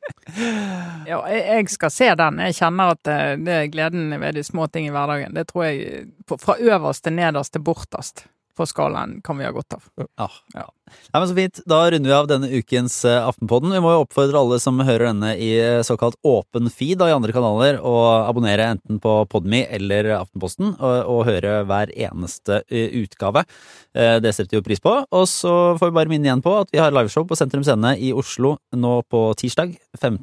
Ja, 1.08 1.22
jeg, 1.32 1.70
skal 1.74 1.92
se 1.94 2.10
den. 2.20 2.40
Jeg 2.48 2.58
kjenner 2.58 2.96
at 2.96 3.04
det, 3.08 3.20
det 3.46 3.54
er 3.62 3.70
gleden 3.74 4.10
ved 4.22 4.36
de 4.40 4.44
små 4.46 4.68
ting 4.72 4.88
i 4.88 4.94
hverdagen. 4.96 5.36
Det 5.38 5.48
tror 5.52 5.68
jeg 5.68 6.08
fra 6.38 6.58
øverst 6.60 7.04
til 7.06 7.16
nederst 7.18 7.54
til 7.56 7.64
bortest 7.66 8.26
på 8.58 8.66
skalaen 8.68 9.20
kan 9.26 9.38
vi 9.40 9.46
ha 9.46 9.52
godt 9.56 9.76
av. 9.78 9.86
Ja. 10.18 10.28
ja. 10.56 10.66
Nei, 10.88 11.20
men 11.20 11.28
Så 11.30 11.36
fint. 11.38 11.62
Da 11.70 11.80
runder 11.92 12.10
vi 12.10 12.16
av 12.16 12.30
denne 12.30 12.50
ukens 12.50 12.96
eh, 13.06 13.20
Aftenpodden. 13.28 13.74
Vi 13.76 13.82
må 13.84 13.94
jo 13.94 14.04
oppfordre 14.06 14.42
alle 14.42 14.60
som 14.64 14.80
hører 14.82 15.12
denne 15.12 15.34
i 15.38 15.52
eh, 15.62 15.84
såkalt 15.88 16.18
åpen 16.28 16.72
feed 16.74 17.02
da, 17.02 17.10
i 17.12 17.16
andre 17.16 17.36
kanaler, 17.36 17.80
å 17.84 17.94
abonnere 18.28 18.70
enten 18.74 19.02
på 19.04 19.14
Podme 19.32 19.64
eller 19.78 20.10
Aftenposten 20.18 20.74
og, 20.74 20.98
og 21.14 21.24
høre 21.30 21.62
hver 21.70 21.94
eneste 21.94 22.62
eh, 22.68 22.90
utgave. 23.04 23.46
Eh, 23.94 24.18
Det 24.24 24.34
setter 24.36 24.56
vi 24.58 24.62
jo 24.62 24.68
pris 24.68 24.84
på. 24.84 24.96
Og 25.12 25.26
så 25.32 25.56
får 25.80 25.92
vi 25.92 25.98
bare 26.02 26.12
minne 26.14 26.30
igjen 26.30 26.46
på 26.46 26.56
at 26.62 26.74
vi 26.74 26.82
har 26.82 26.96
liveshow 26.96 27.28
på 27.30 27.38
Sentrum 27.40 27.66
Scene 27.68 27.96
i 28.02 28.14
Oslo 28.16 28.58
nå 28.76 29.00
på 29.12 29.28
tirsdag 29.40 29.78
5. 30.02 30.22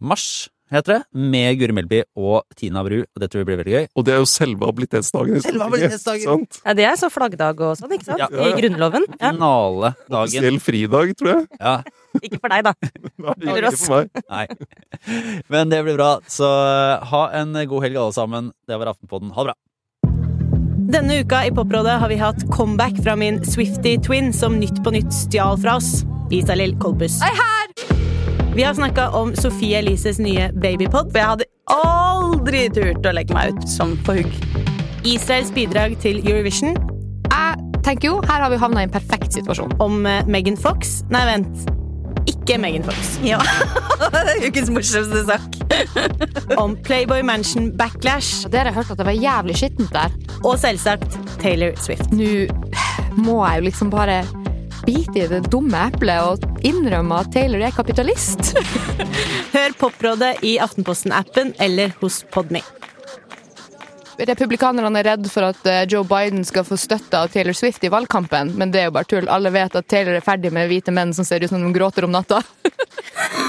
mars. 0.00 0.48
Heter 0.68 0.98
det, 0.98 1.02
med 1.16 1.58
Guri 1.60 1.72
Melby 1.72 2.02
og 2.18 2.42
Tina 2.58 2.82
Bru. 2.84 2.98
og 3.00 3.22
Det 3.22 3.30
tror 3.32 3.40
vi 3.40 3.48
blir 3.48 3.60
veldig 3.62 3.72
gøy. 3.72 3.86
Og 3.96 4.04
det 4.04 4.12
er 4.12 4.18
jo 4.20 4.26
selve 4.28 4.68
habilitetsdagen. 4.68 5.40
Selve 5.44 5.64
habilitetsdagen. 5.64 6.42
Ja, 6.64 6.74
det 6.76 6.84
er 6.84 6.98
så 7.00 7.08
flaggdag 7.12 7.62
og 7.64 7.78
sånn, 7.80 7.94
ikke 7.96 8.10
sant? 8.10 8.20
Ja. 8.20 8.28
I 8.28 8.52
Grunnloven. 8.58 9.06
Ja. 9.14 9.30
Finaledagen. 9.32 10.18
Offisiell 10.20 10.60
fridag, 10.60 11.14
tror 11.16 11.32
jeg. 11.34 11.46
Ja, 11.60 11.78
Ikke 12.24 12.40
for 12.42 12.52
deg, 12.52 12.66
da. 12.66 12.72
Nei, 13.24 13.34
ikke 13.60 13.72
for 13.78 13.94
meg. 13.96 14.22
Nei. 14.28 14.46
Men 15.52 15.72
det 15.72 15.80
blir 15.86 15.96
bra. 15.98 16.10
Så 16.28 16.48
eh, 16.48 17.08
ha 17.12 17.22
en 17.40 17.56
god 17.68 17.84
helg, 17.86 17.98
alle 18.00 18.16
sammen. 18.16 18.52
Det 18.68 18.78
var 18.80 18.92
Aftenpodden. 18.92 19.32
Ha 19.36 19.44
det 19.46 19.52
bra. 19.52 19.58
Denne 20.88 21.18
uka 21.20 21.42
i 21.44 21.52
Poprådet 21.52 21.98
har 22.00 22.08
vi 22.08 22.16
hatt 22.20 22.46
comeback 22.52 22.96
fra 23.04 23.16
min 23.20 23.42
Swifty 23.44 23.98
Twin, 24.04 24.32
som 24.32 24.56
Nytt 24.60 24.80
på 24.84 24.92
Nytt 24.96 25.12
stjal 25.12 25.60
fra 25.60 25.76
oss. 25.80 26.02
Isalill 26.32 26.76
Kolbus. 26.80 27.20
Vi 28.58 28.64
har 28.64 28.74
snakka 28.74 29.10
om 29.10 29.36
Sofie 29.36 29.78
Elises 29.78 30.18
nye 30.18 30.48
babypod, 30.52 31.12
for 31.12 31.18
jeg 31.20 31.28
hadde 31.30 31.44
aldri 31.70 32.64
turt 32.74 33.04
å 33.06 33.12
legge 33.14 33.30
meg 33.36 33.52
ut 33.54 33.68
som 33.70 33.92
på 34.02 34.16
hugg. 34.16 34.32
Israels 35.06 35.52
bidrag 35.54 35.94
til 36.02 36.18
Eurovision, 36.26 36.74
Jeg 37.30 37.84
tenker 37.86 38.08
jo, 38.08 38.16
her 38.26 38.42
har 38.42 38.50
vi 38.50 38.58
havna 38.58 38.82
i 38.82 38.88
en 38.88 38.90
perfekt 38.90 39.32
situasjon. 39.32 39.76
om 39.78 40.02
eh, 40.06 40.26
Megan 40.26 40.56
Fox 40.58 41.04
Nei, 41.08 41.22
vent. 41.24 41.70
Ikke 42.26 42.58
Megan 42.58 42.82
Fox. 42.82 43.14
Ja. 43.22 43.38
Ukens 44.48 44.74
morsomste 44.74 45.22
sak. 45.30 45.54
om 46.62 46.74
Playboy 46.82 47.22
Mansion 47.22 47.70
Backlash, 47.78 48.44
Og 48.44 48.50
Dere 48.52 48.74
hørte 48.74 48.96
at 48.96 48.98
det 48.98 49.06
var 49.06 49.22
jævlig 49.22 49.54
skittent 49.62 49.94
der. 49.94 50.10
og 50.42 50.58
selvsagt 50.58 51.14
Taylor 51.38 51.78
Swift. 51.78 52.10
Nå 52.10 52.50
må 53.22 53.38
jeg 53.46 53.62
jo 53.62 53.68
liksom 53.70 53.94
bare 53.94 54.24
bite 54.86 55.18
i 55.18 55.28
det 55.30 55.40
dumme 55.52 55.80
eplet 55.88 56.22
og 56.22 56.64
innrømme 56.66 57.22
at 57.22 57.32
Taylor 57.34 57.64
er 57.66 57.74
kapitalist. 57.74 58.54
Hør 59.54 59.76
Poprådet 59.80 60.36
i 60.46 60.58
Aftenposten-appen 60.62 61.54
eller 61.62 61.94
hos 62.02 62.22
Podme. 62.34 62.62
Republikanerne 64.18 64.98
er 64.98 65.12
redd 65.12 65.28
for 65.30 65.46
at 65.46 65.66
eh, 65.70 65.84
Joe 65.86 66.02
Biden 66.08 66.42
skal 66.46 66.66
få 66.66 66.76
støtte 66.80 67.20
av 67.20 67.30
Taylor 67.30 67.54
Swift 67.54 67.84
i 67.86 67.92
valgkampen, 67.92 68.50
men 68.58 68.72
det 68.74 68.82
er 68.82 68.88
jo 68.88 68.96
bare 68.96 69.10
tull. 69.10 69.28
Alle 69.30 69.52
vet 69.54 69.78
at 69.78 69.86
Taylor 69.86 70.18
er 70.18 70.26
ferdig 70.26 70.50
med 70.54 70.66
hvite 70.70 70.94
menn 70.94 71.14
som 71.14 71.26
ser 71.28 71.44
ut 71.44 71.52
som 71.52 71.62
de 71.62 71.70
gråter 71.74 72.08
om 72.08 72.16
natta. 72.16 72.42